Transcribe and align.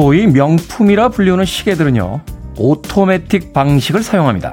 소위 0.00 0.28
명품이라 0.28 1.08
불리우는 1.08 1.44
시계들은요, 1.44 2.20
오토매틱 2.56 3.52
방식을 3.52 4.04
사용합니다. 4.04 4.52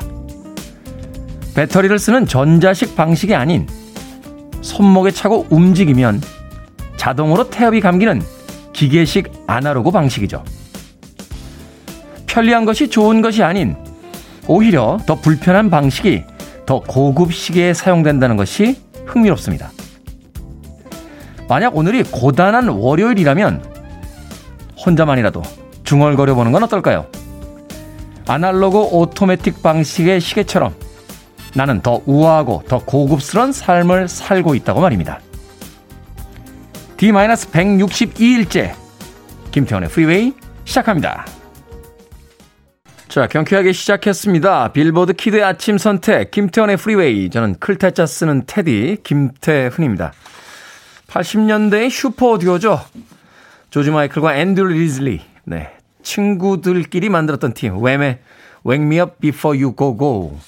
배터리를 1.54 2.00
쓰는 2.00 2.26
전자식 2.26 2.96
방식이 2.96 3.36
아닌 3.36 3.68
손목에 4.62 5.12
차고 5.12 5.46
움직이면 5.52 6.20
자동으로 6.98 7.52
태엽이 7.52 7.80
감기는 7.80 8.24
기계식 8.74 9.32
아날로그 9.46 9.92
방식이죠. 9.92 10.44
편리한 12.26 12.66
것이 12.66 12.90
좋은 12.90 13.22
것이 13.22 13.44
아닌 13.44 13.76
오히려 14.48 14.98
더 15.06 15.14
불편한 15.14 15.70
방식이 15.70 16.24
더 16.66 16.80
고급 16.80 17.32
시계에 17.32 17.76
사용된다는 17.76 18.36
것이 18.36 18.82
흥미롭습니다. 19.06 19.70
만약 21.48 21.78
오늘이 21.78 22.02
고단한 22.02 22.68
월요일이라면 22.68 23.75
혼자만이라도 24.86 25.42
중얼거려 25.84 26.36
보는 26.36 26.52
건 26.52 26.64
어떨까요? 26.64 27.08
아날로그 28.28 28.80
오토매틱 28.80 29.62
방식의 29.62 30.20
시계처럼 30.20 30.76
나는 31.54 31.82
더 31.82 32.02
우아하고 32.06 32.64
더 32.68 32.80
고급스러운 32.80 33.52
삶을 33.52 34.08
살고 34.08 34.56
있다고 34.56 34.82
말입니다. 34.82 35.20
D-162일째 36.98 38.74
김태훈의 39.52 39.90
Freeway 39.90 40.34
시작합니다. 40.66 41.26
자, 43.08 43.28
경쾌하게 43.28 43.72
시작했습니다. 43.72 44.74
빌보드 44.74 45.14
kid의 45.14 45.44
아침 45.44 45.78
선택 45.78 46.32
김태훈의 46.32 46.76
Freeway 46.76 47.30
저는 47.30 47.56
클 47.60 47.80
태 47.80 47.96
자 47.96 48.06
쓰는 48.06 48.44
태디 48.46 48.98
김태훈입니다. 49.04 50.12
80년대의 51.08 51.90
슈퍼 51.90 52.38
듀오죠. 52.38 52.82
조지 53.76 53.92
마이클과 53.92 54.38
앤드류 54.38 54.70
리즐리. 54.70 55.20
네. 55.44 55.70
친구들끼리 56.02 57.10
만들었던 57.10 57.54
팀. 57.54 57.74
Wham!의 57.74 58.20
Wake 58.66 58.86
Me 58.86 59.00
Up 59.02 59.16
Before 59.20 59.62
You 59.62 59.76
Go 59.78 59.98
Go. 59.98 60.40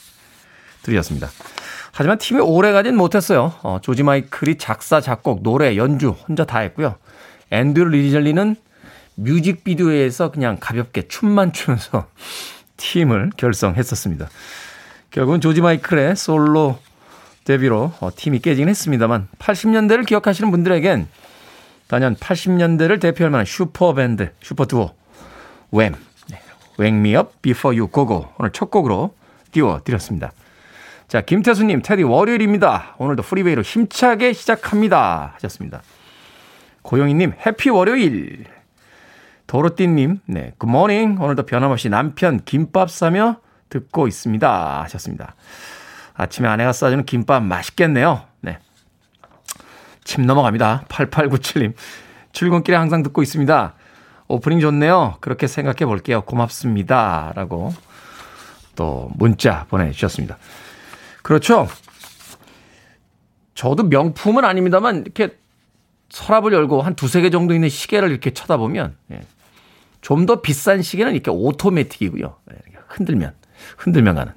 들으셨습니다. 0.83 1.27
하지만 1.91 2.19
팀이 2.19 2.39
오래 2.39 2.71
가진 2.71 2.95
못했어요. 2.95 3.53
어, 3.63 3.79
조지 3.81 4.03
마이클이 4.03 4.57
작사, 4.57 5.01
작곡, 5.01 5.43
노래, 5.43 5.75
연주 5.75 6.11
혼자 6.11 6.45
다 6.45 6.59
했고요. 6.59 6.95
앤드류 7.51 7.89
리즐리는 7.89 8.55
뮤직비디오에서 9.15 10.31
그냥 10.31 10.55
가볍게 10.57 11.09
춤만 11.09 11.51
추면서 11.51 12.07
팀을 12.77 13.31
결성했었습니다. 13.35 14.29
결국은 15.11 15.41
조지 15.41 15.59
마이클의 15.59 16.15
솔로 16.15 16.79
데뷔로 17.43 17.91
어, 17.99 18.09
팀이 18.15 18.39
깨지긴 18.39 18.69
했습니다만 18.69 19.27
80년대를 19.37 20.05
기억하시는 20.05 20.49
분들에겐 20.49 21.09
단연 21.87 22.15
80년대를 22.15 22.99
대표할 22.99 23.31
만한 23.31 23.45
슈퍼밴드, 23.45 24.31
슈퍼듀오, 24.41 24.91
Wham!, 25.71 25.95
Before 27.41 27.77
You 27.77 27.89
Go 27.91 28.07
Go 28.07 28.27
오늘 28.37 28.51
첫 28.51 28.69
곡으로 28.69 29.13
띄워드렸습니다. 29.51 30.31
자, 31.07 31.21
김태수님, 31.21 31.81
태디 31.83 32.03
월요일입니다. 32.03 32.95
오늘도 32.97 33.23
Freeway로 33.23 33.61
힘차게 33.61 34.33
시작합니다. 34.33 35.31
하셨습니다. 35.35 35.81
고영희님, 36.81 37.33
happy 37.45 37.69
월요일. 37.69 38.45
도로띠님, 39.47 40.19
네, 40.25 40.51
good 40.57 40.79
morning. 40.79 41.21
오늘도 41.21 41.43
변함없이 41.43 41.87
남편 41.87 42.43
김밥 42.43 42.91
싸며 42.91 43.37
듣고 43.69 44.07
있습니다. 44.07 44.83
하셨습니다. 44.83 45.35
아침에 46.13 46.49
아내가 46.49 46.73
싸주는 46.73 47.05
김밥 47.05 47.41
맛있겠네요. 47.43 48.26
네. 50.07 50.13
침 50.13 50.25
넘어갑니다. 50.25 50.85
8897님. 50.87 51.73
출근길에 52.31 52.77
항상 52.77 53.03
듣고 53.03 53.21
있습니다. 53.21 53.73
오프닝 54.29 54.59
좋네요. 54.59 55.17
그렇게 55.19 55.47
생각해 55.47 55.85
볼게요. 55.85 56.21
고맙습니다. 56.21 57.33
라고 57.35 57.73
또 58.75 59.11
문자 59.15 59.65
보내주셨습니다. 59.65 60.37
그렇죠. 61.23 61.67
저도 63.53 63.83
명품은 63.83 64.45
아닙니다만 64.45 65.01
이렇게 65.01 65.37
서랍을 66.09 66.53
열고 66.53 66.81
한 66.81 66.95
두세 66.95 67.21
개 67.21 67.29
정도 67.29 67.53
있는 67.53 67.69
시계를 67.69 68.11
이렇게 68.11 68.31
쳐다보면 68.31 68.95
예. 69.11 69.21
좀더 70.01 70.41
비싼 70.41 70.81
시계는 70.81 71.13
이렇게 71.13 71.31
오토매틱이고요. 71.31 72.35
예. 72.51 72.55
흔들면 72.87 73.33
흔들면 73.77 74.15
가는. 74.15 74.33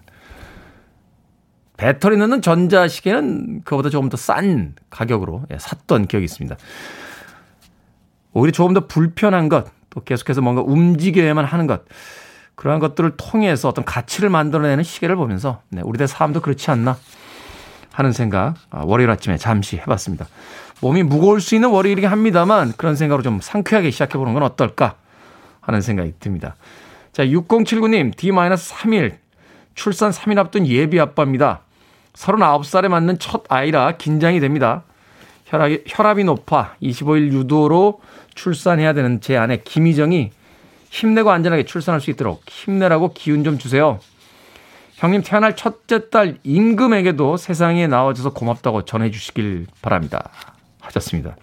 배터리 1.80 2.18
넣는 2.18 2.42
전자시계는 2.42 3.62
그보다 3.64 3.88
조금 3.88 4.10
더 4.10 4.16
싼 4.18 4.74
가격으로 4.90 5.44
예, 5.50 5.56
샀던 5.58 6.08
기억이 6.08 6.24
있습니다. 6.24 6.54
오히려 8.34 8.52
조금 8.52 8.74
더 8.74 8.86
불편한 8.86 9.48
것, 9.48 9.66
또 9.88 10.04
계속해서 10.04 10.42
뭔가 10.42 10.60
움직여야만 10.60 11.46
하는 11.46 11.66
것, 11.66 11.84
그러한 12.54 12.80
것들을 12.80 13.14
통해서 13.16 13.68
어떤 13.70 13.86
가치를 13.86 14.28
만들어내는 14.28 14.84
시계를 14.84 15.16
보면서 15.16 15.62
네, 15.70 15.80
우리들 15.82 16.06
삶도 16.06 16.42
그렇지 16.42 16.70
않나 16.70 16.98
하는 17.92 18.12
생각 18.12 18.56
아, 18.68 18.82
월요일 18.84 19.08
아침에 19.10 19.38
잠시 19.38 19.78
해봤습니다. 19.78 20.26
몸이 20.82 21.02
무거울 21.02 21.40
수 21.40 21.54
있는 21.54 21.70
월요일이긴 21.70 22.10
합니다만 22.10 22.74
그런 22.76 22.94
생각으로 22.94 23.22
좀 23.22 23.40
상쾌하게 23.40 23.90
시작해보는 23.90 24.34
건 24.34 24.42
어떨까 24.42 24.96
하는 25.62 25.80
생각이 25.80 26.12
듭니다. 26.20 26.56
자, 27.12 27.24
6079님, 27.24 28.14
D-3일, 28.16 29.16
출산 29.74 30.10
3일 30.10 30.36
앞둔 30.38 30.66
예비 30.66 31.00
아빠입니다. 31.00 31.62
39살에 32.20 32.88
맞는 32.88 33.18
첫 33.18 33.44
아이라 33.48 33.92
긴장이 33.96 34.40
됩니다. 34.40 34.84
혈압이, 35.46 35.84
혈압이 35.86 36.24
높아 36.24 36.76
25일 36.82 37.32
유도로 37.32 38.00
출산해야 38.34 38.92
되는 38.92 39.20
제 39.20 39.36
아내 39.36 39.56
김희정이 39.56 40.30
힘내고 40.90 41.30
안전하게 41.30 41.64
출산할 41.64 42.00
수 42.00 42.10
있도록 42.10 42.42
힘내라고 42.48 43.12
기운 43.14 43.42
좀 43.42 43.58
주세요. 43.58 44.00
형님 44.94 45.22
태어날 45.22 45.56
첫째 45.56 46.10
딸 46.10 46.38
임금에게도 46.42 47.38
세상에 47.38 47.86
나와줘서 47.86 48.34
고맙다고 48.34 48.84
전해주시길 48.84 49.66
바랍니다. 49.80 50.28
하셨습니다. 50.80 51.36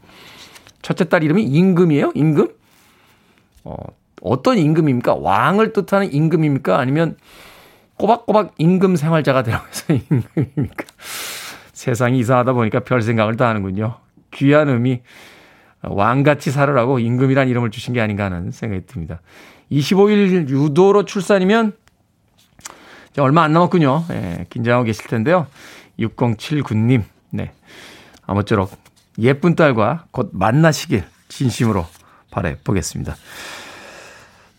첫째 0.84 1.10
딸 1.10 1.24
이름이 1.24 1.44
임금이에요? 1.44 2.12
임금? 2.14 2.50
어, 3.64 3.76
어떤 4.22 4.58
임금입니까? 4.58 5.16
왕을 5.16 5.74
뜻하는 5.74 6.14
임금입니까? 6.14 6.78
아니면 6.78 7.18
꼬박꼬박 7.98 8.56
임금 8.58 8.96
생활자가 8.96 9.44
되라고 9.44 9.68
해서 9.68 9.94
임금입니까? 9.94 10.86
세상이 11.74 12.20
이상하다 12.20 12.54
보니까 12.54 12.80
별 12.82 13.02
생각을 13.02 13.38
다 13.38 13.48
하는군요. 13.48 13.98
귀한 14.32 14.70
의미, 14.70 15.02
왕같이 15.82 16.52
살으라고 16.52 17.00
임금이란 17.00 17.48
이름을 17.50 17.72
주신 17.72 17.94
게 17.94 18.02
아닌가 18.02 18.26
하는 18.26 18.52
생각이 18.52 18.86
듭니다. 18.86 19.22
25일 19.72 20.50
유도로 20.50 21.06
출산이면 21.06 21.74
얼마 23.20 23.44
안 23.44 23.54
남았군요. 23.54 24.06
예, 24.12 24.46
긴장하고 24.50 24.86
계실 24.86 25.08
텐데요. 25.08 25.48
6079님, 26.00 27.04
네. 27.32 27.52
아무쪼록 28.26 28.72
예쁜 29.20 29.56
딸과 29.56 30.06
곧 30.12 30.30
만나시길 30.34 31.04
진심으로 31.28 31.86
바래 32.30 32.58
보겠습니다. 32.64 33.16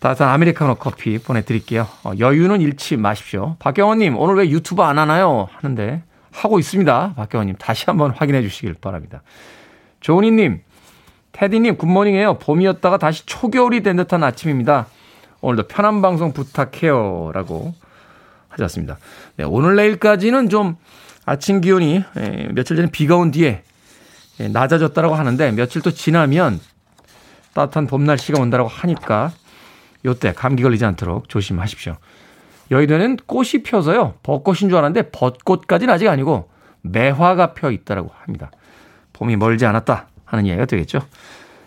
따뜻한 0.00 0.29
아메리카노 0.29 0.77
커피 0.77 1.19
보내드릴게요. 1.19 1.89
어, 2.05 2.12
여유는 2.19 2.61
잃지 2.61 2.97
마십시오. 2.97 3.56
박경원님, 3.59 4.17
오늘 4.17 4.37
왜 4.37 4.49
유튜브 4.49 4.83
안 4.83 4.99
하나요? 4.99 5.49
하는데, 5.53 6.03
하고 6.31 6.59
있습니다. 6.61 7.15
박경원님, 7.17 7.56
다시 7.56 7.87
한번 7.87 8.12
확인해 8.12 8.43
주시길 8.43 8.75
바랍니다. 8.75 9.23
조은희님, 10.00 10.62
테디님, 11.33 11.77
굿모닝이에요. 11.79 12.39
봄이었다가 12.39 12.99
다시 12.99 13.27
초겨울이 13.27 13.83
된 13.83 13.97
듯한 13.97 14.23
아침입니다. 14.23 14.87
오늘도 15.41 15.67
편한 15.69 16.00
방송 16.00 16.33
부탁해요. 16.33 17.33
라고 17.35 17.75
하셨습니다. 18.49 18.99
네, 19.37 19.45
오늘 19.45 19.77
내일까지는 19.77 20.49
좀 20.49 20.77
아침 21.25 21.61
기온이 21.61 22.03
예, 22.17 22.49
며칠 22.53 22.77
전에 22.77 22.91
비가 22.91 23.17
온 23.17 23.31
뒤에 23.31 23.62
예, 24.41 24.49
낮아졌다라고 24.49 25.15
하는데 25.15 25.53
며칠 25.53 25.83
또 25.83 25.91
지나면 25.91 26.59
따뜻한 27.53 27.87
봄 27.87 28.05
날씨가 28.05 28.41
온다라고 28.41 28.69
하니까 28.69 29.33
요때 30.05 30.33
감기 30.33 30.62
걸리지 30.62 30.85
않도록 30.85 31.29
조심하십시오. 31.29 31.97
여의도에는 32.71 33.17
꽃이 33.27 33.62
펴서요. 33.65 34.15
벚꽃인 34.23 34.69
줄 34.69 34.77
알았는데 34.77 35.11
벚꽃까지는 35.11 35.93
아직 35.93 36.09
아니고 36.09 36.50
매화가 36.83 37.55
펴 37.55 37.71
있다라고 37.71 38.11
합니다. 38.25 38.50
봄이 39.12 39.37
멀지 39.37 39.67
않았다 39.67 40.09
하는 40.25 40.47
이야기가 40.47 40.67
되겠죠. 40.67 41.00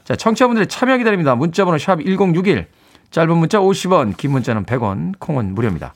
자, 0.04 0.16
청취자분들의 0.16 0.68
참여 0.68 0.98
기다립니다. 0.98 1.36
문자번호 1.36 1.78
샵 1.78 2.00
1061, 2.04 2.68
짧은 3.12 3.38
문자 3.38 3.60
50원, 3.60 4.16
긴 4.18 4.32
문자는 4.32 4.66
100원, 4.66 5.14
콩은 5.20 5.54
무료입니다. 5.54 5.94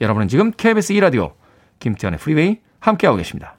여러분은 0.00 0.28
지금 0.28 0.52
KBS 0.52 0.94
2라디오 0.94 1.32
김태훈의 1.78 2.18
Freeway 2.18 2.58
함께하고 2.80 3.16
계십니다. 3.16 3.56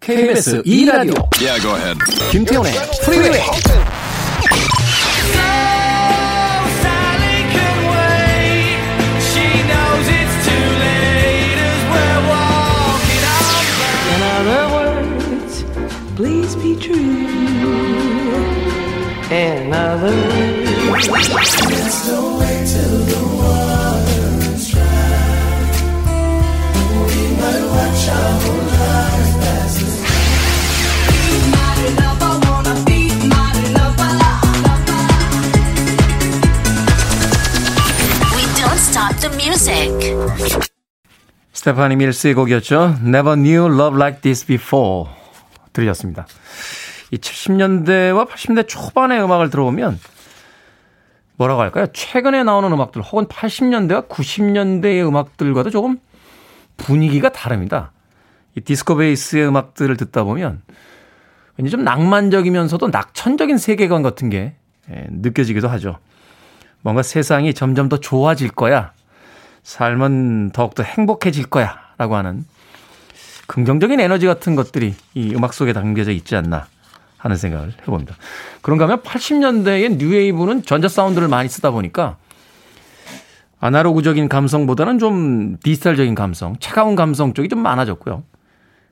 KBS 0.00 0.62
2라디오 0.62 1.28
yeah, 1.40 1.98
김태훈의 2.30 2.72
Freeway 3.04 3.40
스테파니 41.52 41.96
밀스의 41.96 42.34
곡이었죠. 42.34 42.98
Never 43.02 43.34
knew 43.34 43.66
love 43.66 43.96
like 43.96 44.20
this 44.20 44.46
before. 44.46 45.10
들으셨습니다. 45.72 46.28
이 47.10 47.16
70년대와 47.16 48.28
80년대 48.28 48.68
초반의 48.68 49.20
음악을 49.20 49.50
들어보면 49.50 49.98
뭐라고 51.36 51.60
할까요? 51.60 51.86
최근에 51.92 52.44
나오는 52.44 52.70
음악들 52.72 53.02
혹은 53.02 53.26
80년대와 53.26 54.08
90년대의 54.08 55.06
음악들과도 55.06 55.70
조금 55.70 55.98
분위기가 56.76 57.30
다릅니다. 57.30 57.92
이 58.54 58.60
디스코 58.60 58.96
베이스의 58.96 59.46
음악들을 59.48 59.96
듣다 59.96 60.24
보면 60.24 60.62
왠지 61.58 61.70
좀 61.70 61.84
낭만적이면서도 61.84 62.88
낙천적인 62.88 63.58
세계관 63.58 64.02
같은 64.02 64.30
게 64.30 64.54
예, 64.90 65.06
느껴지기도 65.10 65.68
하죠. 65.68 65.98
뭔가 66.80 67.02
세상이 67.02 67.54
점점 67.54 67.88
더 67.88 67.98
좋아질 67.98 68.50
거야. 68.50 68.92
삶은 69.62 70.50
더욱더 70.52 70.82
행복해질 70.82 71.46
거야. 71.46 71.78
라고 71.98 72.14
하는 72.14 72.44
긍정적인 73.46 74.00
에너지 74.00 74.26
같은 74.26 74.54
것들이 74.54 74.94
이 75.14 75.34
음악 75.34 75.54
속에 75.54 75.72
담겨져 75.72 76.12
있지 76.12 76.36
않나 76.36 76.66
하는 77.18 77.36
생각을 77.36 77.72
해봅니다. 77.82 78.14
그런가 78.62 78.84
하면 78.84 79.00
80년대의 79.02 79.96
뉴웨이브는 79.96 80.62
전자 80.64 80.88
사운드를 80.88 81.28
많이 81.28 81.48
쓰다 81.48 81.70
보니까 81.70 82.16
아날로그적인 83.58 84.28
감성보다는 84.28 84.98
좀 84.98 85.56
디지털적인 85.62 86.14
감성, 86.14 86.56
차가운 86.60 86.94
감성 86.94 87.32
쪽이 87.34 87.48
좀 87.48 87.60
많아졌고요. 87.60 88.22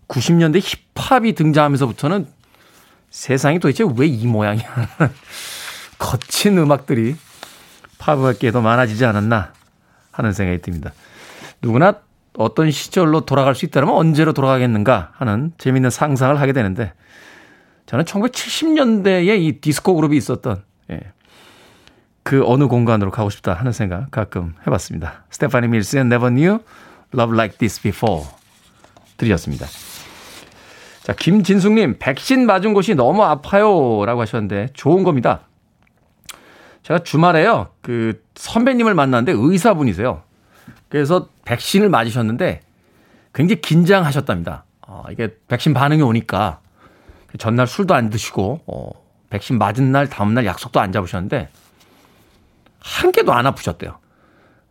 90년대 0.09 0.61
힙합이 0.94 1.35
등장하면서부터는 1.35 2.26
세상이 3.11 3.61
도대체 3.61 3.85
왜 3.97 4.06
이 4.06 4.27
모양이야? 4.27 4.65
거친 5.99 6.59
음악들이 6.59 7.17
팝업계에도 7.99 8.61
많아지지 8.61 9.05
않았나 9.05 9.53
하는 10.11 10.32
생각이 10.32 10.61
듭니다. 10.62 10.93
누구나 11.62 11.94
어떤 12.37 12.70
시절로 12.70 13.20
돌아갈 13.20 13.55
수 13.55 13.65
있다면 13.65 13.91
언제로 13.91 14.32
돌아가겠는가 14.32 15.12
하는 15.15 15.53
재미있는 15.59 15.91
상상을 15.91 16.38
하게 16.41 16.53
되는데 16.53 16.93
저는 17.86 18.04
1970년대에 18.04 19.40
이 19.40 19.60
디스코 19.60 19.94
그룹이 19.94 20.16
있었던 20.16 20.62
예, 20.90 21.00
그 22.22 22.42
어느 22.46 22.66
공간으로 22.66 23.10
가고 23.10 23.31
싶다 23.31 23.52
하는 23.54 23.72
생각 23.72 24.10
가끔 24.10 24.54
해봤습니다. 24.66 25.25
스테파니 25.31 25.69
밀스의 25.69 26.02
Never 26.02 26.34
Knew 26.34 26.58
Love 27.14 27.34
Like 27.34 27.58
This 27.58 27.81
Before 27.82 28.25
들으셨습니다. 29.16 29.66
자, 31.02 31.12
김진숙님, 31.12 31.96
백신 31.98 32.46
맞은 32.46 32.72
곳이 32.72 32.94
너무 32.94 33.22
아파요. 33.22 34.04
라고 34.06 34.22
하셨는데, 34.22 34.69
좋은 34.72 35.02
겁니다. 35.02 35.42
제가 36.82 37.00
주말에요, 37.00 37.69
그 37.82 38.22
선배님을 38.34 38.94
만났는데 38.94 39.32
의사분이세요. 39.34 40.22
그래서 40.88 41.28
백신을 41.44 41.88
맞으셨는데 41.88 42.60
굉장히 43.32 43.60
긴장하셨답니다. 43.60 44.64
어, 44.86 45.04
이게 45.10 45.34
백신 45.48 45.75
반응이 45.75 46.02
오니까 46.02 46.60
전날 47.38 47.66
술도 47.66 47.94
안 47.94 48.10
드시고, 48.10 48.60
어, 48.66 48.90
백신 49.31 49.58
맞은 49.58 49.92
날, 49.92 50.08
다음날 50.08 50.46
약속도 50.46 50.81
안 50.81 50.92
잡으셨는데 50.92 51.48
한 52.81 53.12
개도 53.12 53.32
안 53.32 53.46
아프셨대요. 53.46 53.98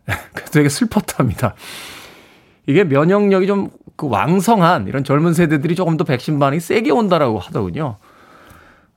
그래서 0.34 0.52
되게 0.52 0.68
슬펐답니다. 0.68 1.54
이게 2.66 2.84
면역력이 2.84 3.46
좀 3.46 3.70
그 3.96 4.08
왕성한 4.08 4.88
이런 4.88 5.04
젊은 5.04 5.34
세대들이 5.34 5.74
조금 5.74 5.96
더 5.96 6.04
백신 6.04 6.38
반응이 6.38 6.60
세게 6.60 6.90
온다라고 6.90 7.38
하더군요. 7.38 7.98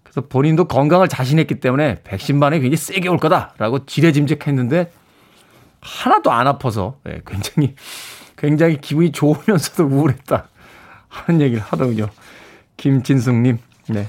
그래서 0.03 0.21
본인도 0.21 0.65
건강을 0.65 1.07
자신했기 1.07 1.59
때문에 1.59 2.01
백신 2.03 2.39
반응이 2.39 2.61
굉장히 2.61 2.77
세게 2.77 3.07
올 3.09 3.17
거다라고 3.17 3.85
지레짐작했는데 3.85 4.91
하나도 5.81 6.31
안 6.31 6.47
아파서 6.47 6.97
네, 7.03 7.21
굉장히 7.25 7.75
굉장히 8.35 8.81
기분이 8.81 9.11
좋으면서도 9.11 9.85
우울했다 9.85 10.47
하는 11.07 11.41
얘기를 11.41 11.61
하더군요. 11.61 12.07
김진숙님, 12.77 13.59
네. 13.89 14.07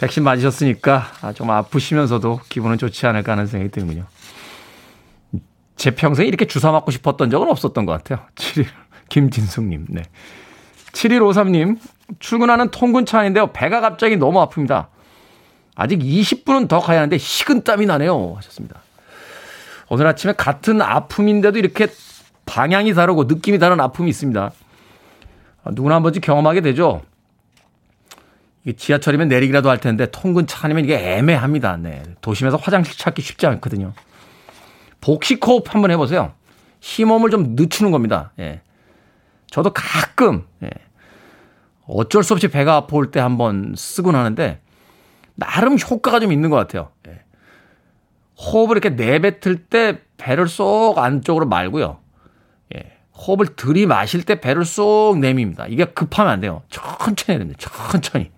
백신 0.00 0.24
맞으셨으니까 0.24 1.06
아, 1.20 1.32
좀 1.32 1.50
아프시면서도 1.50 2.40
기분은 2.48 2.78
좋지 2.78 3.06
않을까 3.06 3.32
하는 3.32 3.46
생각이 3.46 3.70
드는군요. 3.70 4.04
제 5.76 5.92
평생에 5.92 6.26
이렇게 6.26 6.46
주사 6.46 6.72
맞고 6.72 6.90
싶었던 6.90 7.30
적은 7.30 7.48
없었던 7.48 7.86
것 7.86 7.92
같아요. 7.92 8.26
7일, 8.34 8.66
김진숙님, 9.08 9.86
네. 9.90 10.02
7153님, 10.92 11.78
출근하는 12.18 12.70
통근차 12.70 13.24
인데요 13.24 13.52
배가 13.52 13.80
갑자기 13.80 14.16
너무 14.16 14.44
아픕니다. 14.46 14.88
아직 15.74 16.00
20분은 16.00 16.68
더 16.68 16.80
가야 16.80 16.98
하는데 16.98 17.16
식은땀이 17.16 17.86
나네요. 17.86 18.34
하셨습니다. 18.36 18.80
오늘 19.88 20.06
아침에 20.06 20.32
같은 20.32 20.80
아픔인데도 20.80 21.58
이렇게 21.58 21.88
방향이 22.46 22.94
다르고 22.94 23.24
느낌이 23.24 23.58
다른 23.58 23.80
아픔이 23.80 24.10
있습니다. 24.10 24.50
아, 25.64 25.70
누구나 25.72 25.96
한 25.96 26.02
번쯤 26.02 26.20
경험하게 26.20 26.60
되죠. 26.60 27.02
지하철이면 28.76 29.28
내리기라도 29.28 29.68
할 29.70 29.78
텐데 29.78 30.06
통근 30.10 30.46
차 30.46 30.66
아니면 30.66 30.84
이게 30.84 31.16
애매합니다. 31.16 31.76
네. 31.78 32.02
도심에서 32.20 32.56
화장실 32.56 32.96
찾기 32.96 33.20
쉽지 33.20 33.46
않거든요. 33.46 33.92
복식호흡 35.00 35.74
한번 35.74 35.90
해보세요. 35.90 36.32
힘몸을 36.80 37.30
좀 37.30 37.56
늦추는 37.56 37.90
겁니다. 37.90 38.32
예. 38.38 38.60
저도 39.50 39.72
가끔 39.72 40.46
예. 40.62 40.70
어쩔 41.86 42.22
수 42.22 42.32
없이 42.34 42.48
배가 42.48 42.76
아파올 42.76 43.10
때 43.10 43.18
한번 43.18 43.74
쓰곤 43.76 44.14
하는데 44.14 44.60
나름 45.34 45.76
효과가 45.78 46.20
좀 46.20 46.32
있는 46.32 46.48
것 46.48 46.56
같아요. 46.56 46.90
예. 47.08 47.20
호흡을 48.38 48.76
이렇게 48.76 48.90
내뱉을 48.90 49.66
때 49.68 50.00
배를 50.16 50.46
쏙 50.46 50.98
안쪽으로 50.98 51.46
말고요. 51.46 51.98
예. 52.76 52.92
호흡을 53.16 53.56
들이마실 53.56 54.22
때 54.22 54.40
배를 54.40 54.64
쏙 54.64 55.18
내밉니다. 55.18 55.66
이게 55.66 55.84
급하면 55.84 56.32
안 56.32 56.40
돼요. 56.40 56.62
천천히 56.70 57.34
해야 57.34 57.38
됩니다. 57.38 57.58
천천히. 57.90 58.30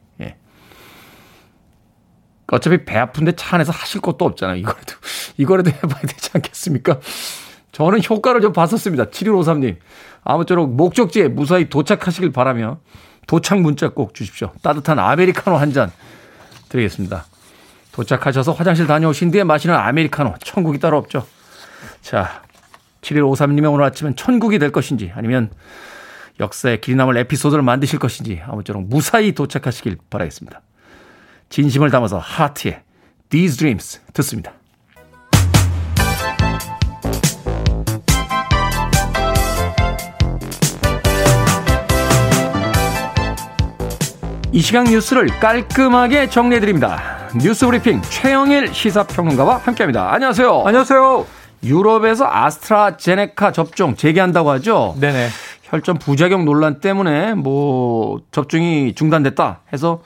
예. 2.55 2.57
어차피 2.57 2.85
배 2.85 2.97
아픈데 2.99 3.33
차 3.33 3.57
안에서 3.57 3.73
하실 3.73 4.01
것도 4.01 4.25
없잖아요. 4.25 4.57
이거라도, 4.57 4.95
이거라도 5.37 5.71
해봐야 5.71 6.01
되지 6.01 6.31
않겠습니까? 6.35 7.01
저는 7.73 8.01
효과를 8.09 8.41
좀 8.41 8.53
봤었습니다. 8.53 9.07
7153님. 9.07 9.77
아무쪼록 10.23 10.75
목적지에 10.75 11.29
무사히 11.29 11.69
도착하시길 11.69 12.33
바라며 12.33 12.79
도착 13.27 13.61
문자 13.61 13.89
꼭 13.89 14.15
주십시오. 14.15 14.53
따뜻한 14.63 14.99
아메리카노 14.99 15.57
한 15.57 15.73
잔 15.73 15.91
드리겠습니다. 16.69 17.27
도착하셔서 17.93 18.53
화장실 18.53 18.87
다녀오신 18.87 19.31
뒤에 19.31 19.45
마시는 19.45 19.75
아메리카노. 19.75 20.35
천국이 20.43 20.79
따로 20.79 20.99
없죠. 20.99 21.27
자, 22.01 22.43
7153님의 23.03 23.73
오늘 23.73 23.85
아침은 23.85 24.17
천국이 24.17 24.59
될 24.59 24.71
것인지 24.73 25.13
아니면 25.15 25.51
역사에 26.41 26.79
길이 26.79 26.97
남을 26.97 27.17
에피소드를 27.19 27.63
만드실 27.63 27.99
것인지 27.99 28.43
아무쪼록 28.47 28.85
무사히 28.89 29.33
도착하시길 29.33 29.99
바라겠습니다. 30.11 30.63
진심을 31.55 31.89
담아서 31.89 32.19
하트에 32.19 32.83
These 33.31 33.57
Dreams 33.59 34.01
듣습니다. 34.13 34.51
이 44.51 44.61
시간 44.61 44.83
뉴스를 44.83 45.29
깔끔하게 45.39 46.29
정리해드립니다. 46.29 47.01
뉴스 47.41 47.67
브리핑 47.67 48.03
최영일 48.03 48.75
시사평론가와 48.75 49.59
함께합니다. 49.59 50.13
안녕하세요. 50.13 50.65
안녕하세요. 50.67 51.25
유럽에서 51.63 52.27
아스트라제네카 52.29 53.53
접종 53.53 53.95
재개한다고 53.95 54.51
하죠. 54.51 54.97
네네. 54.99 55.29
혈전 55.63 55.99
부작용 55.99 56.45
논란 56.45 56.81
때문에 56.81 57.35
뭐 57.35 58.21
접종이 58.33 58.93
중단됐다 58.97 59.61
해서 59.73 60.03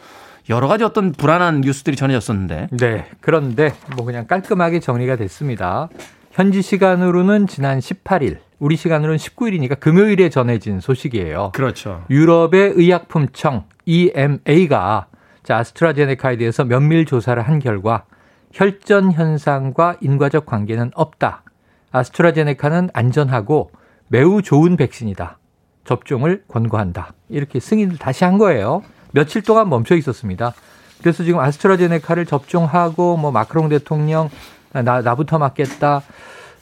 여러 0.49 0.67
가지 0.67 0.85
어떤 0.85 1.13
불안한 1.13 1.61
뉴스들이 1.61 1.97
전해졌었는데. 1.97 2.69
네. 2.73 3.07
그런데 3.21 3.75
뭐 3.97 4.05
그냥 4.07 4.27
깔끔하게 4.27 4.81
정리가 4.81 5.17
됐습니다. 5.17 5.89
현지 6.31 6.63
시간으로는 6.63 7.47
지난 7.47 7.81
18일, 7.81 8.39
우리 8.59 8.77
시간으로는 8.77 9.19
19일이니까 9.19 9.79
금요일에 9.79 10.31
전해진 10.31 10.81
소식이에요. 10.81 11.53
그렇죠. 11.55 12.05
유럽의 12.09 12.73
의약품청 12.77 13.65
EMA가 13.85 15.07
자, 15.43 15.57
아스트라제네카에 15.57 16.37
대해서 16.37 16.65
면밀 16.65 17.05
조사를 17.05 17.41
한 17.43 17.59
결과 17.59 18.05
혈전 18.53 19.13
현상과 19.13 19.97
인과적 20.01 20.47
관계는 20.47 20.91
없다. 20.95 21.43
아스트라제네카는 21.91 22.91
안전하고 22.93 23.71
매우 24.09 24.43
좋은 24.43 24.77
백신이다. 24.77 25.39
접종을 25.85 26.45
권고한다. 26.49 27.13
이렇게 27.29 27.61
승인을 27.61 27.99
다시 27.99 28.25
한 28.25 28.39
거예요. 28.39 28.83
며칠 29.13 29.43
동안 29.43 29.69
멈춰 29.69 29.97
있었습니다. 29.97 30.55
그래서 31.01 31.25
지금 31.25 31.41
아스트라제네카를 31.41 32.27
접종하고 32.27 33.17
뭐 33.17 33.31
마크롱 33.31 33.69
대통령 33.69 34.29
나 34.73 35.01
나부터 35.01 35.39
맞겠다. 35.39 36.03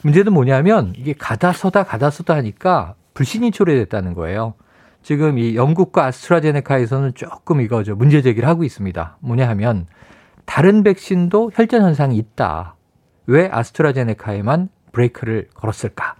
문제는 0.03 0.31
뭐냐면 0.33 0.93
이게 0.95 1.13
가다 1.13 1.53
서다 1.53 1.83
가다 1.83 2.09
서다 2.09 2.35
하니까 2.35 2.95
불신이 3.13 3.51
초래됐다는 3.51 4.13
거예요. 4.13 4.53
지금 5.01 5.37
이 5.37 5.55
영국과 5.55 6.05
아스트라제네카에서는 6.05 7.13
조금 7.15 7.61
이거 7.61 7.83
저 7.83 7.95
문제 7.95 8.21
제기를 8.21 8.47
하고 8.47 8.63
있습니다. 8.63 9.17
뭐냐 9.21 9.47
하면 9.49 9.87
다른 10.45 10.83
백신도 10.83 11.51
혈전 11.53 11.81
현상이 11.81 12.17
있다. 12.17 12.75
왜 13.25 13.49
아스트라제네카에만 13.51 14.69
브레이크를 14.91 15.47
걸었을까? 15.53 16.15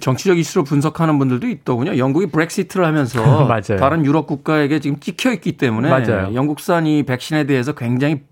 정치적 0.00 0.38
이슈로 0.38 0.64
분석하는 0.64 1.18
분들도 1.18 1.48
있더군요. 1.48 1.96
영국이 1.98 2.26
브렉시트를 2.26 2.86
하면서 2.86 3.48
다른 3.78 4.04
유럽 4.04 4.26
국가에게 4.26 4.80
지금 4.80 5.00
찍혀 5.00 5.32
있기 5.32 5.52
때문에 5.52 5.88
맞아요. 5.88 6.34
영국산 6.34 6.86
이 6.86 7.02
백신에 7.02 7.44
대해서 7.44 7.72
굉장히 7.72 8.22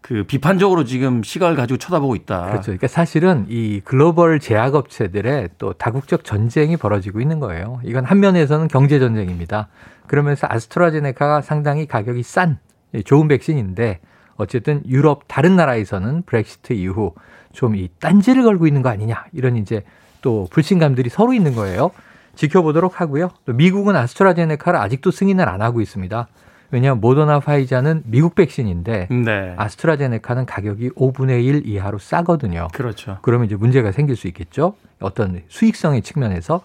그 0.00 0.24
비판적으로 0.24 0.84
지금 0.84 1.22
시각을 1.22 1.54
가지고 1.56 1.78
쳐다보고 1.78 2.16
있다. 2.16 2.46
그렇죠. 2.46 2.62
그러니까 2.66 2.88
사실은 2.88 3.46
이 3.48 3.80
글로벌 3.84 4.40
제약업체들의 4.40 5.50
또 5.58 5.72
다국적 5.74 6.24
전쟁이 6.24 6.76
벌어지고 6.76 7.20
있는 7.20 7.38
거예요. 7.38 7.80
이건 7.84 8.04
한 8.04 8.18
면에서는 8.20 8.68
경제 8.68 8.98
전쟁입니다. 8.98 9.68
그러면서 10.08 10.48
아스트라제네카가 10.50 11.40
상당히 11.42 11.86
가격이 11.86 12.22
싼 12.24 12.58
좋은 13.04 13.28
백신인데 13.28 14.00
어쨌든 14.36 14.82
유럽 14.88 15.22
다른 15.28 15.54
나라에서는 15.56 16.22
브렉시트 16.26 16.72
이후 16.72 17.14
좀 17.52 17.76
이 17.76 17.88
딴지를 18.00 18.42
걸고 18.42 18.66
있는 18.66 18.82
거 18.82 18.88
아니냐 18.88 19.26
이런 19.32 19.56
이제 19.56 19.84
또 20.22 20.48
불신감들이 20.50 21.10
서로 21.10 21.34
있는 21.34 21.54
거예요. 21.54 21.90
지켜보도록 22.34 23.00
하고요. 23.00 23.30
또 23.44 23.52
미국은 23.52 23.94
아스트라제네카를 23.94 24.78
아직도 24.80 25.10
승인을 25.10 25.48
안 25.48 25.60
하고 25.60 25.82
있습니다. 25.82 26.28
왜냐하면 26.70 27.02
모더나 27.02 27.40
파이자는 27.40 28.04
미국 28.06 28.34
백신인데 28.34 29.08
네. 29.10 29.54
아스트라제네카는 29.58 30.46
가격이 30.46 30.90
5분의 30.90 31.44
1 31.44 31.66
이하로 31.66 31.98
싸거든요. 31.98 32.68
그렇죠. 32.72 33.18
그러면 33.20 33.46
이제 33.46 33.56
문제가 33.56 33.92
생길 33.92 34.16
수 34.16 34.26
있겠죠. 34.28 34.74
어떤 34.98 35.42
수익성의 35.48 36.00
측면에서 36.00 36.62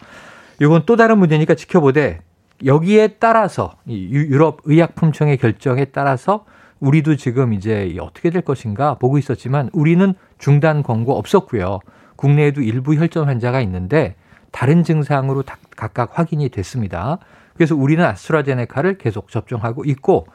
이건 0.61 0.83
또 0.85 0.95
다른 0.95 1.17
문제니까 1.17 1.55
지켜보되 1.55 2.21
여기에 2.65 3.17
따라서 3.19 3.75
유럽 3.87 4.61
의약품청의 4.63 5.37
결정에 5.37 5.85
따라서 5.85 6.45
우리도 6.79 7.17
지금 7.17 7.53
이제 7.53 7.95
어떻게 7.99 8.29
될 8.29 8.43
것인가 8.43 8.93
보고 8.95 9.17
있었지만 9.17 9.69
우리는 9.73 10.13
중단 10.37 10.83
권고 10.83 11.17
없었고요. 11.17 11.79
국내에도 12.17 12.61
일부 12.61 12.95
혈전 12.95 13.27
환자가 13.27 13.61
있는데 13.61 14.15
다른 14.51 14.83
증상으로 14.83 15.43
각각 15.77 16.19
확인이 16.19 16.49
됐습니다. 16.49 17.19
그래서 17.55 17.75
우리는 17.75 18.03
아스트라제네카를 18.03 18.97
계속 18.97 19.29
접종하고 19.29 19.85
있고 19.85 20.27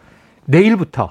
내일부터 0.46 1.10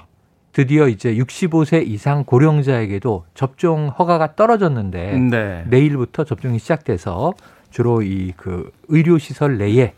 드디어 0.51 0.87
이제 0.87 1.15
65세 1.15 1.87
이상 1.87 2.25
고령자에게도 2.25 3.25
접종 3.33 3.87
허가가 3.87 4.35
떨어졌는데 4.35 5.17
네. 5.17 5.65
내일부터 5.69 6.23
접종이 6.25 6.59
시작돼서 6.59 7.33
주로 7.69 8.01
이 8.01 8.33
그 8.35 8.71
의료 8.89 9.17
시설 9.17 9.57
내에 9.57 9.93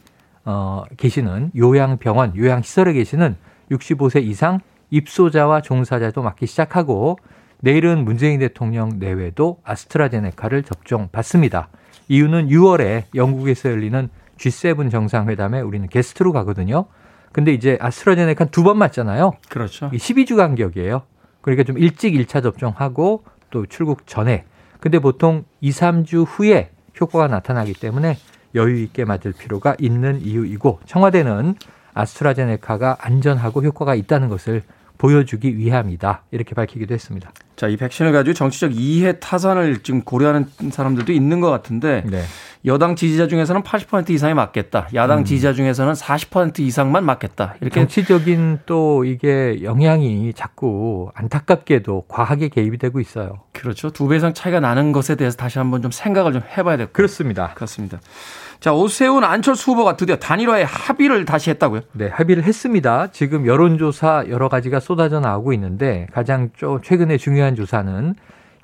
어 0.46 0.84
계시는 0.98 1.51
요양병원, 1.56 2.36
요양시설에 2.36 2.94
계시는 2.94 3.36
65세 3.72 4.24
이상 4.24 4.60
입소자와 4.92 5.62
종사자도 5.62 6.22
맞기 6.22 6.46
시작하고 6.46 7.18
내일은 7.63 8.03
문재인 8.03 8.41
대통령 8.41 9.00
내외도 9.00 9.62
아스트라제네카를 9.63 10.63
접종 10.63 11.08
받습니다. 11.13 11.70
이유는 12.10 12.50
6월에 12.50 13.05
영국에서 13.15 13.72
열리는 13.72 14.10
G7 14.38 14.91
정상회담에 14.91 15.62
우리는 15.62 15.88
게스트로 15.88 16.34
가거든요. 16.34 16.88
근데 17.32 17.53
이제 17.53 17.77
아스트라제네카 17.79 18.46
두 18.46 18.63
번 18.63 18.77
맞잖아요. 18.79 19.32
그렇죠. 19.48 19.89
12주 19.91 20.36
간격이에요. 20.36 21.03
그러니까 21.39 21.63
좀 21.63 21.77
일찍 21.77 22.13
1차 22.15 22.43
접종하고 22.43 23.24
또 23.50 23.65
출국 23.65 24.08
전에. 24.08 24.43
근데 24.82 25.00
보통 25.00 25.46
2, 25.62 25.70
3주 25.70 26.25
후에 26.27 26.70
효과가 27.00 27.27
나타나기 27.29 27.72
때문에 27.75 28.17
여유 28.55 28.77
있게 28.84 29.05
맞을 29.05 29.32
필요가 29.32 29.74
있는 29.79 30.20
이유이고 30.20 30.82
청와대는 30.86 31.55
아스트라제네카가 31.93 32.98
안전하고 33.00 33.63
효과가 33.63 33.96
있다는 33.96 34.27
것을 34.27 34.63
보여주기 35.07 35.57
위함이다. 35.57 36.24
이렇게 36.31 36.55
밝히기도 36.55 36.93
했습니다. 36.93 37.29
자, 37.57 37.67
이 37.67 37.75
백신을 37.75 38.13
가지고 38.13 38.33
정치적 38.33 38.72
이해 38.74 39.19
타산을 39.19 39.83
지금 39.83 40.01
고려하는 40.01 40.48
사람들도 40.72 41.12
있는 41.12 41.41
것 41.41 41.50
같은데 41.51 42.03
네. 42.10 42.24
여당 42.65 42.95
지지자 42.95 43.27
중에서는 43.27 43.63
80% 43.63 44.12
이상이 44.12 44.33
맞겠다. 44.33 44.88
야당 44.93 45.19
음. 45.19 45.25
지지자 45.25 45.51
중에서는 45.51 45.91
40% 45.91 46.60
이상만 46.62 47.03
맞겠다. 47.03 47.55
이렇게 47.60 47.81
정치적인 47.81 48.60
또 48.65 49.03
이게 49.03 49.60
영향이 49.62 50.31
자꾸 50.36 51.12
안타깝게도 51.15 52.05
과하게 52.07 52.48
개입이 52.48 52.77
되고 52.77 53.01
있어요. 53.01 53.41
그렇죠. 53.51 53.89
두 53.89 54.07
배 54.07 54.15
이상 54.15 54.33
차이가 54.33 54.62
나는 54.62 54.93
것에 54.93 55.15
대해서 55.15 55.36
다시 55.36 55.60
한번 55.60 55.81
좀 55.81 55.91
생각을 55.91 56.31
좀 56.31 56.41
해봐야 56.57 56.77
될 56.77 56.88
것 56.88 56.93
같습니다. 57.03 57.51
그렇습니다. 57.55 58.00
그렇습니다. 58.00 58.00
자, 58.63 58.74
오세훈 58.74 59.25
안철수 59.25 59.72
후보가 59.72 59.98
드디어 59.98 60.15
단일화에 60.15 60.63
합의를 60.63 61.25
다시 61.25 61.50
했다고요? 61.50 61.82
네, 61.91 62.08
합의를 62.08 62.43
했습니다. 62.43 63.08
지금 63.12 63.46
여론조사 63.46 64.27
여러 64.29 64.48
가지가 64.48 64.79
쏟아져 64.79 65.20
나오고 65.20 65.51
있는데 65.51 66.08
가장 66.13 66.50
최근에 66.82 67.17
중요한 67.17 67.55
조사는 67.55 68.15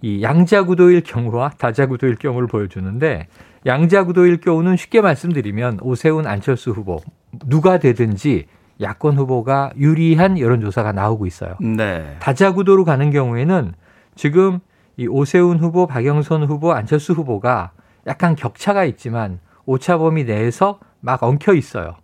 이 0.01 0.23
양자구도일 0.23 1.03
경우와 1.03 1.49
다자구도일 1.57 2.15
경우를 2.15 2.47
보여주는데 2.47 3.27
양자구도일 3.65 4.39
경우는 4.39 4.77
쉽게 4.77 5.01
말씀드리면 5.01 5.79
오세훈 5.81 6.27
안철수 6.27 6.71
후보 6.71 7.01
누가 7.47 7.77
되든지 7.77 8.45
야권 8.79 9.17
후보가 9.17 9.71
유리한 9.75 10.39
여론조사가 10.39 10.93
나오고 10.93 11.25
있어요. 11.25 11.55
네. 11.59 12.15
다자구도로 12.21 12.85
가는 12.85 13.11
경우에는 13.11 13.73
지금 14.15 14.59
이 14.95 15.07
오세훈 15.07 15.59
후보, 15.59 15.87
박영선 15.87 16.45
후보, 16.45 16.71
안철수 16.71 17.11
후보가 17.11 17.71
약간 18.07 18.37
격차가 18.37 18.85
있지만 18.85 19.41
오차 19.69 19.99
범위 19.99 20.23
내에서 20.23 20.79
막 20.99 21.21
엉켜 21.21 21.53
있어요. 21.53 21.95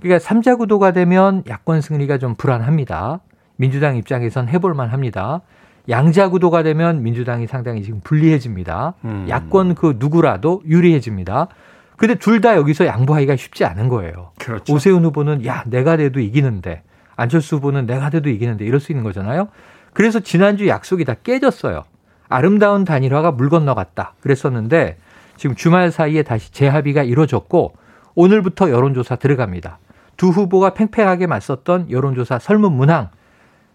그러니까 0.00 0.24
3자 0.24 0.56
구도가 0.56 0.92
되면 0.92 1.42
야권 1.48 1.80
승리가 1.80 2.18
좀 2.18 2.36
불안합니다. 2.36 3.18
민주당 3.56 3.96
입장에선 3.96 4.48
해볼 4.48 4.74
만 4.74 4.88
합니다. 4.90 5.40
양자 5.88 6.28
구도가 6.28 6.62
되면 6.62 7.02
민주당이 7.02 7.48
상당히 7.48 7.82
지금 7.82 8.00
불리해집니다. 8.04 8.94
음. 9.04 9.26
야권 9.28 9.74
그 9.74 9.96
누구라도 9.98 10.62
유리해집니다. 10.66 11.48
근데 11.96 12.14
둘 12.14 12.40
다 12.40 12.54
여기서 12.56 12.86
양보하기가 12.86 13.34
쉽지 13.36 13.64
않은 13.64 13.88
거예요. 13.88 14.30
그렇죠. 14.38 14.72
오세훈 14.72 15.04
후보는 15.04 15.44
야 15.46 15.64
내가 15.66 15.96
돼도 15.96 16.20
이기는데 16.20 16.82
안철수 17.16 17.56
후보는 17.56 17.86
내가 17.86 18.08
돼도 18.08 18.30
이기는데 18.30 18.64
이럴 18.64 18.78
수 18.78 18.92
있는 18.92 19.02
거잖아요. 19.04 19.48
그래서 19.92 20.20
지난주 20.20 20.68
약속이 20.68 21.04
다 21.04 21.14
깨졌어요. 21.22 21.82
아름다운 22.28 22.84
단일화가 22.84 23.32
물 23.32 23.50
건너갔다. 23.50 24.14
그랬었는데 24.20 24.96
지금 25.40 25.56
주말 25.56 25.90
사이에 25.90 26.22
다시 26.22 26.52
재합의가 26.52 27.02
이루어졌고 27.02 27.72
오늘부터 28.14 28.68
여론조사 28.68 29.16
들어갑니다. 29.16 29.78
두 30.18 30.28
후보가 30.28 30.74
팽팽하게 30.74 31.26
맞섰던 31.26 31.90
여론조사 31.90 32.38
설문 32.38 32.74
문항. 32.74 33.08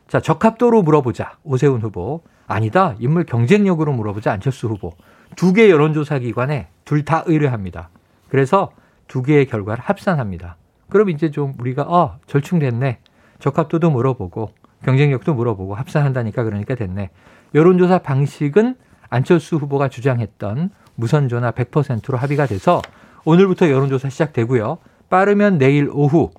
자, 0.08 0.20
적합도로 0.20 0.84
물어보자. 0.84 1.38
오세훈 1.44 1.82
후보. 1.82 2.22
아니다. 2.46 2.94
인물 3.00 3.24
경쟁력으로 3.26 3.94
물어보자. 3.94 4.32
안철수 4.32 4.68
후보. 4.68 4.94
두 5.36 5.54
개 5.54 5.72
여론조사 5.72 6.20
기관에 6.20 6.68
둘 6.84 7.04
다 7.04 7.24
의뢰합니다. 7.26 7.90
그래서 8.30 8.70
두 9.08 9.24
개의 9.24 9.48
결과를 9.48 9.84
합산합니다. 9.84 10.58
그럼 10.92 11.10
이제 11.10 11.32
좀 11.32 11.56
우리가 11.58 11.82
어, 11.82 12.20
절충됐네. 12.28 13.00
적합도도 13.40 13.90
물어보고 13.90 14.52
경쟁력도 14.84 15.34
물어보고 15.34 15.74
합산한다니까 15.74 16.44
그러니까 16.44 16.76
됐네. 16.76 17.10
여론조사 17.56 18.04
방식은 18.04 18.76
안철수 19.10 19.56
후보가 19.56 19.88
주장했던 19.90 20.70
무선 20.96 21.30
전화 21.30 21.52
100%로 21.52 22.18
합의가 22.18 22.46
돼서 22.48 22.82
오늘부터 23.24 23.70
여론조사 23.70 24.10
시작되고요. 24.10 24.78
빠르면 25.10 25.58
내일 25.58 25.90
오후, 25.92 26.32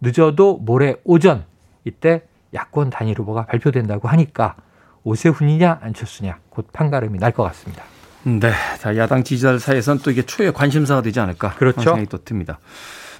늦어도 0.00 0.58
모레 0.58 0.96
오전 1.04 1.44
이때 1.84 2.22
야권 2.54 2.90
단일 2.90 3.18
후보가 3.18 3.46
발표된다고 3.46 4.08
하니까 4.08 4.56
오세훈이냐 5.04 5.78
안철수냐 5.82 6.38
곧 6.50 6.68
판가름이 6.72 7.18
날 7.18 7.32
것 7.32 7.42
같습니다. 7.44 7.84
네, 8.24 8.52
자 8.78 8.96
야당 8.96 9.24
지지자들 9.24 9.60
사이에서는 9.60 10.02
또 10.02 10.10
이게 10.10 10.22
초유의 10.22 10.52
관심사가 10.52 11.00
되지 11.00 11.20
않을까 11.20 11.54
그렇죠. 11.54 11.80
생각이 11.80 12.06
또 12.06 12.22
듭니다. 12.22 12.58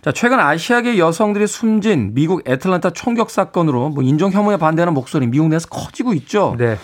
자, 0.02 0.12
최근 0.12 0.40
아시아계 0.40 0.98
여성들이 0.98 1.46
숨진 1.46 2.14
미국 2.14 2.48
애틀란타 2.48 2.90
총격 2.90 3.30
사건으로 3.30 3.90
뭐 3.90 4.02
인종 4.02 4.30
혐오에 4.32 4.56
반대하는 4.56 4.94
목소리 4.94 5.26
미국 5.26 5.48
내에서 5.48 5.68
커지고 5.68 6.14
있죠. 6.14 6.54
네. 6.58 6.78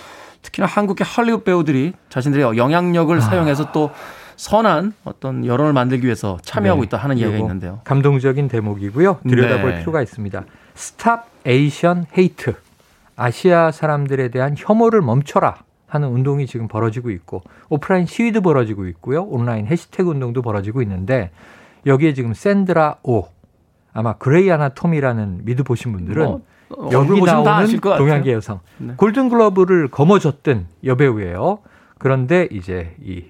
특히나 0.46 0.66
한국계 0.66 1.04
할리우드 1.04 1.44
배우들이 1.44 1.92
자신들의 2.08 2.56
영향력을 2.56 3.16
아. 3.16 3.20
사용해서 3.20 3.72
또 3.72 3.90
선한 4.36 4.92
어떤 5.04 5.46
여론을 5.46 5.72
만들기 5.72 6.04
위해서 6.04 6.38
참여하고 6.42 6.82
네. 6.82 6.86
있다 6.86 6.98
하는 6.98 7.18
이야기가 7.18 7.38
있는데요. 7.38 7.80
감동적인 7.84 8.48
대목이고요. 8.48 9.20
들여다볼 9.28 9.70
네. 9.70 9.78
필요가 9.80 10.02
있습니다. 10.02 10.44
Stop 10.74 11.26
Asian 11.46 12.06
Hate. 12.16 12.54
아시아 13.16 13.70
사람들에 13.70 14.28
대한 14.28 14.54
혐오를 14.56 15.00
멈춰라 15.00 15.56
하는 15.86 16.08
운동이 16.08 16.46
지금 16.46 16.68
벌어지고 16.68 17.10
있고 17.10 17.42
오프라인 17.70 18.04
시위도 18.04 18.42
벌어지고 18.42 18.86
있고요. 18.88 19.22
온라인 19.22 19.66
해시태그 19.66 20.10
운동도 20.10 20.42
벌어지고 20.42 20.82
있는데 20.82 21.30
여기에 21.86 22.12
지금 22.12 22.34
샌드라 22.34 22.96
오 23.02 23.24
아마 23.94 24.12
Grey's 24.12 24.50
Anatomy라는 24.50 25.40
미드 25.44 25.62
보신 25.62 25.92
분들은 25.92 26.24
뭐, 26.24 26.42
여기 26.92 27.20
나오는 27.22 27.80
동양계 27.80 28.32
여성 28.32 28.60
네. 28.78 28.94
골든글러브를 28.96 29.88
거머쥐었던 29.88 30.66
여배우예요. 30.84 31.58
그런데 31.98 32.48
이제 32.50 32.94
이 33.02 33.24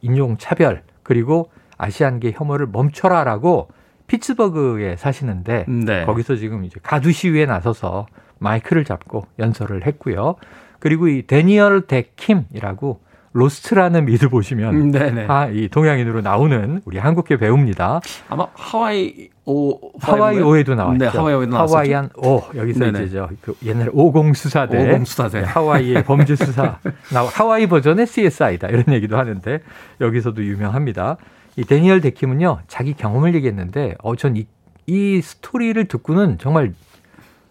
인종 0.00 0.36
차별 0.38 0.82
그리고 1.02 1.50
Asian계 1.78 2.32
혐오를 2.34 2.66
멈춰라라고 2.66 3.68
피츠버그에 4.06 4.96
사시는데 4.96 5.66
네. 5.68 6.04
거기서 6.04 6.36
지금 6.36 6.64
이제 6.64 6.78
가두 6.82 7.12
시위에 7.12 7.46
나서서 7.46 8.06
마이크를 8.38 8.84
잡고 8.84 9.26
연설을 9.38 9.86
했고요. 9.86 10.36
그리고 10.78 11.08
이 11.08 11.26
대니얼 11.26 11.86
대 11.86 12.17
킴이라고 12.17 13.00
Lost라는 13.36 14.06
미드 14.06 14.30
보시면 14.30 14.90
네네. 14.92 15.26
아, 15.28 15.46
이 15.48 15.68
동양인으로 15.68 16.22
나오는 16.22 16.80
우리 16.86 16.96
한국계 16.96 17.36
배우입니다. 17.36 18.00
아마 18.30 18.46
하와이 18.54 19.28
오 19.44 19.78
하와이 20.00 20.40
오에도 20.40 20.74
나왔죠. 20.74 20.98
네, 20.98 21.06
하와이 21.06 21.34
오에도 21.34 21.52
나왔죠. 21.52 21.74
하와이안 21.74 22.10
오 22.16 22.42
여기서 22.56 22.80
네네. 22.80 23.04
이제 23.04 23.16
저그 23.16 23.56
옛날 23.66 23.90
오공 23.92 24.32
수사대 24.32 24.82
오공 24.82 25.04
수사대 25.04 25.40
네, 25.40 25.46
하와이의 25.46 26.04
범죄 26.04 26.34
수사 26.34 26.78
나 27.12 27.24
하와이 27.26 27.66
버전의 27.66 28.06
CSI다 28.06 28.68
이런 28.68 28.84
얘기도 28.88 29.18
하는데 29.18 29.60
여기서도 30.00 30.42
유명합니다. 30.42 31.18
이 31.56 31.64
대니얼 31.64 32.00
대 32.00 32.16
킴은요 32.16 32.60
자기 32.68 32.94
경험을 32.94 33.34
얘기했는데 33.34 33.96
어 34.02 34.13
전 34.13 34.36
이, 34.36 34.46
이 34.86 35.20
스토리를 35.20 35.84
듣고는 35.84 36.38
정말 36.38 36.72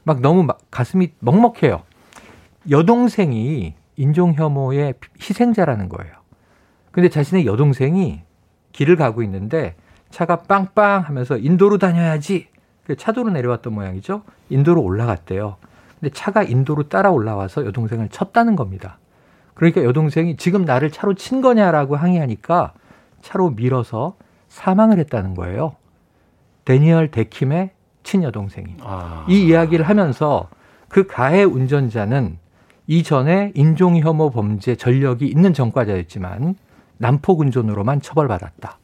막 0.04 0.20
너무 0.20 0.44
막 0.44 0.58
가슴이 0.72 1.12
먹먹해요. 1.20 1.84
여동생이 2.72 3.76
인종 3.98 4.34
혐오의 4.34 4.96
희생자라는 5.20 5.90
거예요. 5.90 6.14
근데 6.92 7.10
자신의 7.10 7.46
여동생이 7.46 8.22
길을 8.72 8.96
가고 8.96 9.24
있는데 9.24 9.76
차가 10.10 10.38
빵빵 10.44 11.02
하면서 11.02 11.38
인도로 11.38 11.78
다녀야지. 11.78 12.48
차도로 12.98 13.32
내려왔던 13.32 13.74
모양이죠. 13.74 14.24
인도로 14.50 14.82
올라갔대요. 14.82 15.58
근데 16.00 16.14
차가 16.14 16.44
인도로 16.44 16.88
따라 16.88 17.10
올라와서 17.10 17.66
여동생을 17.66 18.10
쳤다는 18.10 18.56
겁니다. 18.56 19.00
그러니까 19.56 19.84
여동생이 19.84 20.38
지금 20.38 20.64
나를 20.64 20.92
차로 20.92 21.16
친 21.16 21.42
거냐라고 21.42 21.96
항의하니까 21.96 22.74
차로 23.22 23.52
밀어서 23.52 24.16
사망을 24.50 25.00
했다는 25.00 25.34
거예요. 25.34 25.76
데니얼 26.66 27.10
데킴의 27.12 27.72
친여동생이. 28.04 28.78
아. 28.82 29.26
이 29.28 29.48
이야기를 29.48 29.88
하면서 29.88 30.50
그 30.88 31.08
가해 31.08 31.44
운전자는 31.44 32.38
이전에 32.88 33.52
인종혐오 33.56 34.30
범죄 34.30 34.76
전력이 34.76 35.26
있는 35.26 35.54
전과자였지만 35.54 36.56
난폭 36.98 37.40
운전으로만 37.40 38.02
처벌받았다. 38.02 38.78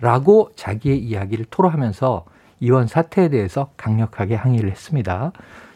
라고 0.00 0.50
자기의 0.56 0.98
이야기를 0.98 1.46
토로하면서 1.50 2.24
이번 2.60 2.86
사태에 2.86 3.28
대해서 3.28 3.70
강력하게 3.76 4.34
항의를 4.34 4.70
했습니다. 4.70 5.32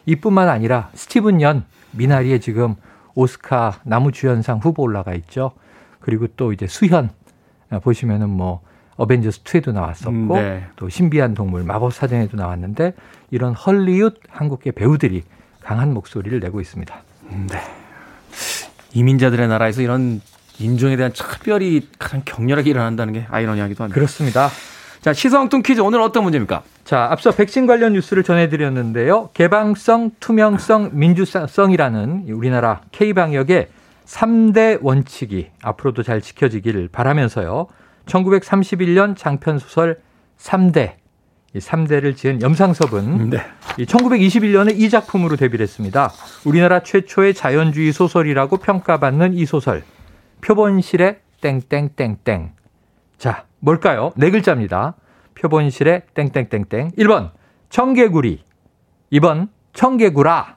이뿐만 0.07 0.49
아니라 0.49 0.91
스티븐 0.95 1.41
연 1.43 1.65
미나리에 1.93 2.39
지금 2.39 2.77
오스카 3.15 3.81
나무주연상 3.85 4.59
후보 4.59 4.83
올라가 4.83 5.15
있죠. 5.15 5.53
그리고 6.01 6.27
또 6.37 6.53
이제 6.53 6.67
수현 6.67 7.11
보시면은 7.83 8.31
뭐 8.31 8.61
어벤져스 8.97 9.43
2에도 9.43 9.73
나왔었고 9.73 10.11
음, 10.11 10.29
네. 10.29 10.65
또 10.77 10.89
신비한 10.89 11.35
동물 11.35 11.65
마법 11.65 11.93
사전에도 11.93 12.37
나왔는데 12.37 12.95
이런 13.31 13.53
헐리우드 13.53 14.21
한국계 14.29 14.73
배우들이 14.73 15.23
강한 15.61 15.93
목소리를 15.93 16.39
내고 16.41 16.61
있습니다. 16.61 17.06
네. 17.31 17.61
이민자들의 18.93 19.49
나라에서 19.49 19.83
이런 19.83 20.21
인종에 20.59 20.97
대한 20.97 21.13
차별이 21.13 21.89
가장 21.99 22.23
격렬하게 22.25 22.71
일어난다는 22.71 23.13
게 23.13 23.27
아이러니하기도 23.31 23.85
합니다. 23.85 23.95
그렇습니다. 23.95 24.49
자, 25.01 25.13
시성뚱 25.13 25.63
퀴즈 25.63 25.81
오늘 25.81 26.01
어떤 26.01 26.25
문제입니까? 26.25 26.63
자, 26.85 27.09
앞서 27.11 27.31
백신 27.31 27.67
관련 27.67 27.93
뉴스를 27.93 28.25
전해드렸는데요. 28.25 29.31
개방성, 29.35 30.13
투명성, 30.19 30.91
민주성이라는 30.95 32.27
우리나라 32.31 32.81
K방역의 32.93 33.69
3대 34.07 34.79
원칙이 34.83 35.49
앞으로도 35.63 36.03
잘 36.03 36.21
지켜지길 36.21 36.89
바라면서요. 36.89 37.67
1931년 38.07 39.17
장편 39.17 39.59
소설 39.59 40.01
3대 40.39 40.95
이 41.55 41.59
3대를 41.59 42.17
지은 42.17 42.43
염상섭은 42.43 43.31
네. 43.31 43.39
1921년에 43.79 44.79
이 44.79 44.91
작품으로 44.91 45.37
데뷔를 45.37 45.63
했습니다. 45.63 46.13
우리나라 46.45 46.81
최초의 46.81 47.35
자연주의 47.35 47.93
소설이라고 47.93 48.59
평가받는 48.59 49.35
이 49.35 49.47
소설. 49.47 49.83
표본실의 50.43 51.21
땡땡땡땡. 51.41 52.53
자, 53.19 53.45
뭘까요? 53.61 54.13
네 54.17 54.31
글자입니다. 54.31 54.95
표본실의 55.35 56.03
땡땡땡땡. 56.15 56.93
1번 56.93 57.31
청개구리. 57.71 58.43
2번 59.13 59.49
청개구라. 59.73 60.57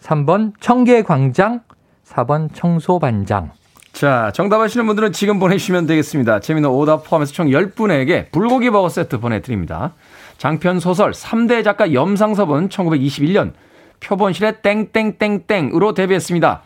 3번 0.00 0.52
청개광장. 0.60 1.62
4번 2.06 2.48
청소반장. 2.52 3.52
자, 3.92 4.30
정답 4.34 4.60
아시는 4.60 4.86
분들은 4.86 5.12
지금 5.12 5.38
보내주시면 5.38 5.86
되겠습니다. 5.86 6.40
재미는 6.40 6.70
오답 6.70 7.04
포함해서 7.04 7.32
총 7.32 7.48
10분에게 7.48 8.30
불고기 8.30 8.70
버거 8.70 8.88
세트 8.88 9.18
보내드립니다. 9.18 9.94
장편 10.40 10.80
소설 10.80 11.10
3대 11.10 11.62
작가 11.62 11.92
염상섭은 11.92 12.70
1921년 12.70 13.52
표본실의 14.00 14.62
땡땡땡땡으로 14.62 15.92
데뷔했습니다. 15.92 16.62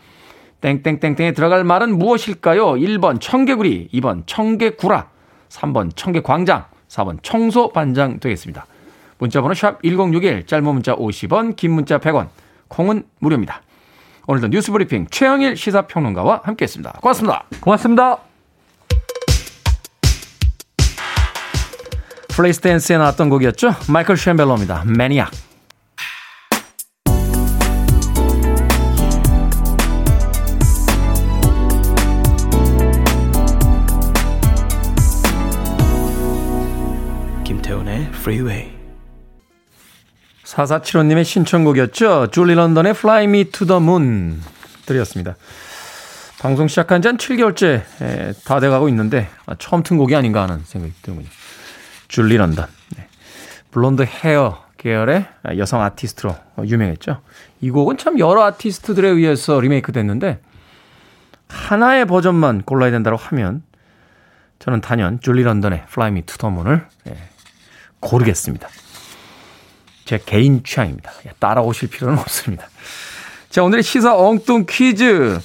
땡땡땡땡에 0.61 1.33
들어갈 1.33 1.65
말은 1.65 1.99
무엇일까요? 1.99 2.75
1번 2.75 3.19
청개구리, 3.19 3.89
2번 3.95 4.23
청개구라, 4.25 5.09
3번 5.49 5.93
청개광장, 5.93 6.63
4번 6.87 7.17
청소반장 7.21 8.21
되겠습니다. 8.21 8.65
문자번호 9.17 9.53
샵 9.53 9.83
1061, 9.83 10.45
짧은 10.45 10.63
문자 10.63 10.95
50원, 10.95 11.57
긴 11.57 11.73
문자 11.73 11.97
100원, 11.97 12.29
콩은 12.69 13.03
무료입니다. 13.19 13.61
오늘도 14.27 14.47
뉴스브리핑 14.47 15.07
최영일 15.11 15.57
시사평론가와 15.57 16.43
함께했습니다. 16.45 16.99
고맙습니다. 17.01 17.43
고맙습니다. 17.59 18.34
Flashdance에 22.35 22.97
나왔던 22.97 23.29
곡이었죠. 23.29 23.75
마이클 23.87 24.17
셈벨로입니다. 24.17 24.83
Maniac. 24.85 25.31
김태훈의 37.45 38.07
Freeway. 38.13 38.71
4475님의 40.43 41.23
신청곡이었죠. 41.23 42.27
줄리 42.31 42.55
런던의 42.55 42.91
Fly 42.91 43.23
Me 43.25 43.45
to 43.45 43.65
the 43.65 43.81
Moon 43.81 44.41
드렸습니다. 44.85 45.35
방송 46.41 46.67
시작한 46.67 47.01
지 47.01 47.07
한 47.07 47.17
7개월째 47.17 48.43
다 48.45 48.59
돼가고 48.59 48.89
있는데 48.89 49.29
아, 49.45 49.55
처음 49.57 49.83
튼 49.83 49.97
곡이 49.97 50.15
아닌가 50.15 50.43
하는 50.43 50.61
생각이 50.65 50.93
드는군요. 51.01 51.29
줄리 52.15 52.37
런던. 52.37 52.65
네. 52.95 53.09
blonde 53.71 54.03
hair 54.03 54.63
계열의 54.77 55.27
여성 55.57 55.81
아티스트로 55.81 56.33
유명했죠. 56.63 57.19
이 57.59 57.69
곡은 57.69 57.97
참 57.97 58.19
여러 58.19 58.45
아티스트들에 58.45 59.09
의해서 59.09 59.59
리메이크 59.59 59.91
됐는데 59.91 60.39
하나의 61.49 62.05
버전만 62.07 62.61
골라야 62.61 62.91
된다고 62.91 63.17
하면 63.17 63.63
저는 64.59 64.79
단연 64.79 65.19
줄리 65.19 65.43
런던의 65.43 65.83
Fly 65.89 66.11
Me 66.11 66.21
to 66.21 66.37
the 66.37 66.53
Moon을 66.53 66.87
예, 67.09 67.17
고르겠습니다. 67.99 68.69
제 70.05 70.17
개인 70.25 70.63
취향입니다. 70.63 71.11
예, 71.25 71.33
따라오실 71.39 71.89
필요는 71.89 72.17
없습니다. 72.19 72.69
자, 73.49 73.61
오늘의 73.61 73.83
시사 73.83 74.15
엉뚱 74.15 74.65
퀴즈. 74.69 75.37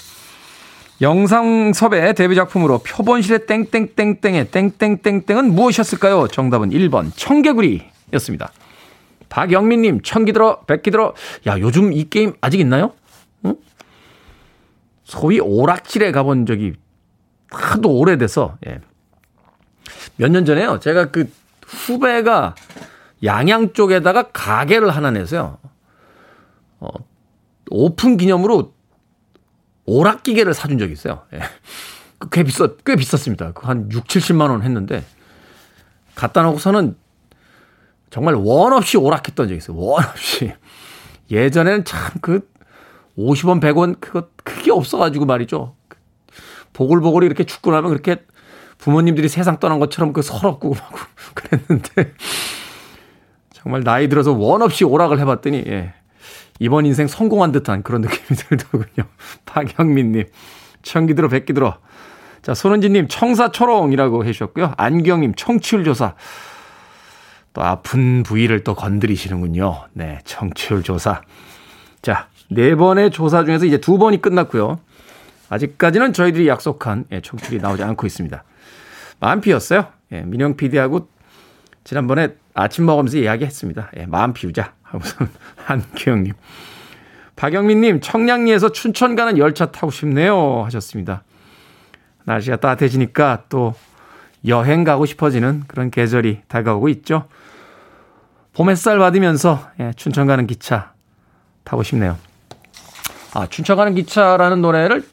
영상섭의 1.01 2.15
데뷔 2.15 2.35
작품으로 2.35 2.79
표본실의 2.79 3.47
땡땡땡땡의 3.47 4.51
땡땡땡땡은 4.51 5.55
무엇이었을까요? 5.55 6.29
정답은 6.29 6.71
1번 6.71 7.11
청개구리였습니다. 7.17 8.53
박영민님 9.31 10.03
청기 10.03 10.33
들어 10.33 10.61
백기 10.67 10.91
들어 10.91 11.15
야 11.47 11.59
요즘 11.59 11.93
이 11.93 12.09
게임 12.11 12.35
아직 12.41 12.61
있나요? 12.61 12.93
응? 13.47 13.55
소위 15.05 15.41
오락실에 15.41 16.13
가본 16.13 16.47
적이 16.47 16.75
하도 17.51 17.97
오래돼서 17.97 18.57
예. 18.67 18.81
몇 20.17 20.31
년 20.31 20.45
전에요. 20.45 20.81
제가 20.81 21.11
그 21.11 21.31
후배가 21.67 22.55
양양 23.25 23.73
쪽에다가 23.73 24.31
가게를 24.33 24.91
하나 24.91 25.11
내서요. 25.11 25.59
어, 26.81 26.89
오픈 27.71 28.17
기념으로 28.17 28.75
오락기계를 29.87 30.55
사준 30.55 30.79
적이 30.79 30.93
있어요. 30.93 31.23
예. 31.35 31.41
그 32.19 32.28
꽤 32.28 32.43
비쌌, 32.43 32.77
꽤 32.85 32.97
비쌌습니다. 32.97 33.53
그 33.53 33.72
한 33.72 33.91
6, 33.91 34.07
70만 34.07 34.51
원 34.51 34.63
했는데, 34.63 35.05
갖다 36.15 36.43
놓고서는 36.43 36.97
정말 38.11 38.35
원 38.35 38.73
없이 38.73 38.97
오락했던 38.97 39.49
적이 39.49 39.57
있어요. 39.57 39.77
원 39.77 40.05
없이. 40.05 40.53
예전에는 41.31 41.85
참 41.85 42.21
그 42.21 42.49
50원, 43.17 43.61
100원 43.61 44.01
그거 44.01 44.29
크게 44.45 44.71
없어가지고 44.71 45.27
말이죠. 45.27 45.75
보글보글 46.73 47.25
이렇게 47.25 47.45
죽고 47.45 47.71
나면 47.73 47.91
그렇게 47.91 48.25
부모님들이 48.79 49.29
세상 49.29 49.59
떠난 49.59 49.79
것처럼 49.79 50.13
그 50.13 50.23
서럽고 50.23 50.75
막 50.75 50.91
그랬는데 51.35 52.15
정말 53.53 53.83
나이 53.83 54.09
들어서 54.09 54.33
원 54.33 54.63
없이 54.63 54.85
오락을 54.85 55.19
해봤더니 55.21 55.65
예. 55.67 55.95
이번 56.59 56.87
인생 56.87 57.07
성공한 57.07 57.53
듯한 57.53 57.83
그런 57.83 58.03
느낌이 58.03 58.37
들더군요. 58.37 59.09
박영민님. 59.47 60.27
청기 60.83 61.15
들어 61.15 61.29
백기 61.29 61.53
들어. 61.53 61.79
자, 62.43 62.55
손은지님 62.55 63.09
청사초롱이라고 63.09 64.25
해주셨고요. 64.25 64.75
안경님 64.77 65.35
청취율 65.35 65.85
조사. 65.85 66.15
또 67.53 67.63
아픈 67.63 68.23
부위를 68.23 68.65
또 68.65 68.75
건드리시는군요. 68.75 69.85
네, 69.93 70.21
청취율 70.25 70.83
조사. 70.83 71.23
자, 72.03 72.29
네 72.51 72.75
번의 72.75 73.11
조사 73.11 73.45
중에서 73.45 73.67
이제 73.67 73.79
두 73.79 73.99
번이 73.99 74.23
끝났고요. 74.23 74.81
아직까지는 75.49 76.13
저희들이 76.13 76.49
약속한 76.49 77.05
예, 77.13 77.21
청취율이 77.21 77.61
나오지 77.61 77.83
않고 77.83 78.07
있습니다. 78.07 78.45
마음 79.19 79.41
피웠어요. 79.41 79.87
예, 80.13 80.23
민영 80.23 80.57
PD하고 80.57 81.09
지난번에 81.85 82.35
아침 82.55 82.87
먹으면서 82.87 83.19
이야기했습니다. 83.19 83.91
예, 83.99 84.07
마음 84.07 84.33
피우자. 84.33 84.75
하고서 84.91 85.27
한기영님. 85.57 86.35
박영민님, 87.37 88.01
청량리에서 88.01 88.73
춘천 88.73 89.17
가는 89.17 89.39
열차 89.39 89.71
타고 89.71 89.91
싶네요. 89.91 90.65
하셨습니다. 90.65 91.23
날씨가 92.25 92.57
따뜻해지니까 92.57 93.45
또 93.49 93.75
여행 94.47 94.85
가고 94.85 95.07
싶어지는 95.07 95.65
그런 95.67 95.91
계절이 95.91 96.43
다가오고 96.49 96.89
있죠. 96.91 97.29
봄 98.53 98.69
햇살 98.69 98.99
받으면서 98.99 99.71
예, 99.79 99.93
춘천 99.97 100.27
가는 100.27 100.47
기차 100.47 100.93
타고 101.65 101.83
싶네요. 101.83 102.19
아, 103.33 103.47
춘천 103.47 103.77
가는 103.77 103.95
기차라는 103.95 104.61
노래를 104.61 105.07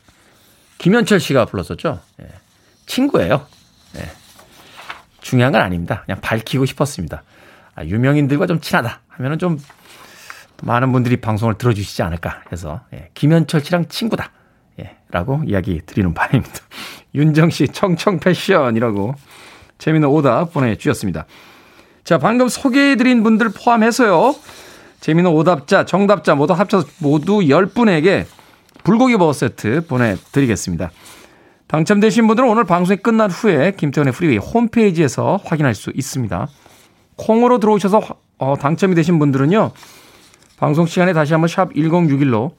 김현철 0.79 1.19
씨가 1.19 1.45
불렀었죠. 1.45 1.99
예, 2.21 2.27
친구예요. 2.87 3.45
예, 3.97 4.11
중요한 5.21 5.53
건 5.53 5.61
아닙니다. 5.61 6.01
그냥 6.05 6.19
밝히고 6.19 6.65
싶었습니다. 6.65 7.23
아, 7.77 7.85
유명인들과 7.85 8.47
좀 8.47 8.59
친하다 8.59 9.01
하면은 9.07 9.37
좀 9.37 9.59
많은 10.63 10.91
분들이 10.91 11.17
방송을 11.17 11.59
들어주시지 11.59 12.01
않을까 12.01 12.41
해서 12.51 12.81
예, 12.93 13.09
김현철 13.13 13.63
씨랑 13.63 13.87
친구다. 13.87 14.31
예, 14.79 14.97
라고 15.11 15.41
이야기 15.45 15.81
드리는 15.85 16.13
바입니다. 16.13 16.59
윤정 17.13 17.51
씨 17.51 17.67
청청 17.67 18.19
패션이라고 18.19 19.13
재미있는 19.77 20.09
오답 20.09 20.53
보내주셨습니다. 20.53 21.27
자, 22.03 22.17
방금 22.17 22.47
소개해드린 22.47 23.21
분들 23.21 23.49
포함해서요. 23.49 24.33
재미있는 24.99 25.31
오답자, 25.31 25.85
정답자 25.85 26.33
모두 26.33 26.53
합쳐서 26.53 26.87
모두 26.99 27.39
10분에게 27.41 28.25
불고기 28.83 29.17
버거 29.17 29.33
세트 29.33 29.85
보내드리겠습니다. 29.85 30.89
당첨되신 31.67 32.25
분들은 32.25 32.49
오늘 32.49 32.63
방송이 32.63 32.97
끝난 32.97 33.29
후에 33.29 33.73
김태훈의 33.77 34.13
Freeway 34.13 34.37
홈페이지에서 34.37 35.39
확인할 35.45 35.75
수 35.75 35.91
있습니다. 35.93 36.47
콩으로 37.17 37.59
들어오셔서 37.59 38.01
어, 38.37 38.55
당첨이 38.57 38.95
되신 38.95 39.19
분들은요. 39.19 39.71
방송 40.57 40.85
시간에 40.85 41.13
다시 41.13 41.33
한번 41.33 41.47
샵 41.47 41.73
1061로 41.73 42.51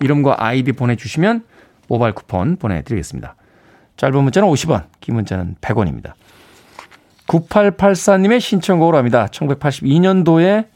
이름과 0.00 0.36
아이디 0.38 0.72
보내주시면 0.72 1.44
모바일 1.88 2.14
쿠폰 2.14 2.56
보내드리겠습니다. 2.56 3.34
짧은 3.96 4.22
문자는 4.22 4.48
50원, 4.48 4.84
긴 5.00 5.14
문자는 5.16 5.56
100원입니다. 5.60 6.12
9884님의 7.26 8.40
신청곡으로 8.40 8.96
합니다. 8.96 9.26
1982년도에 9.30 10.66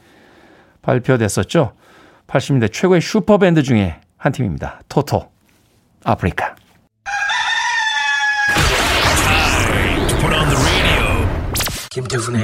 발표됐었죠. 0.82 1.72
80년대 2.26 2.72
최고의 2.72 3.00
슈퍼밴드 3.00 3.62
중에 3.62 4.00
한 4.16 4.32
팀입니다. 4.32 4.80
토토, 4.88 5.30
아프리카. 6.04 6.56
김태훈 11.96 12.36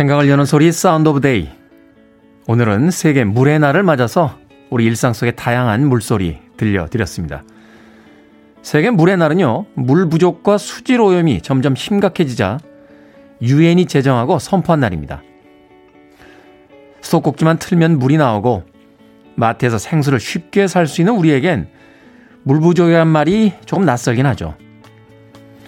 생각을 0.00 0.30
여는 0.30 0.46
소리 0.46 0.72
Sound 0.72 1.10
of 1.10 1.20
Day. 1.20 1.50
오늘은 2.46 2.90
세계 2.90 3.22
물의 3.24 3.58
날을 3.58 3.82
맞아서 3.82 4.38
우리 4.70 4.86
일상 4.86 5.12
속의 5.12 5.36
다양한 5.36 5.86
물소리 5.86 6.38
들려드렸습니다. 6.56 7.44
세계 8.62 8.88
물의 8.88 9.18
날은요, 9.18 9.66
물 9.74 10.08
부족과 10.08 10.56
수질 10.56 11.02
오염이 11.02 11.42
점점 11.42 11.76
심각해지자 11.76 12.60
유엔이 13.42 13.84
제정하고 13.84 14.38
선포한 14.38 14.80
날입니다. 14.80 15.22
수도꼭지만 17.02 17.58
틀면 17.58 17.98
물이 17.98 18.16
나오고 18.16 18.62
마트에서 19.34 19.76
생수를 19.76 20.18
쉽게 20.18 20.66
살 20.66 20.86
수 20.86 21.02
있는 21.02 21.14
우리에겐 21.14 21.68
물 22.42 22.60
부족이란 22.60 23.06
말이 23.06 23.52
조금 23.66 23.84
낯설긴 23.84 24.24
하죠. 24.24 24.54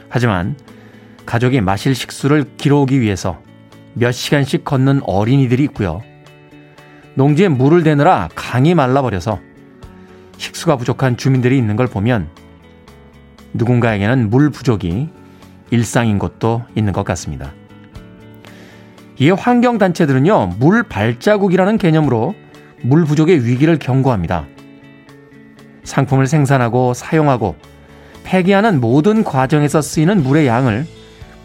하지만 0.08 0.56
가족이 1.26 1.60
마실 1.60 1.94
식수를 1.94 2.46
길어오기 2.56 2.98
위해서 3.02 3.38
몇 3.94 4.12
시간씩 4.12 4.64
걷는 4.64 5.02
어린이들이 5.04 5.64
있고요. 5.64 6.02
농지에 7.14 7.48
물을 7.48 7.82
대느라 7.82 8.28
강이 8.34 8.74
말라버려서 8.74 9.38
식수가 10.38 10.76
부족한 10.76 11.16
주민들이 11.16 11.58
있는 11.58 11.76
걸 11.76 11.86
보면 11.86 12.28
누군가에게는 13.52 14.30
물 14.30 14.50
부족이 14.50 15.08
일상인 15.70 16.18
것도 16.18 16.62
있는 16.74 16.92
것 16.92 17.04
같습니다. 17.04 17.52
이에 19.18 19.30
환경단체들은요, 19.30 20.56
물 20.58 20.82
발자국이라는 20.82 21.78
개념으로 21.78 22.34
물 22.82 23.04
부족의 23.04 23.44
위기를 23.46 23.78
경고합니다. 23.78 24.46
상품을 25.84 26.26
생산하고 26.26 26.94
사용하고 26.94 27.56
폐기하는 28.24 28.80
모든 28.80 29.22
과정에서 29.22 29.82
쓰이는 29.82 30.22
물의 30.22 30.46
양을 30.46 30.86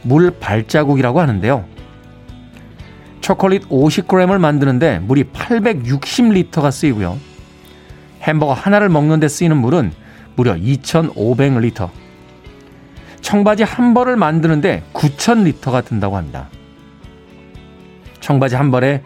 물 0.04 0.32
발자국이라고 0.32 1.20
하는데요. 1.20 1.66
초콜릿 3.28 3.68
50g을 3.68 4.40
만드는데 4.40 5.00
물이 5.00 5.26
860리터가 5.34 6.72
쓰이고요. 6.72 7.18
햄버거 8.22 8.54
하나를 8.54 8.88
먹는데 8.88 9.28
쓰이는 9.28 9.58
물은 9.58 9.92
무려 10.38 10.54
2,500리터. 10.56 11.90
청바지 13.20 13.64
한 13.64 13.94
벌을 13.94 14.16
만드는데 14.16 14.84
9,000리터가 14.94 15.84
든다고 15.84 16.16
합니다. 16.16 16.48
청바지 18.22 18.56
한 18.56 18.72
벌에 18.72 19.04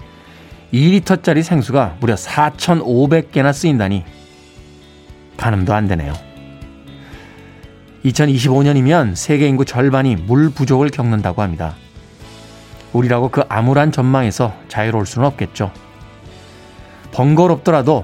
2리터짜리 0.71 1.41
생수가 1.41 1.97
무려 1.99 2.13
4,500개나 2.13 3.51
쓰인다니 3.51 4.05
가늠도 5.35 5.73
안 5.73 5.87
되네요. 5.87 6.13
2025년이면 8.05 9.15
세계 9.15 9.47
인구 9.47 9.65
절반이 9.65 10.15
물 10.15 10.51
부족을 10.51 10.91
겪는다고 10.91 11.41
합니다. 11.41 11.73
우리라고 12.93 13.29
그 13.29 13.41
암울한 13.47 13.91
전망에서 13.91 14.53
자유로울 14.67 15.05
수는 15.05 15.27
없겠죠. 15.27 15.71
번거롭더라도 17.11 18.03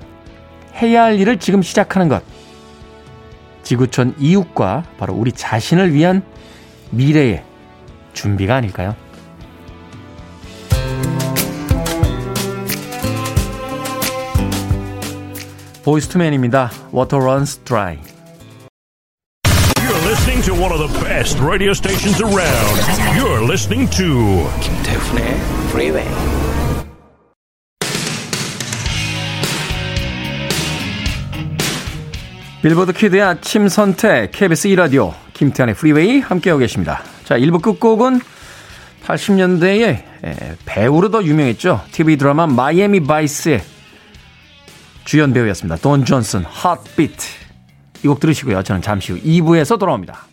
해야 0.81 1.03
할 1.03 1.19
일을 1.19 1.39
지금 1.39 1.61
시작하는 1.61 2.07
것. 2.07 2.23
지구촌 3.63 4.15
이웃과 4.17 4.83
바로 4.97 5.13
우리 5.13 5.31
자신을 5.31 5.93
위한 5.93 6.23
미래의 6.91 7.43
준비가 8.13 8.55
아닐까요? 8.55 8.95
Boyz 15.83 16.05
II 16.05 16.15
Men입니다. 16.15 16.69
Water 16.93 17.23
Runs 17.23 17.59
Dry. 17.59 18.16
To 20.47 20.53
one 20.53 20.71
of 20.71 20.79
the 20.79 20.99
best 21.03 21.37
radio 21.39 21.73
stations 21.73 22.21
around. 22.21 22.79
You're 23.17 23.43
listening 23.43 23.89
to 23.97 24.47
김태훈의 24.61 25.35
Freeway. 25.71 26.07
빌보드 32.61 32.93
키드의 32.93 33.21
아침 33.21 33.67
선택 33.67 34.31
KBS 34.31 34.69
2라디오 34.69 35.13
김태훈의 35.33 35.75
프리웨이 35.75 36.21
함께하고 36.21 36.59
계십니다. 36.59 37.01
자, 37.25 37.37
1부 37.37 37.61
끝곡은 37.61 38.21
80년대에 39.05 40.03
배우로 40.65 41.11
더 41.11 41.23
유명했죠. 41.23 41.81
TV 41.91 42.15
드라마 42.15 42.47
마이애미 42.47 43.01
바이스의 43.01 43.61
주연 45.03 45.33
배우였습니다. 45.33 45.75
돈 45.81 46.05
존슨, 46.05 46.45
핫비트. 46.45 47.25
이 48.03 48.07
곡 48.07 48.19
들으시고요. 48.19 48.63
저는 48.63 48.81
잠시 48.81 49.11
후 49.11 49.19
2부에서 49.19 49.79
돌아옵니다. 49.79 50.26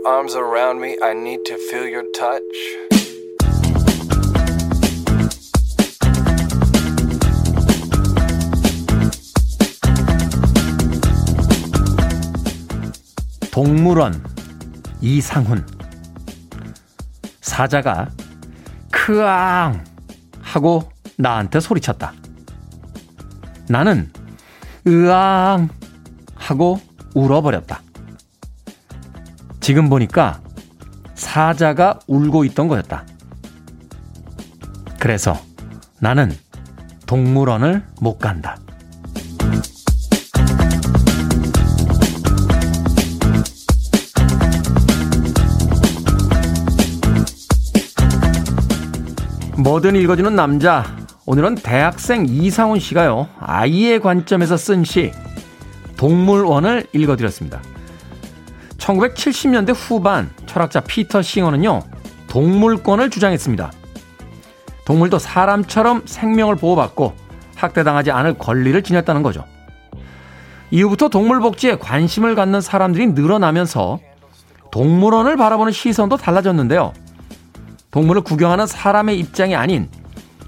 Your 0.00 0.08
arms 0.08 0.34
around 0.34 0.80
me. 0.80 0.96
I 1.02 1.14
need 1.14 1.44
to 1.46 1.56
feel 1.70 1.86
your 1.86 2.04
touch. 2.12 2.42
동물원 13.50 14.24
이상훈 15.00 15.66
사자가 17.40 18.08
크앙 18.90 19.84
하고 20.40 20.88
나한테 21.16 21.60
소리쳤다. 21.60 22.12
나는 23.68 24.10
으앙 24.86 25.68
하고 26.36 26.80
울어버렸다. 27.14 27.89
지금 29.60 29.88
보니까 29.88 30.40
사자가 31.14 32.00
울고 32.06 32.44
있던 32.46 32.66
거였다. 32.68 33.04
그래서 34.98 35.38
나는 36.00 36.32
동물원을 37.06 37.84
못 38.00 38.18
간다. 38.18 38.56
뭐든 49.58 49.94
읽어주는 49.94 50.34
남자. 50.34 50.84
오늘은 51.26 51.56
대학생 51.56 52.26
이상훈 52.26 52.80
씨가요, 52.80 53.28
아이의 53.38 54.00
관점에서 54.00 54.56
쓴 54.56 54.84
시, 54.84 55.12
동물원을 55.96 56.86
읽어드렸습니다. 56.92 57.60
1970년대 58.80 59.74
후반 59.76 60.30
철학자 60.46 60.80
피터 60.80 61.22
싱어는요, 61.22 61.82
동물권을 62.28 63.10
주장했습니다. 63.10 63.70
동물도 64.84 65.18
사람처럼 65.18 66.02
생명을 66.06 66.56
보호받고 66.56 67.14
학대당하지 67.54 68.10
않을 68.10 68.38
권리를 68.38 68.82
지녔다는 68.82 69.22
거죠. 69.22 69.44
이후부터 70.70 71.08
동물 71.08 71.40
복지에 71.40 71.76
관심을 71.76 72.34
갖는 72.34 72.60
사람들이 72.60 73.08
늘어나면서 73.08 74.00
동물원을 74.70 75.36
바라보는 75.36 75.72
시선도 75.72 76.16
달라졌는데요. 76.16 76.92
동물을 77.90 78.22
구경하는 78.22 78.66
사람의 78.66 79.18
입장이 79.18 79.54
아닌 79.54 79.88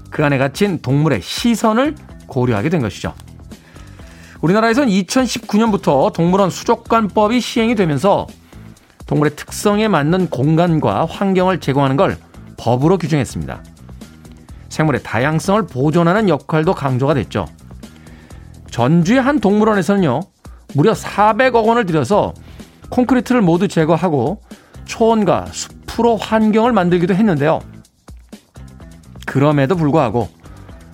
그 0.09 0.23
안에 0.23 0.37
갇힌 0.37 0.81
동물의 0.81 1.21
시선을 1.21 1.95
고려하게 2.27 2.69
된 2.69 2.81
것이죠. 2.81 3.13
우리나라에선 4.43 4.89
2019년부터 4.89 6.11
동물원 6.11 6.49
수족관법이 6.49 7.39
시행이 7.39 7.75
되면서 7.75 8.27
동물의 9.05 9.37
특성에 9.37 9.87
맞는 9.87 10.29
공간과 10.29 11.05
환경을 11.05 11.61
제공하는 11.61 11.95
걸 11.95 12.17
법으로 12.57 12.97
규정했습니다. 12.97 13.63
생물의 14.67 15.01
다양성을 15.01 15.65
보존하는 15.67 16.27
역할도 16.27 16.73
강조가 16.73 17.13
됐죠. 17.13 17.47
전주의 18.69 19.21
한 19.21 19.39
동물원에서는요, 19.39 20.19
무려 20.75 20.91
400억 20.91 21.65
원을 21.65 21.85
들여서 21.85 22.33
콘크리트를 22.89 23.41
모두 23.41 23.69
제거하고 23.69 24.41
초원과 24.83 25.45
숲으로 25.53 26.17
환경을 26.17 26.73
만들기도 26.73 27.15
했는데요. 27.15 27.61
그럼에도 29.25 29.77
불구하고 29.77 30.27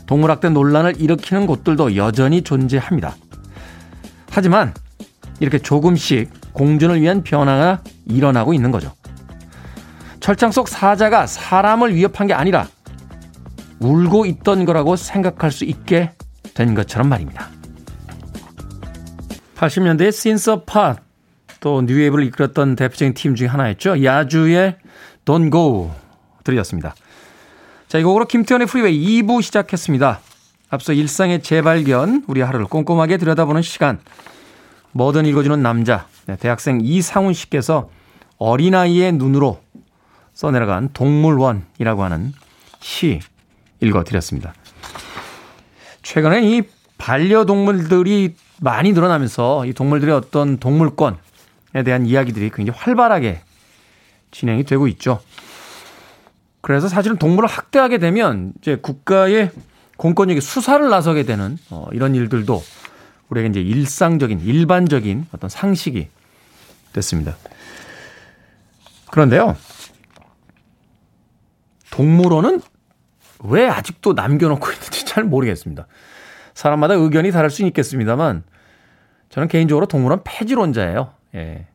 동물학대 0.06 0.50
논란을 0.50 1.02
일으키는 1.02 1.48
곳들도 1.48 1.96
여전히 1.96 2.44
존재합니다. 2.44 3.16
하지만 4.40 4.74
이렇게 5.42 5.60
조금씩 5.60 6.54
공존을 6.54 7.02
위한 7.02 7.24
변화가 7.24 7.84
일어나고 8.06 8.54
있는 8.54 8.72
거죠. 8.72 8.94
철장 10.22 10.54
속 10.54 10.70
사자가 10.70 11.28
사람을 11.28 11.94
위협한 11.94 12.26
게 12.26 12.34
아니라 12.34 12.70
울고 13.82 14.26
있던 14.28 14.64
거라고 14.64 14.96
생각할 14.96 15.52
수 15.52 15.66
있게 15.66 16.14
된 16.54 16.74
것처럼 16.74 17.10
말입니다. 17.10 17.50
80년대의 19.58 20.14
신서 20.14 20.64
팟, 20.64 20.96
또 21.60 21.82
뉴웨이브를 21.82 22.24
이끌었던 22.28 22.78
대표적인 22.78 23.14
팀 23.16 23.36
중에 23.36 23.48
하나였죠. 23.48 24.06
야주의 24.06 24.78
Don't 25.26 25.52
Go 25.52 25.92
들렸습니다. 26.46 26.96
자, 27.90 27.98
이 27.98 28.04
곡으로 28.04 28.26
김태현의 28.26 28.68
프리웨이 28.68 29.22
2부 29.22 29.42
시작했습니다. 29.42 30.22
앞서 30.70 30.94
일상의 30.94 31.42
재발견, 31.42 32.24
우리 32.28 32.42
하루를 32.42 32.68
꼼꼼하게 32.68 33.18
들여다보는 33.18 33.62
시간. 33.62 34.00
뭐든 34.92 35.26
읽어주는 35.26 35.62
남자, 35.62 36.08
네, 36.26 36.36
대학생 36.36 36.80
이상훈 36.82 37.34
씨께서 37.34 37.90
어린아이의 38.38 39.14
눈으로 39.14 39.62
써내려간 40.34 40.90
동물원이라고 40.94 42.04
하는 42.04 42.34
시 42.80 43.20
읽어드렸습니다. 43.82 44.54
최근에 46.04 46.50
이 46.50 46.64
반려동물들이 46.98 48.36
많이 48.62 48.94
늘어나면서 48.94 49.66
이 49.66 49.74
동물들의 49.74 50.14
어떤 50.14 50.58
동물권에 50.58 51.18
대한 51.84 52.06
이야기들이 52.06 52.52
굉장히 52.54 52.78
활발하게 52.78 53.42
진행이 54.32 54.64
되고 54.66 54.88
있죠. 54.90 55.20
그래서 56.62 56.88
사실은 56.88 57.18
동물을 57.18 57.50
학대하게 57.50 57.98
되면 57.98 58.54
이제 58.60 58.76
국가의 58.76 59.52
공권력이 60.00 60.40
수사를 60.40 60.90
나서게 60.90 61.24
되는 61.24 61.58
어, 61.70 61.86
이런 61.92 62.16
일들도 62.16 62.64
우리에게 63.28 63.50
이제 63.50 63.60
일상적인 63.60 64.40
일반적인 64.40 65.28
어떤 65.34 65.50
상식이 65.50 66.08
됐습니다. 66.94 67.36
그런데요. 69.12 69.58
동물원은 71.92 72.62
왜 73.44 73.68
아직도 73.68 74.14
남겨놓고 74.14 74.72
있는지 74.72 75.06
잘 75.06 75.26
모르겠습니다. 75.26 75.86
사람마다 76.54 76.94
의견이 76.94 77.32
다를 77.32 77.50
수 77.50 77.66
있겠습니다만 77.66 78.44
저는 79.28 79.50
개인적으로 79.50 79.86
동물원 79.86 80.22
폐지론자예요. 80.24 81.14
예. 81.36 81.68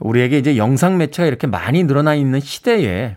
우리에게 0.00 0.38
이제 0.38 0.56
영상 0.56 0.98
매체가 0.98 1.28
이렇게 1.28 1.46
많이 1.46 1.84
늘어나 1.84 2.16
있는 2.16 2.40
시대에 2.40 3.16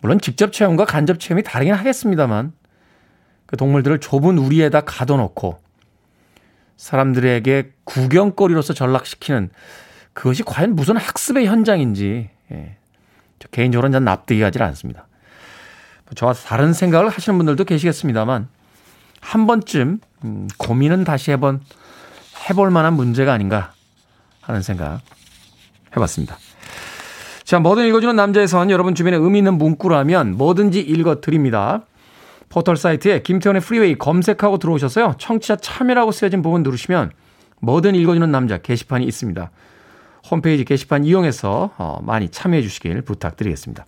물론 0.00 0.20
직접 0.20 0.52
체험과 0.52 0.84
간접 0.84 1.20
체험이 1.20 1.42
다르긴 1.42 1.74
하겠습니다만 1.74 2.52
그 3.46 3.56
동물들을 3.56 3.98
좁은 4.00 4.38
우리에다 4.38 4.82
가둬놓고 4.82 5.60
사람들에게 6.76 7.72
구경거리로서 7.84 8.72
전락시키는 8.72 9.50
그것이 10.12 10.42
과연 10.42 10.74
무슨 10.74 10.96
학습의 10.96 11.46
현장인지 11.46 12.30
예. 12.52 12.76
저 13.38 13.48
개인적으로는 13.48 13.92
전 13.92 14.04
납득이 14.04 14.40
가지 14.40 14.62
않습니다. 14.62 15.06
뭐 16.06 16.14
저와 16.14 16.32
다른 16.32 16.72
생각을 16.72 17.08
하시는 17.08 17.36
분들도 17.38 17.64
계시겠습니다만 17.64 18.48
한 19.20 19.46
번쯤 19.46 20.00
음, 20.24 20.48
고민은 20.58 21.04
다시 21.04 21.30
해본 21.30 21.60
해볼 22.48 22.70
만한 22.70 22.94
문제가 22.94 23.32
아닌가 23.32 23.72
하는 24.40 24.62
생각 24.62 25.00
해봤습니다. 25.96 26.38
자, 27.50 27.58
뭐든 27.58 27.84
읽어주는 27.88 28.14
남자에선 28.14 28.70
여러분 28.70 28.94
주변에 28.94 29.16
의미 29.16 29.38
있는 29.38 29.58
문구라면 29.58 30.36
뭐든지 30.36 30.78
읽어드립니다. 30.78 31.82
포털 32.48 32.76
사이트에 32.76 33.22
김태훈의 33.22 33.60
프리웨이 33.60 33.98
검색하고 33.98 34.58
들어오셨어요. 34.58 35.16
청취자 35.18 35.56
참여라고 35.56 36.12
쓰여진 36.12 36.42
부분 36.42 36.62
누르시면 36.62 37.10
뭐든 37.58 37.96
읽어주는 37.96 38.30
남자 38.30 38.58
게시판이 38.58 39.04
있습니다. 39.04 39.50
홈페이지 40.30 40.64
게시판 40.64 41.02
이용해서 41.02 41.72
어, 41.76 41.98
많이 42.04 42.28
참여해 42.28 42.62
주시길 42.62 43.02
부탁드리겠습니다. 43.02 43.84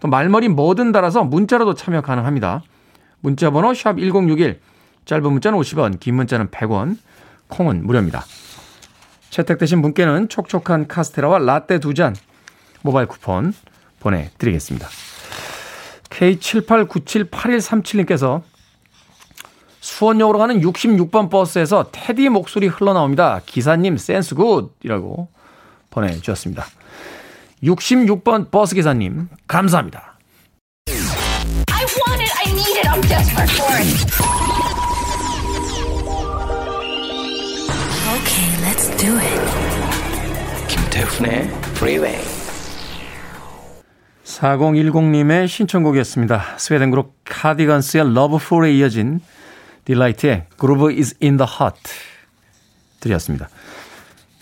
또 0.00 0.08
말머리 0.08 0.48
뭐든 0.50 0.92
달아서 0.92 1.24
문자로도 1.24 1.72
참여 1.72 2.02
가능합니다. 2.02 2.62
문자 3.20 3.50
번호 3.50 3.72
샵 3.72 3.96
1061, 3.98 4.60
짧은 5.06 5.32
문자는 5.32 5.58
50원, 5.58 5.98
긴 5.98 6.16
문자는 6.16 6.48
100원, 6.48 6.98
콩은 7.48 7.86
무료입니다. 7.86 8.22
채택되신 9.30 9.80
분께는 9.80 10.28
촉촉한 10.28 10.88
카스테라와 10.88 11.38
라떼 11.38 11.78
두 11.78 11.94
잔 11.94 12.14
모바일 12.82 13.06
쿠폰 13.06 13.54
보내드리겠습니다. 14.00 14.88
K78978137님께서 16.10 18.42
수원역으로 19.80 20.38
가는 20.38 20.60
66번 20.60 21.30
버스에서 21.30 21.88
테디 21.90 22.28
목소리 22.28 22.66
흘러나옵니다. 22.68 23.40
기사님 23.46 23.96
센스 23.96 24.34
good! 24.34 24.74
이라고 24.82 25.28
보내주셨습니다. 25.90 26.66
66번 27.62 28.50
버스 28.50 28.74
기사님, 28.74 29.28
감사합니다. 29.46 30.12
I 32.44 32.50
need 32.50 32.76
it. 32.78 32.88
I'm 32.88 33.00
desperate 33.02 33.50
for 33.50 33.76
it. 33.78 33.86
Okay, 38.16 38.56
let's 38.62 38.88
do 38.96 39.16
it. 39.16 39.40
김태훈의 40.68 41.48
Freeway. 41.76 42.31
4010님의 44.38 45.46
신청곡이었습니다. 45.46 46.56
스웨덴 46.58 46.90
그룹 46.90 47.14
카디건스의 47.24 48.04
Love 48.04 48.36
For에 48.36 48.72
이어진 48.72 49.20
딜라이트의 49.84 50.46
Groove 50.58 50.96
is 50.96 51.16
in 51.22 51.36
the 51.36 51.48
Heart 51.50 51.90
Deee-Lite였습니다. 53.00 53.48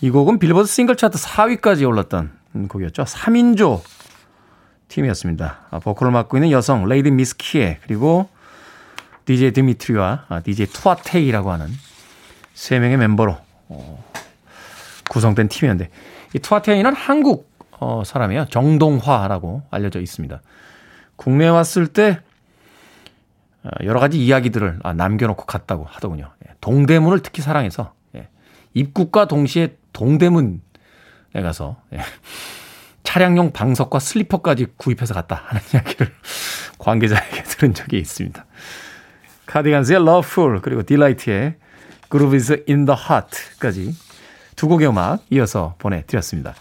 이 0.01 0.09
곡은 0.09 0.39
빌보드 0.39 0.67
싱글 0.67 0.95
차트 0.95 1.17
4위까지 1.17 1.87
올랐던 1.87 2.31
곡이었죠. 2.69 3.03
3인조 3.03 3.81
팀이었습니다. 4.87 5.67
아, 5.69 5.79
보컬을 5.79 6.11
맡고 6.11 6.37
있는 6.37 6.51
여성 6.51 6.87
Lady 6.87 7.11
Miss 7.11 7.35
Kier 7.37 7.79
그리고 7.83 8.29
DJ 9.25 9.51
드미트리와 9.51 10.25
DJ 10.43 10.67
Towa 10.67 10.97
Tei라고 10.97 11.51
하는 11.51 11.67
세 12.53 12.79
명의 12.79 12.97
멤버로 12.97 13.37
어, 13.67 14.11
구성된 15.09 15.49
팀이었는데 15.49 15.91
이 16.33 16.39
Towa 16.39 16.59
Tei는 16.59 16.93
한국 16.93 17.50
어, 17.81 18.03
사람이에요. 18.05 18.45
정동화라고 18.45 19.63
알려져 19.71 19.99
있습니다. 19.99 20.39
국내에 21.15 21.49
왔을 21.49 21.87
때 21.87 22.19
어, 23.63 23.69
여러 23.83 23.99
가지 23.99 24.23
이야기들을 24.23 24.79
아, 24.83 24.93
남겨놓고 24.93 25.45
갔다고 25.45 25.85
하더군요. 25.89 26.31
예, 26.47 26.53
동대문을 26.61 27.21
특히 27.21 27.41
사랑해서 27.41 27.93
예, 28.15 28.29
입국과 28.75 29.27
동시에 29.27 29.77
동대문에 29.93 30.59
가서 31.41 31.81
예, 31.93 32.01
차량용 33.01 33.51
방석과 33.51 33.97
슬리퍼까지 33.97 34.67
구입해서 34.77 35.15
갔다 35.15 35.41
하는 35.47 35.61
이야기를 35.73 36.13
관계자에게 36.77 37.43
들은 37.43 37.73
적이 37.73 37.97
있습니다. 37.97 38.45
카디건스의 39.47 40.01
Loveful 40.01 40.61
그리고 40.61 40.83
딜라이트의 40.83 41.55
Groove 42.11 42.35
is 42.37 42.63
in 42.69 42.85
the 42.85 42.95
Heart까지 42.97 43.95
두 44.55 44.67
곡의 44.67 44.87
음악 44.87 45.25
이어서 45.31 45.73
보내드렸습니다. 45.79 46.53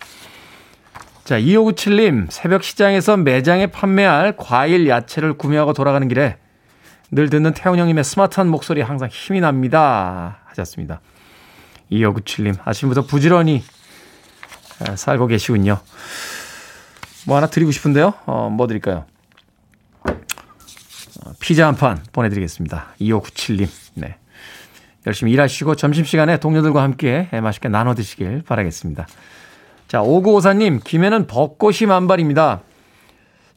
자, 1.31 1.38
2597님, 1.38 2.29
새벽 2.29 2.64
시장에서 2.64 3.16
매장에 3.16 3.69
판매할 3.69 4.35
과일, 4.37 4.88
야채를 4.88 5.35
구매하고 5.35 5.73
돌아가는 5.73 6.09
길에 6.09 6.38
늘 7.12 7.31
듣는 7.31 7.55
태훈 7.55 7.79
형님의 7.79 8.03
스마트한 8.03 8.49
목소리 8.49 8.81
항상 8.81 9.09
힘이 9.09 9.40
납니다. 9.40 10.40
하셨습니다. 10.47 11.01
2597님, 11.93 12.57
아침부터 12.64 13.07
부지런히 13.07 13.62
살고 14.97 15.29
계시군요. 15.29 15.79
뭐 17.29 17.37
하나 17.37 17.47
드리고 17.47 17.71
싶은데요. 17.71 18.12
어, 18.27 18.51
뭐 18.51 18.66
드릴까요? 18.66 19.05
어, 20.03 21.33
피자 21.38 21.69
한 21.69 21.77
판 21.77 22.03
보내드리겠습니다. 22.11 22.95
2597님. 23.01 23.69
네. 23.95 24.16
열심히 25.07 25.31
일하시고 25.31 25.77
점심시간에 25.77 26.38
동료들과 26.38 26.83
함께 26.83 27.29
맛있게 27.40 27.69
나눠 27.69 27.95
드시길 27.95 28.43
바라겠습니다. 28.43 29.07
자, 29.90 30.00
5954님, 30.03 30.85
김해는 30.85 31.26
벚꽃이 31.26 31.79
만발입니다. 31.88 32.61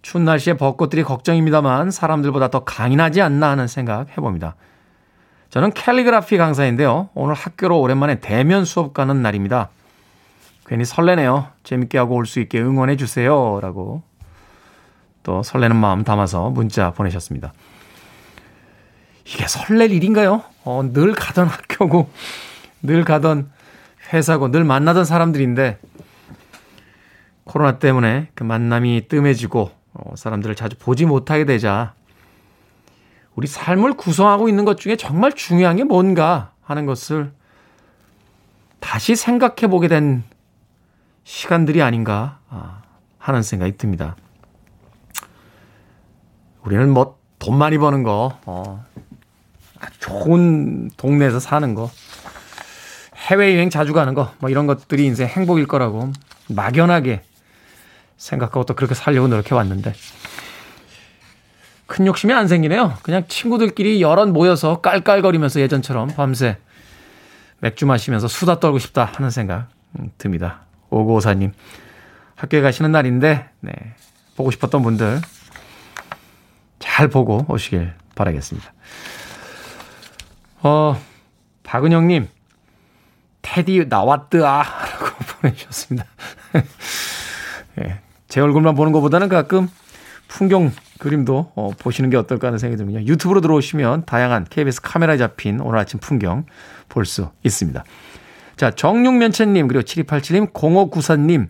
추운 0.02 0.26
날씨에 0.26 0.56
벚꽃들이 0.56 1.04
걱정입니다만 1.04 1.92
사람들보다 1.92 2.48
더 2.48 2.64
강인하지 2.64 3.22
않나 3.22 3.52
하는 3.52 3.68
생각 3.68 4.10
해봅니다. 4.10 4.56
저는 5.52 5.74
캘리그라피 5.74 6.38
강사인데요. 6.38 7.10
오늘 7.14 7.36
학교로 7.36 7.80
오랜만에 7.80 8.20
대면 8.20 8.66
수업 8.66 8.96
가는 8.96 9.22
날입니다. 9.22 9.70
괜히 10.66 10.86
설레네요. 10.86 11.50
재밌게 11.64 12.00
하고 12.00 12.16
올 12.16 12.26
수 12.26 12.40
있게 12.40 12.60
응원해 12.60 12.96
주세요. 12.96 13.60
라고 13.62 14.02
또 15.22 15.44
설레는 15.44 15.76
마음 15.76 16.04
담아서 16.04 16.50
문자 16.50 16.90
보내셨습니다. 16.94 17.54
이게 19.26 19.46
설렐 19.48 19.92
일인가요? 19.92 20.42
어, 20.64 20.82
늘 20.92 21.14
가던 21.14 21.46
학교고, 21.46 22.10
늘 22.82 23.04
가던 23.04 23.52
회사고, 24.12 24.50
늘 24.50 24.64
만나던 24.64 25.06
사람들인데, 25.06 25.78
코로나 27.44 27.80
때문에 27.80 28.30
그 28.36 28.44
만남이 28.44 29.08
뜸해지고, 29.08 29.72
어, 29.94 30.16
사람들을 30.16 30.56
자주 30.56 30.78
보지 30.78 31.06
못하게 31.06 31.46
되자, 31.46 31.94
우리 33.36 33.48
삶을 33.48 33.94
구성하고 33.94 34.48
있는 34.48 34.66
것 34.66 34.80
중에 34.80 34.96
정말 34.96 35.34
중요한 35.34 35.76
게 35.76 35.84
뭔가 35.84 36.52
하는 36.62 36.86
것을 36.86 37.32
다시 38.80 39.16
생각해 39.16 39.68
보게 39.70 39.88
된 39.88 40.24
시간들이 41.24 41.82
아닌가 41.82 42.40
아, 42.50 42.84
하는 43.18 43.42
생각이 43.42 43.78
듭니다. 43.78 44.16
우리는 46.64 46.90
뭐 46.90 47.24
돈 47.44 47.58
많이 47.58 47.78
버는 47.78 48.04
거, 48.04 48.40
어, 48.46 48.86
좋은 50.00 50.90
동네에서 50.96 51.42
사는 51.42 51.76
거, 51.76 51.92
해외여행 53.18 53.70
자주 53.70 53.92
가는 53.92 54.14
거, 54.14 54.32
뭐 54.40 54.50
이런 54.50 54.66
것들이 54.66 55.06
인생 55.06 55.28
행복일 55.28 55.68
거라고 55.68 56.10
막연하게 56.48 57.22
생각하고 58.24 58.66
또 58.66 58.74
그렇게 58.74 58.96
살려고 58.96 59.28
노력해 59.28 59.54
왔는데, 59.54 59.94
큰 61.86 62.08
욕심이 62.08 62.34
안 62.34 62.48
생기네요. 62.48 62.98
그냥 63.04 63.28
친구들끼리 63.28 64.02
여럿 64.02 64.30
모여서 64.30 64.82
깔깔거리면서 64.82 65.60
예전처럼 65.60 66.08
밤새 66.16 66.58
맥주 67.60 67.86
마시면서 67.86 68.28
수다 68.28 68.60
떨고 68.60 68.80
싶다 68.80 69.06
하는 69.06 69.30
생각 69.30 69.68
음, 70.00 70.12
듭니다. 70.18 70.62
오고오사님 70.90 71.54
학교에 72.36 72.62
가시는 72.62 72.92
날인데 72.92 73.50
네, 73.60 73.74
보고 74.36 74.52
싶었던 74.52 74.82
분들 74.82 75.22
잘 76.80 77.08
보고 77.08 77.46
오시길 77.48 77.94
바라겠습니다. 78.16 78.74
어, 80.64 81.00
박은영님, 81.64 82.30
테디 83.42 83.86
나왔드아 83.90 84.64
라고 84.64 85.06
보내주셨습니다. 85.42 86.06
네, 87.76 88.02
제 88.34 88.42
얼굴만 88.42 88.74
보는 88.74 88.92
것보다는 88.94 89.30
가끔 89.30 89.70
풍경 90.28 90.72
그림도 90.98 91.52
어, 91.54 91.70
보시는 91.78 92.10
게 92.10 92.18
어떨까 92.18 92.48
하는 92.48 92.58
생각이 92.58 92.78
듭니다. 92.78 93.06
유튜브로 93.06 93.42
들어오시면 93.42 94.06
다양한 94.06 94.48
KBS 94.50 94.82
카메라에 94.82 95.18
잡힌 95.18 95.60
오늘 95.60 95.78
아침 95.78 96.00
풍경 96.00 96.48
볼 96.90 97.06
수 97.06 97.30
있습니다. 97.44 97.84
자, 98.58 98.72
정육면체님, 98.72 99.68
그리고 99.68 99.84
7287님, 99.84 100.52
0594님, 100.52 101.50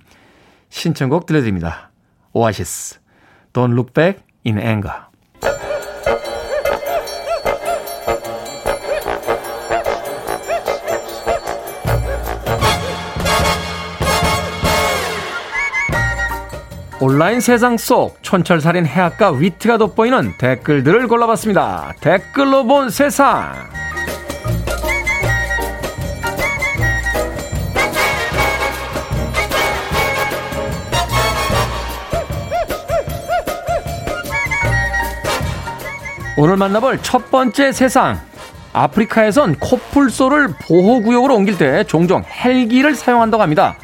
신청곡 0.67 1.25
들려드립니다. 1.25 1.89
오아시스, 2.33 2.99
Don't 3.53 3.71
Look 3.71 3.93
Back 3.93 4.21
in 4.45 4.59
Anger. 4.59 5.03
온라인 17.05 17.41
세상 17.41 17.75
속 17.75 18.23
촌철살인 18.23 18.85
해학과 18.85 19.29
위트가 19.31 19.75
돋보이는 19.77 20.35
댓글들을 20.37 21.09
골라봤습니다. 21.09 21.95
댓글로 21.99 22.63
본 22.63 22.89
세상. 22.89 23.51
오늘 36.37 36.55
만나볼 36.55 36.99
첫 37.01 37.29
번째 37.29 37.73
세상. 37.73 38.21
아프리카에선 38.71 39.55
코뿔소를 39.59 40.53
보호구역으로 40.65 41.35
옮길 41.35 41.57
때 41.57 41.83
종종 41.83 42.23
헬기를 42.23 42.95
사용한다고 42.95 43.43
합니다. 43.43 43.75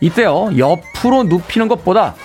이때요, 0.00 0.50
옆으로 0.56 1.24
눕히는 1.24 1.68
것보다 1.68 2.16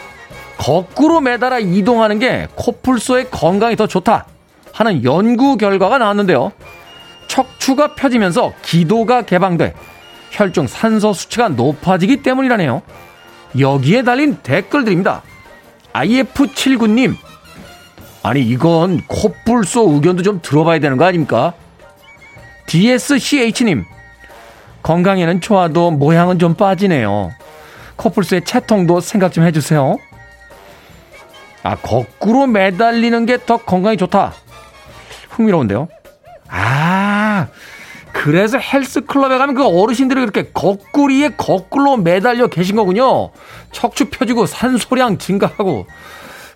거꾸로 0.57 1.21
매달아 1.21 1.59
이동하는 1.59 2.19
게 2.19 2.47
코뿔소의 2.55 3.29
건강에 3.29 3.75
더 3.75 3.87
좋다 3.87 4.25
하는 4.71 5.03
연구 5.03 5.57
결과가 5.57 5.97
나왔는데요. 5.97 6.51
척추가 7.27 7.95
펴지면서 7.95 8.53
기도가 8.61 9.23
개방돼 9.23 9.73
혈중 10.31 10.67
산소 10.67 11.13
수치가 11.13 11.49
높아지기 11.49 12.17
때문이라네요. 12.17 12.81
여기에 13.57 14.03
달린 14.03 14.37
댓글들입니다. 14.43 15.21
IF79님, 15.93 17.15
아니 18.21 18.41
이건 18.41 19.01
코뿔소 19.07 19.93
의견도 19.93 20.23
좀 20.23 20.41
들어봐야 20.41 20.79
되는 20.79 20.97
거 20.97 21.05
아닙니까? 21.05 21.53
DSCH님, 22.67 23.85
건강에는 24.83 25.39
좋아도 25.39 25.91
모양은 25.91 26.37
좀 26.37 26.55
빠지네요. 26.55 27.31
코뿔소의 27.95 28.43
채통도 28.43 28.99
생각 28.99 29.31
좀 29.31 29.45
해주세요. 29.45 29.97
아, 31.65 31.75
거꾸로 31.77 32.45
매달리는 32.45 33.25
게 33.25 33.37
더 33.45 33.57
건강에 33.57 33.95
좋다. 33.97 34.33
흥미로운데요? 35.31 35.87
아, 36.47 37.47
그래서 38.13 38.59
헬스클럽에 38.59 39.37
가면 39.39 39.55
그 39.55 39.65
어르신들이 39.65 40.19
그렇게 40.21 40.51
거꾸리에 40.53 41.29
거꾸로 41.29 41.97
매달려 41.97 42.47
계신 42.47 42.75
거군요. 42.75 43.31
척추 43.71 44.09
펴지고 44.11 44.45
산소량 44.45 45.17
증가하고. 45.17 45.87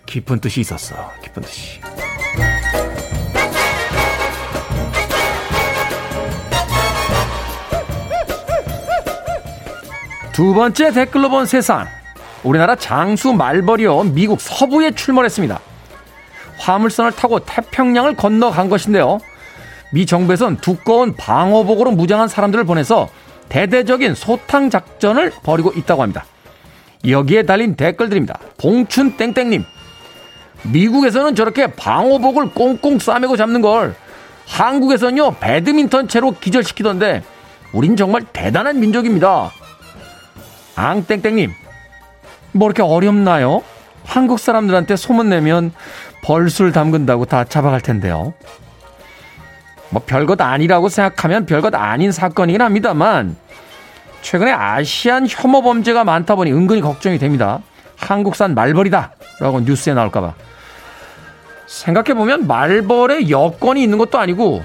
깊은 0.06 0.40
뜻이 0.40 0.60
있었어. 0.60 0.94
깊은 1.22 1.42
뜻이. 1.42 1.80
두 10.32 10.54
번째 10.54 10.92
댓글로 10.92 11.28
본 11.28 11.46
세상. 11.46 11.86
우리나라 12.42 12.74
장수 12.74 13.32
말벌이요. 13.32 14.04
미국 14.04 14.40
서부에 14.40 14.92
출몰했습니다. 14.92 15.60
화물선을 16.58 17.12
타고 17.12 17.40
태평양을 17.40 18.16
건너간 18.16 18.68
것인데요. 18.68 19.18
미 19.92 20.06
정부에선 20.06 20.58
두꺼운 20.58 21.14
방호복으로 21.16 21.90
무장한 21.92 22.28
사람들을 22.28 22.64
보내서 22.64 23.08
대대적인 23.48 24.14
소탕 24.14 24.70
작전을 24.70 25.32
벌이고 25.42 25.72
있다고 25.72 26.02
합니다. 26.02 26.24
여기에 27.08 27.44
달린 27.44 27.74
댓글들입니다. 27.76 28.38
봉춘 28.58 29.16
땡땡님. 29.16 29.64
미국에서는 30.62 31.34
저렇게 31.34 31.66
방호복을 31.68 32.50
꽁꽁 32.50 32.98
싸매고 32.98 33.36
잡는 33.36 33.62
걸 33.62 33.94
한국에서는요 34.46 35.36
배드민턴 35.40 36.06
채로 36.08 36.32
기절시키던데 36.32 37.22
우린 37.72 37.96
정말 37.96 38.24
대단한 38.32 38.78
민족입니다. 38.80 39.50
앙땡땡님. 40.76 41.52
뭐 42.52 42.68
이렇게 42.68 42.82
어렵나요? 42.82 43.62
한국 44.04 44.38
사람들한테 44.38 44.96
소문내면 44.96 45.72
벌술 46.22 46.72
담근다고 46.72 47.26
다 47.26 47.44
잡아갈 47.44 47.80
텐데요. 47.80 48.34
뭐 49.90 50.02
별것 50.04 50.40
아니라고 50.40 50.88
생각하면 50.88 51.46
별것 51.46 51.74
아닌 51.74 52.12
사건이긴 52.12 52.62
합니다만 52.62 53.36
최근에 54.22 54.52
아시안 54.52 55.26
혐오 55.28 55.62
범죄가 55.62 56.04
많다 56.04 56.34
보니 56.34 56.52
은근히 56.52 56.80
걱정이 56.80 57.18
됩니다. 57.18 57.60
한국산 57.96 58.54
말벌이다 58.54 59.12
라고 59.40 59.60
뉴스에 59.60 59.94
나올까봐. 59.94 60.34
생각해보면 61.66 62.46
말벌에 62.46 63.30
여건이 63.30 63.82
있는 63.82 63.98
것도 63.98 64.18
아니고 64.18 64.62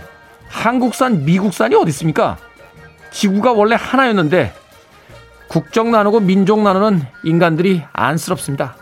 한국산, 0.47 1.25
미국산이 1.25 1.75
어디 1.75 1.89
있습니까? 1.89 2.37
지구가 3.11 3.53
원래 3.53 3.75
하나였는데 3.79 4.53
국적 5.55 5.87
나누고 5.87 6.19
민족 6.19 6.61
나누는 6.61 7.01
인간들이 7.23 7.81
안쓰럽습니다. 7.93 8.75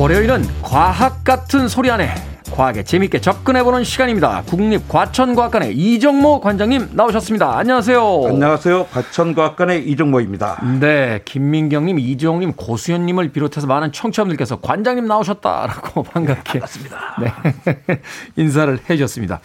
월요일은 0.00 0.42
과학 0.62 1.24
같은 1.24 1.68
소리 1.68 1.90
안에 1.90 2.14
과학에 2.52 2.84
재밌게 2.84 3.20
접근해보는 3.20 3.84
시간입니다. 3.84 4.42
국립과천과학관의 4.46 5.76
이정모 5.76 6.40
관장님 6.40 6.88
나오셨습니다. 6.92 7.58
안녕하세요. 7.58 8.22
안녕하세요. 8.28 8.86
과천과학관의 8.86 9.86
이종모입니다. 9.90 10.62
네, 10.80 11.20
김민경님, 11.26 11.98
이정님, 11.98 12.54
고수현님을 12.54 13.28
비롯해서 13.32 13.66
많은 13.66 13.92
청취자분들께서 13.92 14.60
관장님 14.60 15.06
나오셨다라고 15.06 16.02
반갑게 16.08 16.60
반갑습니다. 16.60 17.16
네, 17.20 18.00
인사를 18.36 18.80
해주셨습니다. 18.88 19.40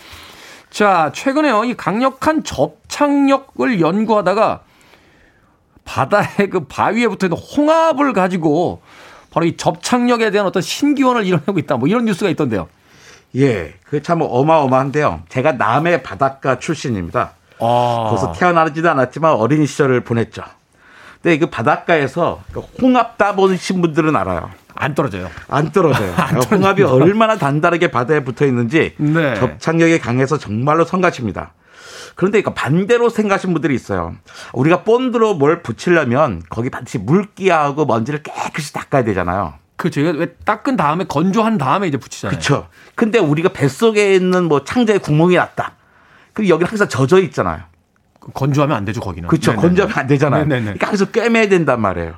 자, 0.69 1.11
최근에요, 1.13 1.65
이 1.65 1.73
강력한 1.73 2.45
접착력을 2.45 3.81
연구하다가 3.81 4.61
바다의 5.83 6.49
그 6.49 6.61
바위에 6.61 7.09
붙어 7.09 7.27
있는 7.27 7.37
홍합을 7.37 8.13
가지고 8.13 8.81
바로 9.35 9.45
이 9.45 9.57
접착력에 9.57 10.31
대한 10.31 10.47
어떤 10.47 10.61
신기원을 10.61 11.25
이뤄내고 11.25 11.59
있다. 11.59 11.75
뭐 11.75 11.89
이런 11.89 12.05
뉴스가 12.05 12.29
있던데요. 12.29 12.69
예, 13.35 13.73
그참 13.83 14.21
어마어마한데요. 14.21 15.23
제가 15.27 15.51
남해 15.51 16.03
바닷가 16.03 16.57
출신입니다. 16.57 17.33
아. 17.59 18.07
거기서 18.09 18.31
태어나지도 18.31 18.89
않았지만 18.89 19.33
어린 19.33 19.65
시절을 19.65 20.05
보냈죠. 20.05 20.41
근데 21.21 21.37
그 21.37 21.47
바닷가에서 21.47 22.43
그 22.53 22.61
홍합 22.81 23.17
따보신 23.17 23.81
분들은 23.81 24.15
알아요. 24.15 24.51
안 24.73 24.95
떨어져요. 24.95 25.29
안 25.49 25.69
떨어져요. 25.69 26.11
홍합이 26.49 26.83
얼마나 26.83 27.37
단단하게 27.37 27.91
바다에 27.91 28.23
붙어 28.23 28.45
있는지 28.45 28.95
네. 28.97 29.35
접착력이 29.35 29.99
강해서 29.99 30.37
정말로 30.37 30.85
성가십니다. 30.85 31.51
그런데 32.15 32.39
이거 32.39 32.53
반대로 32.53 33.09
생각하시는 33.09 33.53
분들이 33.53 33.75
있어요. 33.75 34.15
우리가 34.53 34.83
본드로 34.83 35.35
뭘 35.35 35.61
붙이려면 35.61 36.41
거기 36.49 36.69
반드시 36.69 36.97
물기하고 36.97 37.85
먼지를 37.85 38.23
깨끗이 38.23 38.73
닦아야 38.73 39.03
되잖아요. 39.03 39.55
그 39.75 39.91
저희가 39.91 40.11
왜 40.11 40.33
닦은 40.45 40.77
다음에 40.77 41.03
건조한 41.03 41.57
다음에 41.57 41.87
이제 41.87 41.97
붙이잖아요. 41.97 42.31
그렇죠. 42.31 42.69
근데 42.95 43.19
우리가 43.19 43.49
뱃속에 43.49 44.15
있는 44.15 44.45
뭐 44.45 44.63
창자에 44.63 44.99
구멍이 44.99 45.35
났다. 45.35 45.73
그럼 46.31 46.47
여기 46.49 46.63
항상 46.63 46.87
젖어 46.87 47.19
있잖아요. 47.19 47.63
건조하면 48.33 48.75
안 48.75 48.85
되죠, 48.85 49.01
거기는. 49.01 49.27
그렇죠. 49.27 49.51
네네네. 49.51 49.67
건조하면 49.67 49.97
안 49.97 50.07
되잖아요. 50.07 50.43
네네네. 50.45 50.63
그러니까 50.63 50.87
항상 50.87 51.07
꿰매야 51.11 51.49
된단 51.49 51.81
말이에요. 51.81 52.13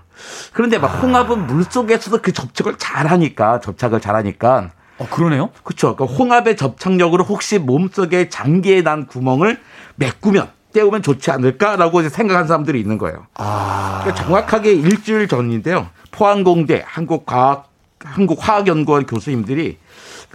그런데 0.53 0.77
막 0.77 0.87
홍합은 0.87 1.47
물 1.47 1.63
속에서도 1.63 2.21
그 2.21 2.31
접촉을 2.31 2.77
잘 2.77 3.07
하니까 3.07 3.59
접착을 3.59 3.99
잘 3.99 4.15
하니까 4.15 4.71
어, 4.97 5.07
그러네요. 5.09 5.49
그렇죠. 5.63 5.95
그 5.95 6.05
홍합의 6.05 6.57
접착력으로 6.57 7.23
혹시 7.23 7.59
몸속에 7.59 8.29
장기에 8.29 8.81
난 8.81 9.05
구멍을 9.05 9.59
메꾸면 9.95 10.49
때우면 10.73 11.01
좋지 11.01 11.31
않을까라고 11.31 12.01
이제 12.01 12.09
생각한 12.09 12.47
사람들이 12.47 12.79
있는 12.79 12.97
거예요. 12.97 13.27
아. 13.35 14.01
그러니까 14.03 14.23
정확하게 14.23 14.73
일주일 14.73 15.27
전인데요. 15.27 15.87
포항공대 16.11 16.83
한국과학 16.85 17.67
한국화학연구원 17.99 19.07
교수님들이 19.07 19.77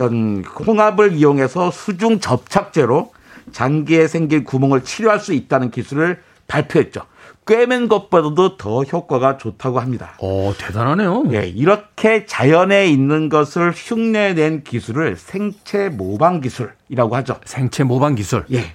음, 0.00 0.42
홍합을 0.66 1.12
이용해서 1.12 1.70
수중 1.70 2.18
접착제로 2.18 3.12
장기에 3.52 4.08
생긴 4.08 4.44
구멍을 4.44 4.82
치료할 4.82 5.20
수 5.20 5.32
있다는 5.32 5.70
기술을 5.70 6.22
발표했죠. 6.48 7.02
꿰맨 7.47 7.88
것보다도 7.88 8.57
더 8.57 8.82
효과가 8.82 9.36
좋다고 9.36 9.80
합니다. 9.80 10.14
어, 10.20 10.53
대단하네요. 10.57 11.24
예, 11.32 11.47
이렇게 11.49 12.24
자연에 12.24 12.86
있는 12.86 13.28
것을 13.28 13.72
흉내낸 13.74 14.62
기술을 14.62 15.16
생체 15.16 15.88
모방 15.88 16.40
기술이라고 16.40 17.16
하죠. 17.16 17.36
생체 17.45 17.82
모방 17.82 18.14
기술. 18.14 18.45
예. 18.53 18.74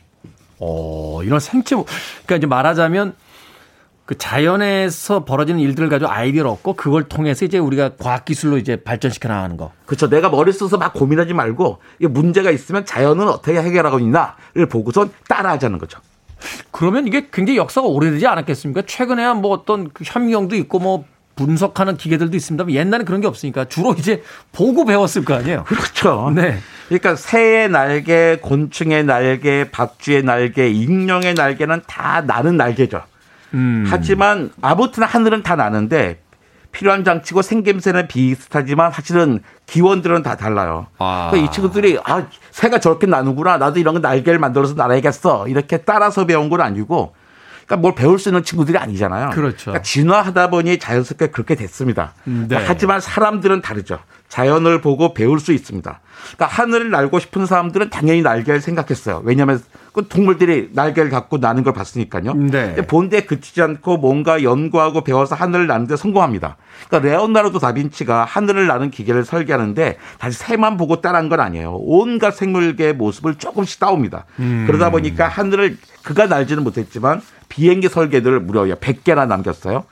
어, 0.59 1.21
이런 1.23 1.39
생체, 1.39 1.75
모- 1.75 1.85
그러니까 2.25 2.35
이제 2.37 2.47
말하자면 2.47 3.15
그 4.05 4.17
자연에서 4.17 5.25
벌어지는 5.25 5.59
일들을 5.59 5.89
가지고 5.89 6.09
아이디어를 6.09 6.49
얻고 6.51 6.73
그걸 6.73 7.03
통해서 7.03 7.43
이제 7.45 7.57
우리가 7.57 7.91
과학 7.99 8.23
기술로 8.25 8.57
이제 8.57 8.77
발전시켜 8.77 9.27
나가는 9.27 9.55
거. 9.57 9.71
그렇죠. 9.85 10.09
내가 10.09 10.29
머리 10.29 10.51
써서 10.53 10.77
막 10.77 10.93
고민하지 10.93 11.33
말고 11.33 11.79
이게 11.99 12.07
문제가 12.07 12.49
있으면 12.51 12.85
자연은 12.85 13.27
어떻게 13.27 13.61
해결하고 13.61 13.99
있나를 13.99 14.65
보고선 14.69 15.11
따라하자는 15.27 15.77
거죠. 15.77 15.99
그러면 16.71 17.07
이게 17.07 17.27
굉장히 17.31 17.57
역사가 17.57 17.87
오래되지 17.87 18.27
않았겠습니까? 18.27 18.83
최근에야 18.85 19.33
뭐 19.33 19.51
어떤 19.51 19.89
그 19.91 20.03
현미경도 20.05 20.55
있고 20.55 20.79
뭐 20.79 21.05
분석하는 21.35 21.97
기계들도 21.97 22.35
있습니다만 22.35 22.73
옛날에 22.73 23.03
그런 23.03 23.21
게 23.21 23.27
없으니까 23.27 23.65
주로 23.65 23.93
이제 23.93 24.23
보고 24.51 24.85
배웠을 24.85 25.23
거 25.23 25.35
아니에요. 25.35 25.63
그렇죠. 25.65 26.31
네. 26.35 26.57
그러니까 26.87 27.15
새의 27.15 27.69
날개, 27.69 28.39
곤충의 28.41 29.05
날개, 29.05 29.69
박쥐의 29.71 30.23
날개, 30.23 30.67
익룡의 30.69 31.35
날개는 31.35 31.81
다 31.87 32.21
나는 32.21 32.57
날개죠. 32.57 33.03
음. 33.53 33.85
하지만 33.87 34.51
아무튼 34.61 35.03
하늘은 35.03 35.43
다 35.43 35.55
나는데 35.55 36.19
필요한 36.77 37.03
장치고 37.03 37.41
생김새는 37.41 38.07
비슷하지만 38.07 38.91
사실은 38.91 39.41
기원들은 39.65 40.21
다 40.21 40.35
달라요. 40.35 40.85
아. 40.99 41.29
그러니까 41.31 41.49
이 41.49 41.51
친구들이 41.51 41.97
아 42.03 42.27
새가 42.51 42.79
저렇게 42.79 43.07
나누구나 43.07 43.57
나도 43.57 43.79
이런 43.79 43.95
거 43.95 43.99
날개를 43.99 44.37
만들어서 44.37 44.75
날아야겠어 44.75 45.47
이렇게 45.47 45.77
따라서 45.77 46.27
배운 46.27 46.49
건 46.49 46.61
아니고 46.61 47.15
그러니까 47.65 47.77
뭘 47.81 47.95
배울 47.95 48.19
수 48.19 48.29
있는 48.29 48.43
친구들이 48.43 48.77
아니잖아요. 48.77 49.31
그렇죠. 49.31 49.71
그러니까 49.71 49.81
진화하다 49.81 50.51
보니 50.51 50.77
자연스럽게 50.77 51.31
그렇게 51.31 51.55
됐습니다. 51.55 52.13
네. 52.25 52.45
그러니까 52.47 52.69
하지만 52.69 53.01
사람들은 53.01 53.63
다르죠. 53.63 53.97
자연을 54.29 54.79
보고 54.79 55.15
배울 55.15 55.39
수 55.39 55.53
있습니다. 55.53 55.99
그러니까 56.35 56.45
하늘을 56.45 56.91
날고 56.91 57.17
싶은 57.17 57.47
사람들은 57.47 57.89
당연히 57.89 58.21
날개를 58.21 58.61
생각했어요. 58.61 59.23
왜냐하면 59.25 59.63
그 59.97 60.07
동물들이 60.07 60.69
날개를 60.73 61.09
갖고 61.09 61.39
나는 61.39 61.63
걸 61.63 61.73
봤으니까요. 61.73 62.35
네. 62.35 62.75
본데 62.75 63.21
그치지 63.21 63.63
않고 63.63 63.97
뭔가 63.97 64.43
연구하고 64.43 65.01
배워서 65.03 65.33
하늘을 65.33 65.65
나는데 65.65 65.95
성공합니다. 65.95 66.55
그러니까 66.87 67.09
레오나르도 67.09 67.57
다빈치가 67.57 68.23
하늘을 68.23 68.67
나는 68.67 68.91
기계를 68.91 69.25
설계하는데 69.25 69.97
다시 70.19 70.37
새만 70.37 70.77
보고 70.77 71.01
따라한 71.01 71.29
건 71.29 71.39
아니에요. 71.39 71.77
온갖 71.79 72.35
생물계의 72.35 72.93
모습을 72.93 73.39
조금씩 73.39 73.79
따옵니다. 73.79 74.25
그러다 74.67 74.91
보니까 74.91 75.27
하늘을 75.27 75.79
그가 76.03 76.27
날지는 76.27 76.63
못했지만 76.63 77.19
비행기 77.49 77.89
설계들을 77.89 78.41
무려 78.41 78.65
100개나 78.65 79.27
남겼어요. 79.27 79.83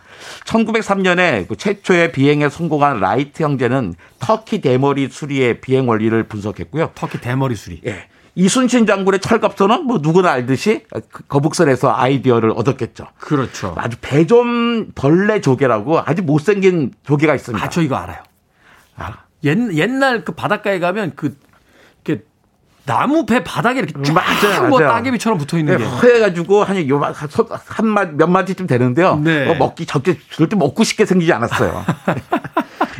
1903년에 0.45 1.47
그 1.47 1.55
최초의 1.55 2.11
비행에 2.11 2.49
성공한 2.49 2.99
라이트 2.99 3.41
형제는 3.41 3.95
터키 4.19 4.61
대머리 4.61 5.09
수리의 5.09 5.61
비행 5.61 5.89
원리를 5.89 6.21
분석했고요. 6.25 6.91
터키 6.93 7.19
대머리 7.19 7.55
수리. 7.55 7.81
예. 7.87 8.07
이순신 8.35 8.85
장군의 8.85 9.21
철갑선은 9.21 9.85
뭐 9.85 9.99
누구나 10.01 10.31
알듯이 10.31 10.83
그 11.09 11.25
거북선에서 11.27 11.93
아이디어를 11.95 12.51
얻었겠죠. 12.55 13.07
그렇죠. 13.17 13.73
아주 13.77 13.97
배좀 14.01 14.91
벌레 14.93 15.39
조개라고 15.39 15.99
아주 16.05 16.21
못생긴 16.21 16.93
조개가 17.05 17.33
있습니다. 17.35 17.65
아, 17.65 17.69
저 17.69 17.81
이거 17.81 17.95
알아요. 17.95 18.17
아, 18.97 19.13
옛, 19.45 19.57
옛날 19.73 20.25
그 20.25 20.33
바닷가에 20.33 20.79
가면 20.79 21.13
그, 21.15 21.37
이렇게 22.03 22.25
나무 22.85 23.25
배 23.25 23.41
바닥에 23.43 23.79
이렇게 23.79 23.93
쫙 24.03 24.13
맞아요, 24.13 24.69
뭐 24.69 24.79
맞아요. 24.79 24.93
따개비처럼 24.93 25.37
붙어 25.37 25.57
있는 25.57 25.77
게. 25.77 25.85
허해가지고 25.85 26.65
한 26.65 26.87
요만 26.89 27.13
한몇 27.65 28.29
마디쯤 28.29 28.67
되는데요. 28.67 29.15
네. 29.23 29.49
어, 29.49 29.55
먹기 29.55 29.85
적게 29.85 30.17
절대 30.31 30.57
먹고 30.57 30.83
싶게 30.83 31.05
생기지 31.05 31.31
않았어요. 31.31 31.85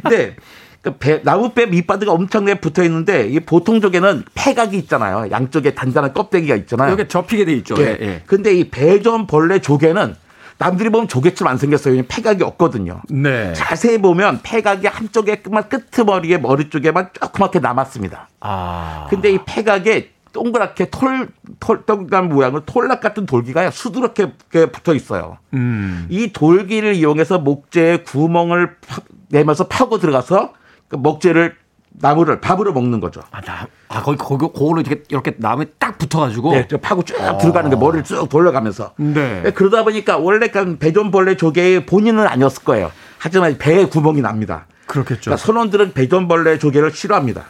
근데 0.02 0.38
그 0.86 0.92
배, 1.00 1.20
나무배 1.24 1.66
밑바닥에 1.66 2.12
엄청나게 2.12 2.60
붙어 2.62 2.84
있는데 2.84 3.28
이 3.28 3.40
보통 3.40 3.82
쪽에는 3.82 4.24
폐각이 4.36 4.78
있잖아요. 4.78 5.32
양쪽에 5.32 5.74
단단한 5.74 6.14
껍데기가 6.14 6.56
있잖아요. 6.58 6.92
여기 6.92 7.08
접히게 7.08 7.44
돼 7.46 7.54
있죠. 7.54 7.74
예. 7.80 7.82
예, 7.84 7.98
예. 8.02 8.24
근데 8.28 8.54
이 8.54 8.70
배전 8.70 9.26
벌레 9.26 9.60
조개는 9.60 10.16
남들이 10.60 10.90
보면 10.90 11.08
조개처럼 11.08 11.52
안 11.52 11.58
생겼어요. 11.58 12.04
폐각이 12.08 12.44
없거든요. 12.44 13.02
네. 13.10 13.52
자세히 13.54 13.98
보면 14.00 14.42
폐각이 14.44 14.86
한쪽에만 14.86 15.70
끄트머리에 15.70 16.38
머리 16.38 16.70
쪽에만 16.70 17.10
조그맣게 17.20 17.60
남았습니다. 17.60 18.30
아. 18.42 19.08
근데 19.10 19.32
이 19.32 19.40
폐각에 19.44 20.12
동그랗게 20.34 20.92
톨, 20.92 21.30
톨, 21.60 21.82
동그란 21.88 22.30
모양의 22.30 22.62
톨락 22.68 23.02
같은 23.02 23.26
돌기가 23.26 23.72
수두럽게 23.72 24.34
붙어 24.72 24.94
있어요. 24.94 25.38
음. 25.56 26.06
이 26.12 26.32
돌기를 26.32 26.94
이용해서 26.94 27.40
목재에 27.40 28.04
구멍을 28.04 28.76
파- 28.88 29.02
내면서 29.30 29.68
파고 29.68 29.98
들어가서 29.98 30.54
그 30.88 30.96
목재를 30.96 31.56
나무를 31.98 32.42
밥으로 32.42 32.74
먹는 32.74 33.00
거죠. 33.00 33.22
아, 33.32 33.42
나, 33.42 33.68
아, 33.88 34.02
거기, 34.02 34.18
거기, 34.18 34.46
그걸로 34.48 34.82
이렇게, 34.82 35.04
이렇게 35.10 35.34
나무에 35.38 35.66
딱 35.80 35.98
붙어가지고. 35.98 36.52
네, 36.52 36.68
저 36.70 36.78
파고 36.78 37.04
쭉 37.04 37.16
들어가는 37.40 37.70
게 37.70 37.76
머리를 37.76 38.04
쭉 38.04 38.28
돌려가면서. 38.28 38.94
네. 38.98 39.42
네, 39.44 39.52
그러다 39.52 39.84
보니까 39.84 40.18
원래 40.18 40.48
그 40.50 40.78
배전벌레 40.78 41.38
조개의 41.38 41.86
본인은 41.86 42.28
아니었을 42.28 42.64
거예요. 42.64 42.92
하지만 43.18 43.58
배에 43.58 43.86
구멍이 43.86 44.22
납니다. 44.22 44.68
그렇겠죠. 44.88 45.22
그러니까 45.22 45.46
선원들은 45.46 45.94
배전벌레 45.94 46.60
조개를 46.60 46.92
싫어합니다. 46.92 47.46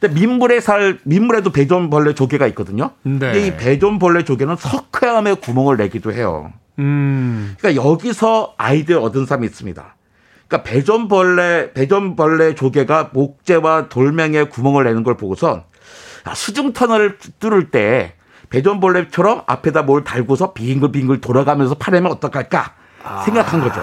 근데 0.00 0.20
민물에 0.20 0.60
살 0.60 0.98
민물에도 1.04 1.50
배전벌레 1.50 2.14
조개가 2.14 2.46
있거든요. 2.48 2.90
네. 3.02 3.18
근데 3.18 3.46
이 3.46 3.56
배전벌레 3.56 4.24
조개는 4.24 4.56
석회암에 4.56 5.34
구멍을 5.34 5.76
내기도 5.76 6.12
해요. 6.12 6.52
음. 6.78 7.54
그러니까 7.58 7.82
여기서 7.82 8.54
아이디어 8.58 9.00
얻은 9.00 9.24
사람이 9.26 9.46
있습니다. 9.46 9.94
그러니까 10.48 10.62
배전벌레 10.62 11.72
배전벌레 11.72 12.54
조개가 12.54 13.10
목재와 13.12 13.88
돌멩이에 13.88 14.44
구멍을 14.44 14.84
내는 14.84 15.02
걸 15.02 15.16
보고서 15.16 15.64
아, 16.24 16.34
수중 16.34 16.72
터널을 16.72 17.18
뚫을 17.40 17.70
때 17.70 18.14
배전벌레처럼 18.50 19.42
앞에다 19.46 19.82
뭘 19.82 20.04
달고서 20.04 20.52
빙글빙글 20.52 21.20
돌아가면서 21.20 21.74
파내면 21.74 22.12
어떡할까 22.12 22.74
생각한 23.24 23.60
거죠. 23.60 23.80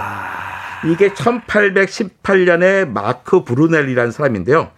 이게 0.85 1.09
1818년에 1.13 2.87
마크 2.87 3.43
브루넬이라는 3.43 4.11
사람인데요. 4.11 4.71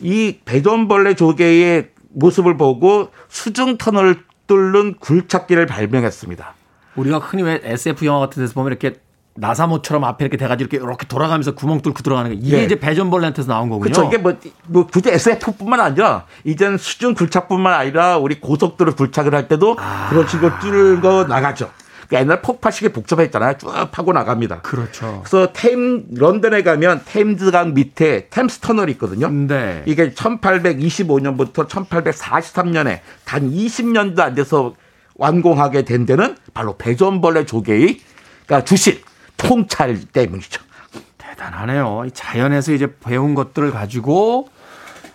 이 0.00 0.38
배전벌레 0.44 1.14
조개의 1.14 1.90
모습을 2.10 2.56
보고 2.56 3.10
수중 3.28 3.78
터널을 3.78 4.22
뚫는 4.46 4.96
굴착기를 5.00 5.66
발명했습니다. 5.66 6.54
우리가 6.96 7.18
흔히 7.18 7.42
왜 7.42 7.60
SF 7.62 8.04
영화 8.06 8.20
같은 8.20 8.42
데서 8.42 8.54
보면 8.54 8.68
이렇게 8.72 8.98
나사모처럼 9.36 10.04
앞에 10.04 10.24
이렇게 10.24 10.36
돼가지고 10.36 10.68
이렇게 10.68 10.84
이렇게 10.84 11.06
돌아가면서 11.06 11.54
구멍 11.54 11.80
뚫고 11.80 12.02
들어가는 12.02 12.30
거. 12.30 12.36
이게 12.40 12.58
예. 12.58 12.64
이제 12.64 12.76
배전벌레한테서 12.78 13.48
나온 13.48 13.68
거군요. 13.68 13.92
그렇죠. 13.92 14.08
이게 14.08 14.18
뭐, 14.18 14.34
뭐 14.66 14.86
굳이 14.86 15.10
SF뿐만 15.10 15.80
아니라 15.80 16.24
이제는 16.44 16.78
수중 16.78 17.14
굴착뿐만 17.14 17.72
아니라 17.72 18.18
우리 18.18 18.40
고속도로 18.40 18.94
굴착을 18.94 19.34
할 19.34 19.48
때도 19.48 19.76
그런 20.10 20.26
식으로 20.26 20.58
뚫고 20.60 21.24
나가죠. 21.24 21.70
그러니까 22.08 22.20
옛날 22.20 22.42
폭파식이 22.42 22.90
복잡했잖아요. 22.90 23.58
쭉 23.58 23.72
파고 23.90 24.12
나갑니다. 24.12 24.60
그렇죠. 24.62 25.22
그래서 25.24 25.52
템 25.52 26.04
런던에 26.14 26.62
가면 26.62 27.02
템즈강 27.04 27.74
밑에 27.74 28.28
템스 28.30 28.60
터널이 28.60 28.92
있거든요. 28.92 29.28
네. 29.28 29.82
이게 29.86 30.12
1825년부터 30.12 31.68
1843년에 31.68 33.00
단 33.24 33.50
20년도 33.50 34.20
안 34.20 34.34
돼서 34.34 34.74
완공하게 35.16 35.84
된 35.84 36.06
데는 36.06 36.36
바로 36.54 36.76
배전벌레 36.76 37.46
조개의 37.46 38.00
그러니까 38.46 38.64
주식 38.64 39.04
통찰 39.36 40.00
때문이죠. 40.00 40.62
대단하네요. 41.18 42.04
이 42.06 42.10
자연에서 42.12 42.72
이제 42.72 42.94
배운 43.00 43.34
것들을 43.34 43.70
가지고 43.70 44.48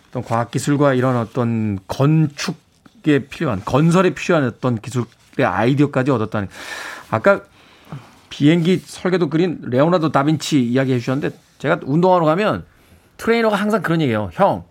어떤 0.09 0.23
과학기술과 0.23 0.93
이런 0.93 1.15
어떤 1.15 1.79
건축에 1.87 3.27
필요한, 3.29 3.61
건설에 3.63 4.11
필요한 4.11 4.45
어떤 4.45 4.77
기술의 4.79 5.07
아이디어까지 5.45 6.11
얻었다니. 6.11 6.47
아까 7.09 7.41
비행기 8.29 8.77
설계도 8.77 9.29
그린 9.29 9.59
레오나르도 9.63 10.11
다빈치 10.11 10.63
이야기 10.63 10.93
해주셨는데 10.93 11.35
제가 11.59 11.79
운동하러 11.83 12.25
가면 12.25 12.65
트레이너가 13.17 13.55
항상 13.55 13.81
그런 13.81 14.01
얘기해요. 14.01 14.29
형, 14.33 14.65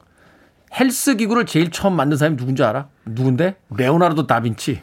헬스 0.79 1.17
기구를 1.17 1.47
제일 1.47 1.71
처음 1.71 1.95
만든 1.95 2.17
사람이 2.17 2.37
누군지 2.37 2.63
알아? 2.63 2.89
누군데? 3.05 3.57
레오나르도 3.77 4.27
다빈치. 4.27 4.81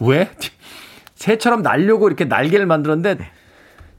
왜? 0.00 0.30
새처럼 1.14 1.62
날려고 1.62 2.08
이렇게 2.08 2.24
날개를 2.24 2.66
만들었는데 2.66 3.30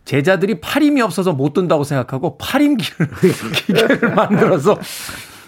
제자들이 0.06 0.60
팔힘이 0.62 1.02
없어서 1.02 1.34
못 1.34 1.54
든다고 1.54 1.84
생각하고 1.84 2.38
팔힘기를 2.38 3.08
기계를 3.54 4.16
만들어서 4.16 4.78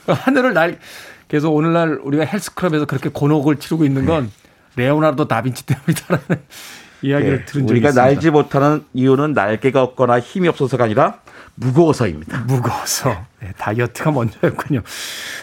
하늘을 0.07 0.53
날 0.53 0.79
그래서 1.27 1.49
오늘날 1.49 1.99
우리가 2.03 2.25
헬스클럽에서 2.25 2.85
그렇게 2.85 3.09
곤혹을 3.09 3.57
치르고 3.57 3.85
있는 3.85 4.05
건 4.05 4.31
레오나르도 4.75 5.27
다빈치 5.27 5.65
때문이다라는 5.65 6.25
이야기를 7.01 7.39
예, 7.41 7.45
들은 7.45 7.67
적이 7.67 7.71
우리가 7.71 7.89
있습니다. 7.89 8.05
날지 8.05 8.29
못하는 8.29 8.85
이유는 8.93 9.33
날개가 9.33 9.81
없거나 9.81 10.19
힘이 10.19 10.47
없어서가 10.47 10.85
아니라 10.85 11.19
무거워서입니다. 11.55 12.39
무거워서 12.47 13.25
네, 13.41 13.51
다이어트가 13.57 14.11
먼저였군요. 14.11 14.81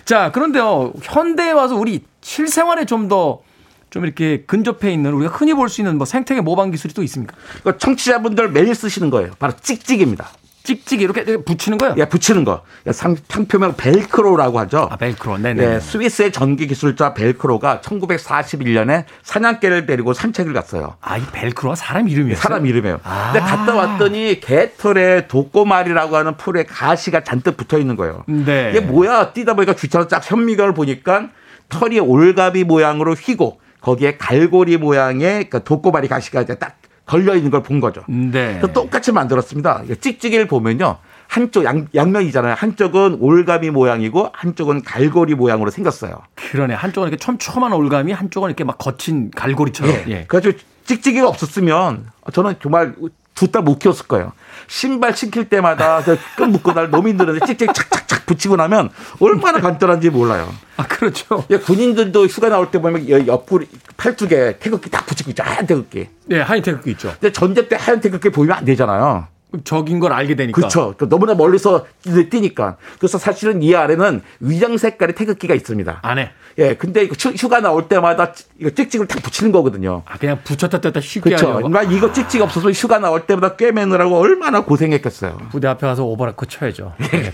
자 0.04 0.32
그런데요 0.32 0.92
현대에 1.02 1.52
와서 1.52 1.76
우리 1.76 2.04
실생활에 2.20 2.84
좀 2.86 3.08
더 3.08 3.42
좀 3.90 4.04
이렇게 4.04 4.44
근접해 4.46 4.92
있는 4.92 5.12
우리가 5.14 5.32
흔히 5.34 5.52
볼 5.54 5.68
수 5.68 5.80
있는 5.80 5.96
뭐 5.98 6.04
생태계 6.04 6.40
모방 6.40 6.70
기술이 6.70 6.94
또 6.94 7.02
있습니까? 7.04 7.34
그러니까 7.60 7.78
청취자분들 7.78 8.50
매일 8.50 8.74
쓰시는 8.74 9.10
거예요. 9.10 9.30
바로 9.38 9.52
찍찍입니다. 9.60 10.28
찍찍이 10.62 11.02
이렇게 11.02 11.24
붙이는 11.38 11.78
거요? 11.78 11.94
예, 11.96 12.04
붙이는 12.04 12.44
거. 12.44 12.62
예, 12.86 12.92
상, 12.92 13.16
상표명 13.28 13.74
벨크로라고 13.76 14.58
하죠. 14.60 14.88
아 14.90 14.96
벨크로, 14.96 15.38
네네. 15.38 15.62
예, 15.76 15.80
스위스의 15.80 16.32
전기 16.32 16.66
기술자 16.66 17.14
벨크로가 17.14 17.80
1941년에 17.80 19.04
사냥개를 19.22 19.86
데리고 19.86 20.12
산책을 20.12 20.52
갔어요. 20.52 20.96
아 21.00 21.16
이 21.18 21.22
벨크로가 21.32 21.74
사람 21.76 22.08
이름이었어요? 22.08 22.40
사람 22.42 22.66
이름이에요. 22.66 23.00
아. 23.04 23.32
근데 23.32 23.40
갔다 23.46 23.74
왔더니 23.74 24.40
개털에 24.40 25.28
독고말이라고 25.28 26.16
하는 26.16 26.36
풀에 26.36 26.64
가시가 26.64 27.24
잔뜩 27.24 27.56
붙어 27.56 27.78
있는 27.78 27.96
거예요. 27.96 28.24
네. 28.28 28.70
이게 28.70 28.80
뭐야? 28.80 29.32
뛰다 29.32 29.54
보니까 29.54 29.72
귀찮아서 29.74 30.08
쫙 30.08 30.20
현미경을 30.30 30.74
보니까 30.74 31.28
털이 31.70 32.00
올가비 32.00 32.64
모양으로 32.64 33.14
휘고 33.14 33.60
거기에 33.80 34.16
갈고리 34.16 34.76
모양의 34.76 35.50
그 35.50 35.62
독고말이 35.64 36.08
가시가 36.08 36.44
딱 36.44 36.76
걸려 37.06 37.34
있는 37.34 37.50
걸 37.50 37.62
본 37.62 37.80
거죠. 37.80 38.02
네. 38.08 38.58
그래서 38.60 38.68
똑같이 38.72 39.10
만들었습니다. 39.12 39.82
찍찍이를 40.00 40.46
보면요. 40.46 40.98
한쪽 41.26 41.64
양, 41.64 41.86
양면이잖아요. 41.94 42.54
한쪽은 42.56 43.18
올가미 43.20 43.70
모양이고 43.70 44.30
한쪽은 44.32 44.82
갈고리 44.82 45.34
모양으로 45.34 45.70
생겼어요. 45.70 46.20
그러네. 46.34 46.74
한쪽은 46.74 47.08
이렇게 47.08 47.20
촘촘한 47.20 47.72
올감이 47.72 48.12
한쪽은 48.12 48.50
이렇게 48.50 48.64
막 48.64 48.78
거친 48.78 49.30
갈고리처럼. 49.30 49.92
예. 49.92 50.04
예. 50.08 50.24
그래가지고 50.26 50.58
찍찍이가 50.86 51.28
없었으면 51.28 52.06
저는 52.32 52.54
정말 52.62 52.94
두달못 53.40 53.78
키웠을 53.78 54.06
거예요. 54.06 54.32
신발 54.68 55.16
신길 55.16 55.48
때마다 55.48 56.02
그끈 56.02 56.52
묶고 56.52 56.72
날 56.74 56.90
너무 56.90 57.08
힘들었는데 57.08 57.46
찍찍이 57.46 57.72
착착착 57.72 58.26
붙이고 58.26 58.56
나면 58.56 58.90
얼마나 59.18 59.60
간단한지 59.60 60.10
몰라요. 60.10 60.52
아, 60.76 60.86
그렇죠. 60.86 61.44
예, 61.50 61.56
군인들도 61.56 62.26
휴가 62.26 62.50
나올 62.50 62.70
때 62.70 62.78
보면 62.80 63.08
여- 63.08 63.26
옆구리 63.26 63.66
팔뚝에 63.96 64.58
태극기 64.58 64.90
딱 64.90 65.06
붙이고 65.06 65.30
있죠. 65.30 65.42
하얀 65.42 65.66
태극기. 65.66 66.08
네, 66.26 66.40
하얀 66.42 66.62
태극기 66.62 66.90
있죠. 66.92 67.08
근데 67.18 67.32
전쟁 67.32 67.66
때 67.68 67.76
하얀 67.80 68.00
태극기 68.00 68.28
보이면 68.28 68.58
안 68.58 68.64
되잖아요. 68.66 69.26
적인 69.64 69.98
걸 70.00 70.12
알게 70.12 70.34
되니까. 70.36 70.54
그렇죠. 70.56 70.94
그 70.96 71.08
너무나 71.08 71.34
멀리서 71.34 71.86
뛰니까. 72.30 72.76
그래서 72.98 73.18
사실은 73.18 73.62
이 73.62 73.74
아래는 73.74 74.22
위장 74.40 74.76
색깔의 74.76 75.14
태극기가 75.14 75.54
있습니다. 75.54 76.00
안에. 76.02 76.30
예, 76.58 76.74
근데 76.74 77.02
이거 77.04 77.14
휴- 77.18 77.30
휴가 77.34 77.60
나올 77.60 77.88
때마다 77.88 78.32
이거 78.58 78.70
찍찍을 78.70 79.06
딱 79.06 79.22
붙이는 79.22 79.52
거거든요. 79.52 80.02
아, 80.04 80.18
그냥 80.18 80.38
붙였다 80.44 80.80
뗐다 80.80 81.00
쉽게 81.00 81.30
그렇죠. 81.30 81.46
하려고. 81.52 81.68
그러니까 81.68 81.94
이거 81.96 82.12
찍찍 82.12 82.42
없어서 82.42 82.70
휴가 82.72 82.98
나올 82.98 83.24
때마다 83.26 83.56
꿰매느라고 83.56 84.18
얼마나 84.18 84.62
고생했겠어요. 84.64 85.38
부대 85.50 85.68
앞에 85.68 85.86
가서 85.86 86.04
오버라크 86.04 86.46
쳐야죠. 86.46 86.92
예. 87.14 87.32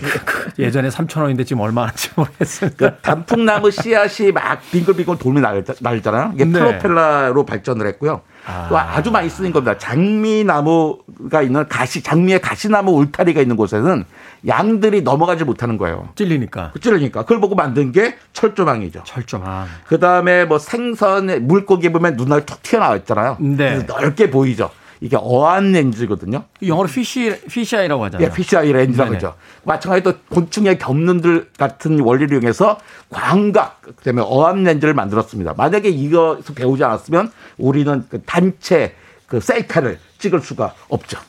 예전에 0.63 0.89
3,000원인데 0.89 1.45
지금 1.45 1.61
얼마인지 1.61 2.09
모르겠습니다. 2.15 2.77
그 2.77 3.01
단풍나무 3.01 3.71
씨앗이 3.71 4.31
막 4.31 4.61
빙글빙글 4.71 5.17
돌면 5.17 5.41
날, 5.43 5.63
날잖아요. 5.81 6.31
이게 6.35 6.45
네. 6.45 6.59
프로펠러로 6.59 7.45
발전을 7.45 7.87
했고요. 7.87 8.21
또 8.69 8.77
아주 8.77 9.11
많이 9.11 9.29
쓰는 9.29 9.51
겁니다. 9.51 9.77
장미나무가 9.77 11.41
있는 11.41 11.67
가시, 11.67 12.01
장미의 12.01 12.39
가시나무 12.41 12.91
울타리가 12.93 13.41
있는 13.41 13.55
곳에는 13.55 14.05
양들이 14.47 15.01
넘어가지 15.01 15.43
못하는 15.43 15.77
거예요. 15.77 16.09
찔리니까. 16.15 16.71
찔러니까 16.79 17.23
그걸 17.23 17.41
보고 17.41 17.55
만든 17.55 17.91
게 17.91 18.15
철조망이죠. 18.33 19.01
철조망. 19.03 19.67
그 19.87 19.99
다음에 19.99 20.45
뭐 20.45 20.59
생선에 20.59 21.39
물고기 21.39 21.91
보면 21.91 22.15
눈알 22.15 22.45
툭 22.45 22.63
튀어나와 22.63 22.95
있잖아요. 22.97 23.37
네. 23.39 23.83
넓게 23.85 24.29
보이죠. 24.29 24.69
이게 25.01 25.17
어안 25.19 25.71
렌즈거든요. 25.73 26.45
영어로 26.65 26.87
fish 26.87 27.39
fisheye라고 27.47 28.05
하잖아요. 28.05 28.27
예, 28.27 28.33
fisheye 28.33 28.71
렌즈라고. 28.71 29.15
하죠. 29.15 29.35
마찬가지로 29.63 30.13
또 30.13 30.19
곤충의 30.29 30.79
겹눈들 30.79 31.51
같은 31.57 31.99
원리를 31.99 32.31
이용해서 32.33 32.79
광각, 33.09 33.81
그다음에 33.81 34.21
어안 34.25 34.63
렌즈를 34.63 34.93
만들었습니다. 34.93 35.53
만약에 35.55 35.89
이것을 35.89 36.55
배우지 36.55 36.83
않았으면 36.83 37.31
우리는 37.57 38.05
그 38.09 38.21
단체 38.23 38.95
그 39.27 39.39
셀카를 39.39 39.99
찍을 40.17 40.41
수가 40.41 40.73
없죠. 40.89 41.19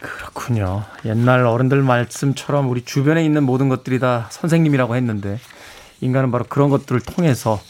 그렇군요. 0.00 0.82
옛날 1.04 1.46
어른들 1.46 1.80
말씀처럼 1.82 2.68
우리 2.68 2.84
주변에 2.84 3.24
있는 3.24 3.44
모든 3.44 3.68
것들이 3.68 4.00
다 4.00 4.26
선생님이라고 4.30 4.96
했는데 4.96 5.38
인간은 6.00 6.32
바로 6.32 6.44
그런 6.48 6.70
것들을 6.70 7.00
통해서 7.02 7.60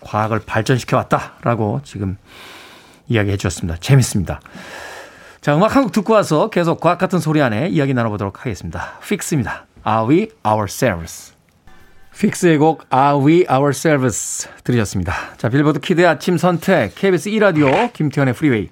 과학을 0.00 0.40
발전시켜 0.44 0.96
왔다라고 0.96 1.82
지금 1.84 2.16
이야기해 3.10 3.36
주셨습니다. 3.36 3.78
재밌습니다. 3.80 4.40
자, 5.42 5.56
음악 5.56 5.74
한 5.76 5.82
곡 5.84 5.92
듣고 5.92 6.14
와서 6.14 6.48
계속 6.50 6.80
과학 6.80 6.98
같은 6.98 7.18
소리 7.18 7.42
안에 7.42 7.68
이야기 7.68 7.92
나눠보도록 7.92 8.40
하겠습니다. 8.40 8.98
Fixx입니다. 9.06 9.66
Are 9.86 10.06
we 10.08 10.28
ourselves? 10.46 11.32
Fixx의 12.18 12.58
곡 12.58 12.84
Are 12.94 13.18
we 13.24 13.46
ourselves 13.50 14.48
들으셨습니다. 14.64 15.14
자, 15.38 15.48
빌보드 15.48 15.80
키드의 15.80 16.06
아침 16.06 16.38
선택 16.38 16.94
KBS 16.94 17.30
2라디오 17.30 17.92
김태훈의 17.92 18.34
프리웨이 18.34 18.68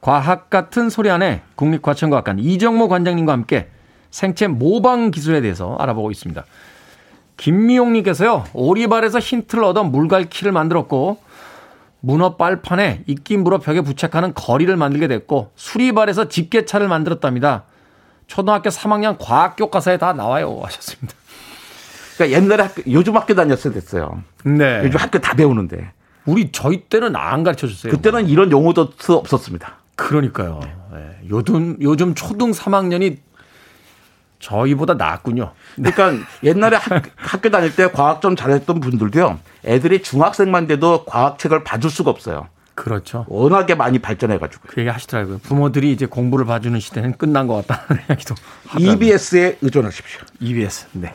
과학 0.00 0.50
같은 0.50 0.88
소리 0.90 1.10
안에 1.10 1.42
국립과천과학관 1.56 2.38
이정모 2.38 2.88
관장님과 2.88 3.32
함께 3.32 3.68
생체 4.10 4.46
모방 4.46 5.10
기술에 5.10 5.40
대해서 5.40 5.76
알아보고 5.76 6.10
있습니다. 6.10 6.44
김미용님께서요, 7.36 8.44
오리발에서 8.52 9.18
힌트를 9.18 9.64
얻어 9.64 9.82
물갈퀴를 9.84 10.52
만들었고, 10.52 11.18
문어 12.02 12.36
빨판에 12.36 13.04
이끼 13.06 13.36
물어 13.36 13.58
벽에 13.58 13.80
부착하는 13.80 14.34
거리를 14.34 14.76
만들게 14.76 15.08
됐고, 15.08 15.52
수리발에서 15.54 16.28
집게차를 16.28 16.88
만들었답니다. 16.88 17.64
초등학교 18.26 18.70
3학년 18.70 19.16
과학 19.18 19.56
교과서에 19.56 19.98
다 19.98 20.12
나와요. 20.12 20.60
하셨습니다. 20.64 21.14
그러니까 22.16 22.38
옛날에 22.38 22.62
학교, 22.64 22.82
요즘 22.90 23.16
학교 23.16 23.34
다녔어야 23.34 23.72
됐어요. 23.72 24.22
네. 24.44 24.82
요즘 24.84 24.98
학교 24.98 25.18
다 25.18 25.34
배우는데 25.34 25.92
우리 26.26 26.52
저희 26.52 26.82
때는 26.82 27.16
안 27.16 27.42
가르쳐 27.42 27.66
줬어요. 27.66 27.92
그때는 27.92 28.28
이런 28.28 28.50
용어도 28.50 28.92
없었습니다. 29.08 29.76
그러니까요. 29.96 30.60
예. 30.94 31.28
요즘 31.30 31.76
요즘 31.80 32.14
초등 32.14 32.50
3학년이 32.50 33.18
저희보다 34.42 34.94
낫군요. 34.94 35.52
그러니까 35.76 36.12
옛날에 36.42 36.76
학, 36.76 37.02
학교 37.16 37.48
다닐 37.48 37.74
때 37.74 37.90
과학 37.90 38.20
좀 38.20 38.36
잘했던 38.36 38.80
분들도요. 38.80 39.38
애들이 39.64 40.02
중학생만 40.02 40.66
돼도 40.66 41.04
과학책을 41.04 41.64
봐줄 41.64 41.90
수가 41.90 42.10
없어요. 42.10 42.48
그렇죠. 42.74 43.24
워낙에 43.28 43.74
많이 43.74 43.98
발전해가지고. 44.00 44.64
그 44.66 44.80
얘기 44.80 44.90
하시더라고요. 44.90 45.38
부모들이 45.38 45.92
이제 45.92 46.06
공부를 46.06 46.44
봐주는 46.46 46.78
시대는 46.80 47.16
끝난 47.16 47.46
것 47.46 47.66
같다는 47.66 48.02
이야기도 48.08 48.34
하더라고요. 48.66 48.92
EBS에 48.92 49.58
의존하십시오. 49.62 50.20
EBS. 50.40 50.86
네. 50.92 51.14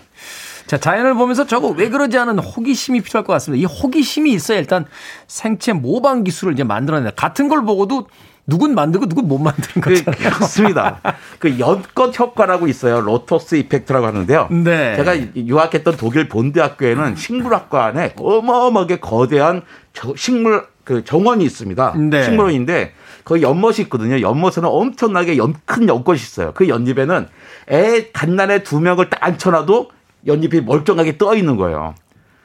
자, 0.67 0.77
자연을 0.77 1.13
보면서 1.15 1.47
저거 1.47 1.69
왜 1.69 1.89
그러지 1.89 2.17
하는 2.17 2.39
호기심이 2.39 3.01
필요할 3.01 3.25
것 3.25 3.33
같습니다. 3.33 3.61
이 3.61 3.65
호기심이 3.65 4.31
있어야 4.33 4.59
일단 4.59 4.85
생체 5.27 5.73
모방 5.73 6.23
기술을 6.23 6.53
이제 6.53 6.63
만들어낸다. 6.63 7.15
같은 7.15 7.47
걸 7.47 7.63
보고도 7.63 8.07
누군 8.47 8.73
만들고 8.75 9.07
누군 9.07 9.27
못 9.27 9.37
만드는 9.39 9.81
그, 9.81 10.03
거잖아요. 10.03 10.33
그렇습니다. 10.33 11.01
그 11.37 11.59
연꽃 11.59 12.17
효과라고 12.17 12.67
있어요. 12.67 13.01
Lotus 13.01 13.55
effect라고 13.55 14.07
하는데요. 14.07 14.47
네. 14.51 14.95
제가 14.95 15.17
유학했던 15.35 15.97
독일 15.97 16.29
본 16.29 16.57
대학교에는 16.57 17.17
식물학과 17.17 17.85
안에 17.85 18.13
어마어마하게 18.17 18.99
거대한 18.99 19.63
저- 19.91 20.13
식물 20.15 20.65
그 20.85 21.03
정원이 21.03 21.43
있습니다. 21.43 21.95
네. 22.09 22.23
식물원인데 22.23 22.93
거기 23.25 23.41
연못이 23.41 23.81
있거든요. 23.83 24.21
연못에는 24.21 24.63
엄청나게 24.69 25.35
연, 25.37 25.53
큰 25.65 25.89
연꽃이 25.89 26.17
있어요. 26.17 26.53
그 26.55 26.69
연잎에는 26.69 27.27
애 27.71 28.09
갓난애 28.13 28.63
두 28.63 28.79
명을 28.79 29.09
딱 29.09 29.21
앉혀놔도 29.25 29.91
연잎이 30.25 30.61
멀쩡하게 30.61 31.17
떠 31.17 31.35
있는 31.35 31.57
거예요. 31.57 31.95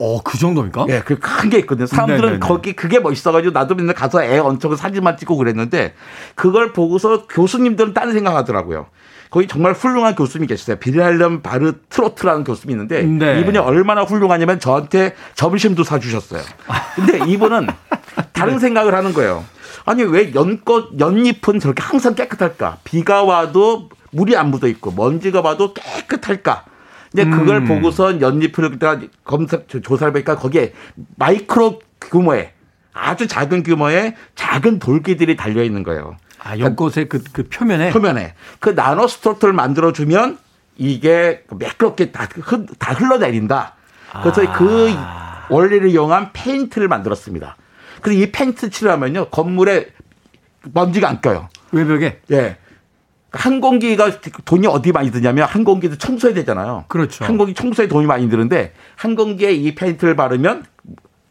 어, 0.05 0.21
그 0.23 0.37
정도입니까? 0.39 0.87
예, 0.89 1.01
그 1.01 1.19
큰 1.21 1.51
게 1.51 1.59
있거든요. 1.61 1.87
사람들은 1.87 2.21
네네네. 2.21 2.39
거기 2.41 2.73
그게 2.75 2.99
멋있어가지고 2.99 3.53
나도 3.53 3.75
맨날 3.75 3.95
가서 3.95 4.23
애 4.23 4.39
얹혀서 4.39 4.77
사진만 4.77 5.17
찍고 5.17 5.37
그랬는데 5.37 5.95
그걸 6.35 6.73
보고서 6.73 7.27
교수님들은 7.27 7.95
딴 7.95 8.13
생각하더라고요. 8.13 8.87
거기 9.31 9.47
정말 9.49 9.73
훌륭한 9.73 10.15
교수님이 10.15 10.47
계셨어요. 10.49 10.77
비렐름 10.77 11.41
바르 11.43 11.73
트로트라는 11.89 12.45
교수님이 12.45 12.75
있는데 12.75 13.03
네. 13.03 13.41
이분이 13.41 13.57
얼마나 13.59 14.03
훌륭하냐면 14.03 14.61
저한테 14.61 15.15
점심도 15.35 15.85
사주셨어요. 15.85 16.43
근데 16.97 17.21
이분은 17.31 17.69
다른 18.33 18.59
생각을 18.59 18.95
하는 18.95 19.15
거예요. 19.15 19.45
아니 19.87 20.03
왜 20.03 20.35
연꽃 20.35 20.99
연잎은 21.01 21.61
저렇게 21.61 21.83
항상 21.83 22.15
깨끗할까? 22.15 22.79
비가 22.85 23.25
와도 23.25 23.89
물이 24.11 24.37
안 24.37 24.51
묻어 24.51 24.67
있고 24.69 24.91
먼지가 24.93 25.41
와도 25.41 25.73
깨끗할까? 25.73 26.65
근데 27.15 27.37
그걸 27.37 27.57
음. 27.59 27.67
그다가 28.71 29.01
검색 29.25 29.69
조- 29.69 29.81
조사를 29.81 30.13
보니까 30.13 30.37
거기에 30.37 30.73
마이크로 31.17 31.81
규모의 32.01 32.53
아주 32.95 33.27
작은 33.27 33.63
규모의 33.63 34.15
작은 34.35 34.79
돌기들이 34.79 35.37
달려 35.37 35.63
있는 35.63 35.83
거예요. 35.83 36.17
아, 36.43 36.59
연꽃의 36.59 37.09
그, 37.09 37.23
그 37.33 37.49
표면에. 37.49 37.91
표면에 37.91 38.35
그 38.61 38.71
나노 38.71 39.07
structure를 39.07 39.53
만들어 39.55 39.93
주면 39.93 40.39
이게 40.77 41.45
매끄럽게 41.51 42.13
다, 42.13 42.27
흘, 42.41 42.67
다 42.79 42.93
흘러내린다. 42.95 43.75
그래서 44.23 44.53
그 44.53 44.91
원리를 45.51 45.89
이용한 45.91 46.31
페인트를 46.33 46.89
만들었습니다. 46.89 47.57
그래서 48.01 48.21
이 48.21 48.33
페인트 48.33 48.71
칠하면요 48.71 49.29
건물에 49.29 49.89
먼지가 50.73 51.09
안 51.09 51.21
껴요. 51.21 51.49
외벽에. 51.73 52.21
예. 52.31 52.57
항공기가 53.33 54.21
돈이 54.45 54.67
어디 54.67 54.93
많이 54.93 55.11
드냐면 55.11 55.47
항공기도 55.47 55.97
청소해야 55.97 56.35
되잖아요. 56.35 56.85
그렇죠. 56.89 57.25
항공기 57.25 57.55
청소에 57.55 57.89
돈이 57.89 58.07
많이 58.07 58.29
드는데 58.29 58.75
항공기에 58.97 59.53
이 59.53 59.75
페인트를 59.75 60.17
바르면 60.17 60.65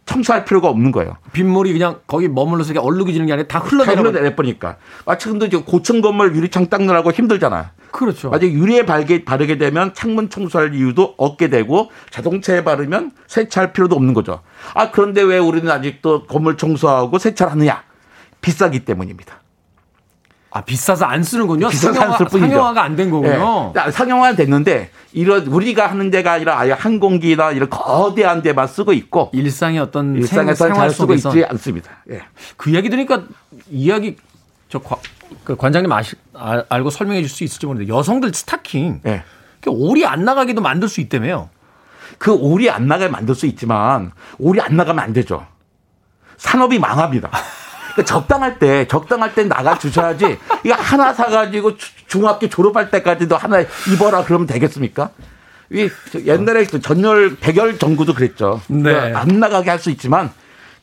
청소할 0.06 0.44
필요가 0.44 0.68
없는 0.68 0.92
거예요. 0.92 1.16
빗물이 1.32 1.72
그냥 1.72 2.00
거기 2.08 2.28
머물러서 2.28 2.74
얼룩이지는 2.82 3.28
게 3.28 3.34
아니라 3.34 3.48
다다 3.48 3.66
흘러내려. 3.66 4.02
흘러내버리니까. 4.02 4.78
마치 5.06 5.30
근데 5.30 5.46
이제 5.46 5.58
고층 5.58 6.02
건물 6.02 6.36
유리창 6.36 6.70
닦느라고 6.70 7.12
힘들잖아요. 7.12 7.68
그렇죠. 7.92 8.30
만약 8.30 8.46
유리에 8.46 8.86
바르게, 8.86 9.24
바르게 9.24 9.58
되면 9.58 9.94
창문 9.94 10.30
청소할 10.30 10.74
이유도 10.74 11.16
없게 11.18 11.50
되고 11.50 11.92
자동차에 12.10 12.64
바르면 12.64 13.12
세차할 13.28 13.74
필요도 13.74 13.96
없는 13.96 14.14
거죠. 14.14 14.42
아 14.74 14.92
그런데 14.92 15.22
왜 15.22 15.38
우리는 15.38 15.70
아직도 15.70 16.26
건물 16.26 16.58
청소하고 16.58 17.18
세차를 17.18 17.52
하느냐? 17.52 17.84
비싸기 18.42 18.86
때문입니다. 18.86 19.41
아, 20.54 20.62
비싸서 20.62 21.06
안 21.06 21.24
쓰는군요. 21.24 21.70
비싸서 21.70 21.94
상용화, 21.94 22.18
쓸 22.18 22.26
뿐이죠. 22.28 22.48
상용화가 22.50 22.84
안 22.84 22.96
된 22.98 23.10
거군요. 23.10 23.74
예. 23.88 23.92
상용화 23.92 24.36
됐는데 24.36 24.92
이런 25.14 25.48
우리가 25.48 25.88
하는 25.88 26.12
데가 26.12 26.34
아니라 26.34 26.60
아예 26.60 26.72
항공기나 26.74 27.52
이런 27.54 27.70
거대한 27.70 28.42
데만 28.42 28.68
쓰고 28.68 28.92
있고 28.94 29.30
일상의 29.34 29.80
어떤 29.80 30.16
일상에서 30.16 30.66
생, 30.66 30.74
잘활 30.74 30.90
쓰고 30.92 31.14
있지 31.14 31.46
않습니다. 31.46 31.92
예. 32.12 32.22
그 32.58 32.70
이야기 32.70 32.90
들으니까 32.90 33.24
이야기 33.70 34.18
저 34.68 34.80
과, 34.80 34.98
그 35.46 35.56
관장님 35.56 35.90
아시, 35.92 36.16
아, 36.34 36.64
알고 36.68 36.90
설명해 36.90 37.22
줄 37.22 37.30
수 37.30 37.44
있을지 37.46 37.66
모르는데 37.66 37.94
여성들 37.94 38.34
스타킹 38.34 39.02
예. 39.06 39.24
그 39.62 39.70
올이 39.70 40.06
안 40.06 40.26
나가기도 40.26 40.62
만들 40.62 40.90
수 40.90 41.00
있다며요. 41.02 41.50
그 42.18 42.34
오리 42.34 42.70
안 42.70 42.88
나가게 42.88 43.10
만들 43.10 43.36
수 43.36 43.46
있지만 43.48 44.12
오리 44.38 44.60
안 44.60 44.76
나가면 44.76 45.02
안 45.04 45.14
되죠. 45.14 45.46
산업이 46.38 46.78
망합니다. 46.78 47.30
그러니까 47.94 48.04
적당할 48.06 48.60
때 48.60 48.88
적당할 48.88 49.34
때 49.36 49.44
나가 49.44 49.78
주셔야지 49.78 50.38
이거 50.64 50.76
하나 50.76 51.14
사가지고 51.14 51.78
주- 51.78 51.92
중학교 52.08 52.48
졸업할 52.50 52.90
때까지도 52.92 53.36
하나 53.38 53.62
입어라 53.94 54.24
그러면 54.24 54.48
되겠습니까? 54.48 55.10
이 55.72 55.90
옛날에 56.26 56.66
그 56.66 56.82
전열 56.82 57.38
백열 57.38 57.80
정구도 57.80 58.14
그랬죠. 58.14 58.62
네. 58.68 58.92
그안 59.12 59.40
나가게 59.40 59.70
할 59.70 59.80
수 59.80 59.90
있지만 59.90 60.32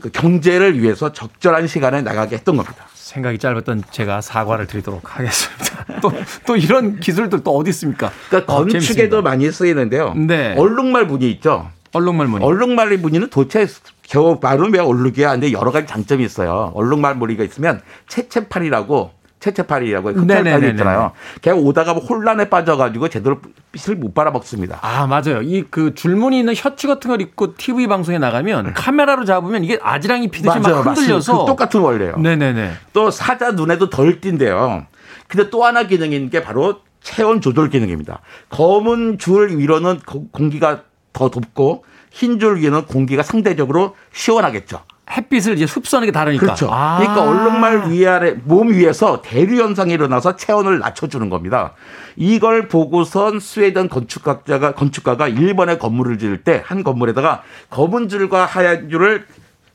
그 0.01 0.11
경제를 0.11 0.81
위해서 0.81 1.13
적절한 1.13 1.67
시간에 1.67 2.03
나가게 2.03 2.37
했던 2.37 2.57
겁니다. 2.57 2.87
생각이 2.95 3.39
짧았던 3.39 3.85
제가 3.91 4.21
사과를 4.21 4.67
드리도록 4.67 5.17
하겠습니다. 5.19 5.85
또, 6.01 6.13
또 6.47 6.57
이런 6.57 7.01
기술들 7.01 7.43
또 7.43 7.57
어디 7.57 7.71
있습니까? 7.71 8.11
그러니까 8.29 8.53
어, 8.53 8.57
건축에도 8.59 8.85
재밌습니다. 8.91 9.23
많이 9.23 9.51
쓰이는데요. 9.51 10.15
네. 10.15 10.55
얼룩말 10.57 11.07
무늬 11.07 11.31
있죠. 11.33 11.71
얼룩말 11.93 12.27
무늬. 12.29 12.45
얼룩말리 12.45 12.99
무늬는 12.99 13.29
도대체 13.31 13.67
겨우 14.09 14.39
왜 14.73 14.79
얼룩이야? 14.81 15.33
근데 15.33 15.53
여러 15.53 15.71
가지 15.71 15.87
장점이 15.87 16.25
있어요. 16.25 16.73
얼룩말 16.75 17.15
무늬가 17.17 17.45
있으면 17.45 17.81
채채팔이라고 18.09 19.11
채채팔이라고. 19.41 20.09
흑찰팔이 20.11 20.71
있잖아요. 20.71 21.13
걔 21.43 21.51
오다가 21.53 21.95
뭐 21.95 22.03
혼란에 22.03 22.49
빠져가지고 22.49 23.09
제대로 23.09 23.39
빛을 23.71 23.97
못 23.97 24.13
빨아먹습니다. 24.15 24.79
아, 24.83 25.07
맞아요. 25.07 25.43
이 25.43 25.65
그 25.71 25.95
줄무늬 25.95 26.41
있는 26.41 26.55
셔츠 26.55 26.89
같은 26.89 27.09
걸 27.09 27.21
입고 27.21 27.55
TV 27.57 27.87
방송에 27.87 28.19
나가면 28.19 28.73
카메라로 28.75 29.25
잡으면 29.27 29.63
이게 29.63 29.79
아지랑이 29.81 30.29
피듯이 30.29 30.59
막 30.59 30.63
맞습니다. 30.63 30.91
흔들려서 30.91 31.41
그 31.41 31.47
똑같은 31.47 31.81
원리예요. 31.81 32.17
네네네. 32.17 32.73
또 32.93 33.11
사자 33.13 33.53
눈에도 33.53 33.91
덜 33.91 34.21
띈대요. 34.21 34.87
근데 35.29 35.51
또 35.51 35.65
하나 35.65 35.85
기능인 35.87 36.31
게 36.31 36.43
바로 36.43 36.81
체온 37.03 37.41
조절 37.41 37.69
기능입니다. 37.71 38.21
검은 38.49 39.19
줄 39.19 39.57
위로는 39.59 40.01
거- 40.05 40.23
공기가 40.33 40.83
더 41.13 41.31
덥고 41.31 41.85
흰줄 42.23 42.57
위에는 42.59 42.87
공기가 42.87 43.23
상대적으로 43.23 43.95
시원하겠죠. 44.13 44.81
햇빛을 45.11 45.55
이제 45.55 45.65
흡수하는 45.65 46.07
게 46.07 46.13
다르니까. 46.13 46.45
그렇죠. 46.45 46.69
아. 46.71 46.99
그러니까 46.99 47.23
얼룩말 47.23 47.91
위아래 47.91 48.33
몸 48.45 48.71
위에서 48.73 49.23
대류 49.23 49.63
현상이 49.63 49.93
일어나서 49.95 50.37
체온을 50.37 50.81
낮춰주는 50.81 51.31
겁니다. 51.31 51.73
이걸 52.17 52.69
보고선 52.69 53.39
스웨덴 53.41 53.89
건축학자가 53.89 54.73
건축가가 54.73 55.29
일본의 55.29 55.79
건물을 55.79 56.19
지을 56.19 56.43
때 56.45 56.63
한 56.67 56.83
건물에다가 56.83 57.43
검은 57.71 58.09
줄과 58.09 58.45
하얀 58.47 58.91
줄을 58.91 59.25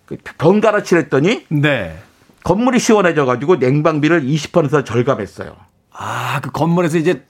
그 0.06 0.18
번갈아 0.38 0.84
칠했더니 0.84 1.46
네. 1.50 1.98
건물이 2.44 2.78
시원해져 2.78 3.26
가지고 3.26 3.56
냉방비를 3.56 4.22
20% 4.24 4.86
절감했어요. 4.86 5.56
아, 5.94 6.42
그 6.44 6.52
건물에서 6.52 6.98
이제 6.98 7.24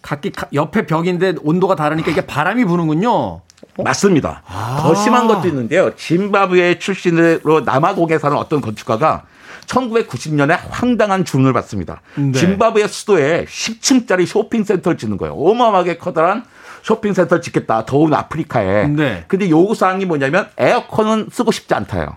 각기 0.00 0.30
가- 0.30 0.46
옆에 0.54 0.86
벽인데 0.86 1.34
온도가 1.42 1.74
다르니까 1.74 2.12
이게 2.12 2.24
바람이 2.26 2.64
부는군요. 2.64 3.40
맞습니다. 3.78 4.42
더 4.78 4.94
심한 4.94 5.26
것도 5.26 5.48
있는데요. 5.48 5.94
짐바브웨 5.96 6.78
출신으로 6.78 7.60
남아공에 7.60 8.18
사는 8.18 8.36
어떤 8.36 8.60
건축가가 8.60 9.22
1990년에 9.66 10.58
황당한 10.70 11.24
주문을 11.24 11.52
받습니다. 11.52 12.02
네. 12.16 12.32
짐바브웨 12.32 12.86
수도에 12.86 13.44
10층짜리 13.46 14.26
쇼핑센터를 14.26 14.98
짓는 14.98 15.16
거예요. 15.16 15.34
어마어마하게 15.34 15.98
커다란 15.98 16.44
쇼핑센터를 16.82 17.40
짓겠다. 17.40 17.86
더운 17.86 18.12
아프리카에. 18.12 18.88
네. 18.88 19.24
근데 19.28 19.48
요구사항이 19.48 20.04
뭐냐면 20.04 20.48
에어컨은 20.58 21.28
쓰고 21.30 21.52
싶지 21.52 21.74
않다요. 21.74 22.16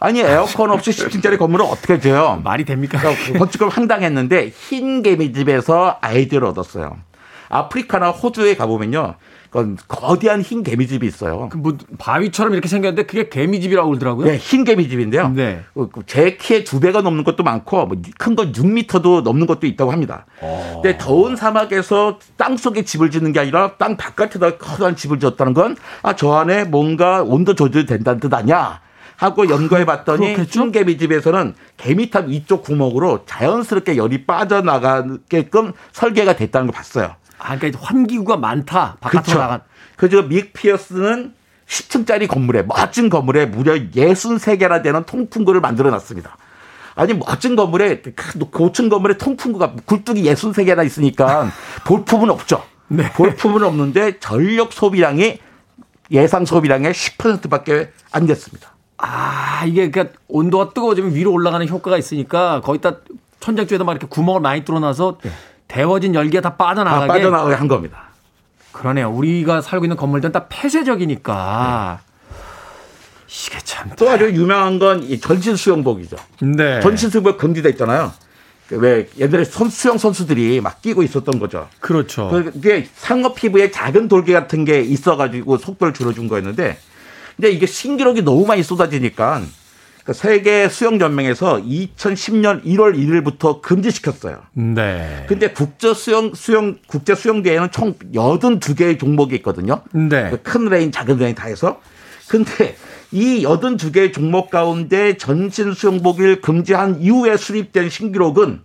아니 0.00 0.20
에어컨 0.20 0.70
없이 0.70 0.90
10층짜리 0.90 1.38
건물을 1.38 1.66
어떻게 1.66 1.98
지어요? 1.98 2.40
말이 2.44 2.64
됩니까? 2.64 2.98
그러니까 2.98 3.38
건축을 3.38 3.68
황당했는데 3.68 4.52
흰 4.56 5.02
개미집에서 5.02 5.98
아이디어를 6.00 6.46
얻었어요. 6.48 6.96
아프리카나 7.48 8.10
호주에 8.10 8.56
가보면요. 8.56 9.16
그건 9.50 9.76
거대한 9.88 10.42
흰 10.42 10.62
개미집이 10.62 11.06
있어요. 11.06 11.48
그 11.50 11.58
뭐 11.58 11.76
바위처럼 11.98 12.52
이렇게 12.52 12.68
생겼는데 12.68 13.06
그게 13.06 13.28
개미집이라고 13.28 13.88
그러더라고요. 13.88 14.26
네, 14.26 14.36
흰 14.36 14.64
개미집인데요. 14.64 15.30
네. 15.30 15.64
그제 15.92 16.36
키의 16.36 16.64
두 16.64 16.80
배가 16.80 17.00
넘는 17.02 17.24
것도 17.24 17.42
많고 17.42 17.86
뭐 17.86 17.96
큰건 18.18 18.52
6미터도 18.52 19.22
넘는 19.22 19.46
것도 19.46 19.66
있다고 19.66 19.90
합니다. 19.90 20.26
근데 20.74 20.96
더운 20.98 21.34
사막에서 21.36 22.18
땅 22.36 22.56
속에 22.56 22.82
집을 22.84 23.10
짓는 23.10 23.32
게 23.32 23.40
아니라 23.40 23.76
땅 23.76 23.96
바깥에다 23.96 24.58
커다란 24.58 24.96
집을 24.96 25.18
지었다는 25.18 25.54
건 25.54 25.76
아, 26.02 26.14
저 26.14 26.32
안에 26.34 26.64
뭔가 26.64 27.22
온도 27.22 27.54
조절이 27.54 27.86
된다는 27.86 28.20
뜻 28.20 28.32
아니야? 28.32 28.80
하고 29.16 29.48
연구해 29.50 29.84
봤더니 29.84 30.34
그렇겠죠? 30.34 30.60
흰 30.60 30.72
개미 30.72 30.96
집에서는 30.96 31.54
개미탑 31.76 32.28
위쪽 32.28 32.62
구멍으로 32.62 33.24
자연스럽게 33.26 33.96
열이 33.96 34.26
빠져나가게끔 34.26 35.72
설계가 35.92 36.36
됐다는 36.36 36.68
걸 36.68 36.74
봤어요. 36.74 37.16
아, 37.38 37.56
그러니까 37.56 37.80
환기구가 37.82 38.36
많다. 38.36 38.96
바깥으로. 39.00 39.40
나간. 39.40 39.60
그저 39.96 40.22
믹 40.22 40.52
피어스는 40.52 41.34
10층짜리 41.66 42.28
건물에 42.28 42.62
멋진 42.62 43.08
건물에 43.10 43.46
무려 43.46 43.74
63개나 43.74 44.82
되는 44.82 45.04
통풍구를 45.04 45.60
만들어 45.60 45.90
놨습니다. 45.90 46.36
아니 46.94 47.14
멋진 47.14 47.54
건물에 47.54 48.00
큰 48.00 48.40
고층 48.50 48.88
건물에 48.88 49.18
통풍구가 49.18 49.74
굴뚝이 49.84 50.24
63개나 50.24 50.84
있으니까 50.84 51.50
볼품은 51.86 52.30
없죠. 52.30 52.62
네. 52.88 53.12
볼품은 53.12 53.62
없는데 53.62 54.18
전력 54.18 54.72
소비량이 54.72 55.38
예상 56.10 56.44
소비량의 56.44 56.92
10%밖에 56.92 57.90
안 58.10 58.26
됐습니다. 58.26 58.74
아, 58.96 59.64
이게 59.66 59.90
그러니까 59.90 60.18
온도가 60.26 60.70
뜨거워지면 60.70 61.14
위로 61.14 61.32
올라가는 61.32 61.66
효과가 61.68 61.98
있으니까 61.98 62.60
거기다 62.62 62.96
천장 63.40 63.66
쪽에다 63.66 63.84
막 63.84 63.92
이렇게 63.92 64.06
구멍을 64.08 64.40
많이 64.40 64.64
뚫어놔서 64.64 65.18
데워진 65.68 66.14
열기가 66.14 66.40
다다 66.40 66.56
빠져나가게. 66.56 67.02
네. 67.06 67.08
빠져나가게 67.08 67.54
한 67.54 67.68
겁니다. 67.68 68.04
그러네요. 68.72 69.10
우리가 69.10 69.60
살고 69.60 69.84
있는 69.84 69.96
건물들은 69.96 70.32
다 70.32 70.46
폐쇄적이니까. 70.48 72.00
이게 73.28 73.58
참. 73.62 73.90
또 73.96 74.08
아주 74.08 74.24
유명한 74.30 74.78
건 74.78 75.02
이 75.02 75.20
전신 75.20 75.54
수영복이죠. 75.56 76.16
네. 76.40 76.80
전신 76.80 77.10
수영복 77.10 77.36
금지돼 77.38 77.68
있잖아요. 77.70 78.12
그왜 78.68 79.08
옛날에 79.18 79.44
선, 79.44 79.70
수영 79.70 79.96
선수들이 79.96 80.60
막 80.60 80.82
끼고 80.82 81.02
있었던 81.02 81.38
거죠. 81.38 81.68
그렇죠. 81.80 82.28
그게 82.30 82.88
상어 82.96 83.32
피부에 83.34 83.70
작은 83.70 84.08
돌개 84.08 84.32
같은 84.32 84.64
게 84.64 84.80
있어가지고 84.80 85.56
속도를 85.58 85.94
줄여준 85.94 86.28
거였는데, 86.28 86.78
근데 87.36 87.50
이게 87.50 87.64
신기록이 87.66 88.22
너무 88.22 88.46
많이 88.46 88.62
쏟아지니까 88.62 89.42
그 90.08 90.14
세계 90.14 90.70
수영 90.70 90.98
연맹에서 90.98 91.58
2010년 91.58 92.64
1월 92.64 92.96
1일부터 92.96 93.60
금지시켰어요. 93.60 94.38
네. 94.54 95.26
근데 95.28 95.50
국제 95.50 95.92
수영 95.92 96.32
수영 96.32 96.78
국제 96.86 97.14
수영 97.14 97.42
대회는 97.42 97.70
총 97.70 97.92
82개의 98.14 98.98
종목이 98.98 99.34
있거든요. 99.36 99.82
네. 99.92 100.30
그큰 100.30 100.70
레인, 100.70 100.90
작은 100.90 101.18
레인 101.18 101.34
다 101.34 101.48
해서. 101.48 101.82
근데 102.26 102.74
이 103.12 103.44
82개의 103.44 104.14
종목 104.14 104.48
가운데 104.50 105.18
전신 105.18 105.74
수영복을 105.74 106.40
금지한 106.40 107.02
이후에 107.02 107.36
수립된 107.36 107.90
신기록은 107.90 108.62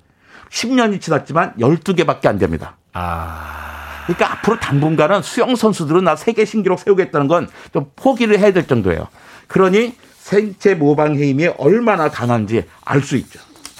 10년이 0.49 1.01
지났지만 1.01 1.55
12개밖에 1.59 2.27
안 2.27 2.37
됩니다. 2.39 2.77
아. 2.93 4.05
그러니까 4.05 4.31
앞으로 4.31 4.61
당분간은 4.61 5.21
수영 5.23 5.57
선수들은 5.57 6.05
나 6.05 6.15
세계 6.15 6.45
신기록 6.45 6.79
세우겠다는 6.79 7.27
건 7.27 7.49
좀 7.73 7.91
포기를 7.97 8.39
해야 8.39 8.53
될 8.53 8.65
정도예요. 8.65 9.09
그러니 9.47 9.93
생체 10.27 10.73
모방 10.73 11.15
힘이 11.17 11.47
얼마나 11.57 12.09
강한지 12.09 12.63
알 12.85 13.01
수 13.01 13.17
있죠. 13.17 13.39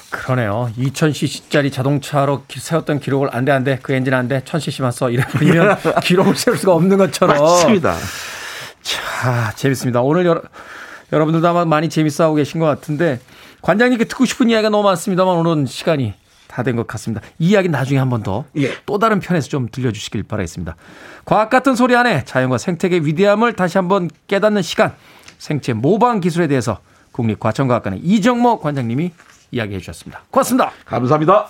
그러네요. 0.10 0.70
2000cc짜리 0.78 1.72
자동차로 1.72 2.44
기- 2.50 2.60
세웠던 2.60 3.00
기록을 3.00 3.30
안 3.32 3.46
돼, 3.46 3.52
안 3.54 3.64
돼. 3.64 3.80
그 3.82 3.94
엔진 3.94 4.14
안 4.14 4.28
돼. 4.28 4.42
1000cc만 4.42 4.92
써. 4.92 5.10
이래버리면 5.10 5.78
기록을 6.04 6.36
세울 6.36 6.58
수가 6.58 6.74
없는 6.74 6.98
것처럼. 6.98 7.38
맞습니다. 7.40 7.96
자, 8.82 9.54
재밌습니다. 9.56 10.02
오늘 10.02 10.26
여러, 10.26 10.42
여러분들도 11.14 11.48
아마 11.48 11.64
많이 11.64 11.88
재밌어하고 11.90 12.36
계신 12.36 12.60
것 12.60 12.66
같은데 12.66 13.20
관장님께 13.62 14.04
듣고 14.06 14.26
싶은 14.26 14.50
이야기가 14.50 14.70
너무 14.70 14.84
많습니다만 14.84 15.36
오늘은 15.38 15.66
시간이 15.66 16.14
다 16.48 16.62
된 16.62 16.76
것 16.76 16.86
같습니다. 16.88 17.26
이 17.40 17.48
이야기 17.52 17.70
나중에 17.70 17.98
한 18.00 18.10
번 18.10 18.22
더또 18.22 18.46
예. 18.58 18.74
다른 19.00 19.20
편에서 19.22 19.48
좀 19.48 19.70
들려주시길 19.72 20.24
바라겠습니다. 20.24 20.76
과학 21.26 21.50
같은 21.50 21.74
소리 21.76 21.96
안에 21.96 22.26
자연과 22.26 22.58
생태계의 22.60 23.06
위대함을 23.08 23.54
다시 23.54 23.78
한번 23.80 24.10
깨닫는 24.28 24.62
시간 24.62 24.94
생체 25.44 25.74
모방 25.74 26.22
기술에 26.22 26.48
대해서 26.48 26.80
국립과천과학관의 27.12 28.00
이정모 28.00 28.62
관장님이 28.62 29.12
이야기해 29.52 29.80
주셨습니다. 29.80 30.22
고맙습니다. 30.32 30.72
감사합니다. 30.86 31.50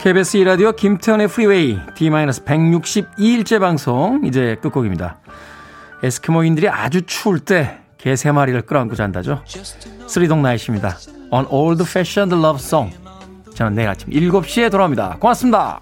KBS 0.00 0.38
2라디오 0.38 0.74
김태현의 0.74 1.28
프리웨이 1.28 1.78
D-162일째 1.94 3.60
방송 3.60 4.24
이제 4.24 4.56
끝곡입니다. 4.60 5.20
에스키모인들이 6.02 6.68
아주 6.68 7.02
추울 7.02 7.38
때 7.38 7.78
개 8.00 8.16
세 8.16 8.32
마리를 8.32 8.62
끌어안고 8.62 8.94
잔다죠. 8.94 9.42
쓰리동 10.06 10.42
나이십니다. 10.42 10.96
On 11.30 11.46
Old 11.48 11.82
Fashioned 11.84 12.34
Love 12.34 12.58
Song. 12.62 12.96
저는 13.54 13.74
내일 13.74 13.88
아침 13.88 14.08
7시에 14.10 14.70
돌아옵니다. 14.70 15.16
고맙습니다. 15.20 15.80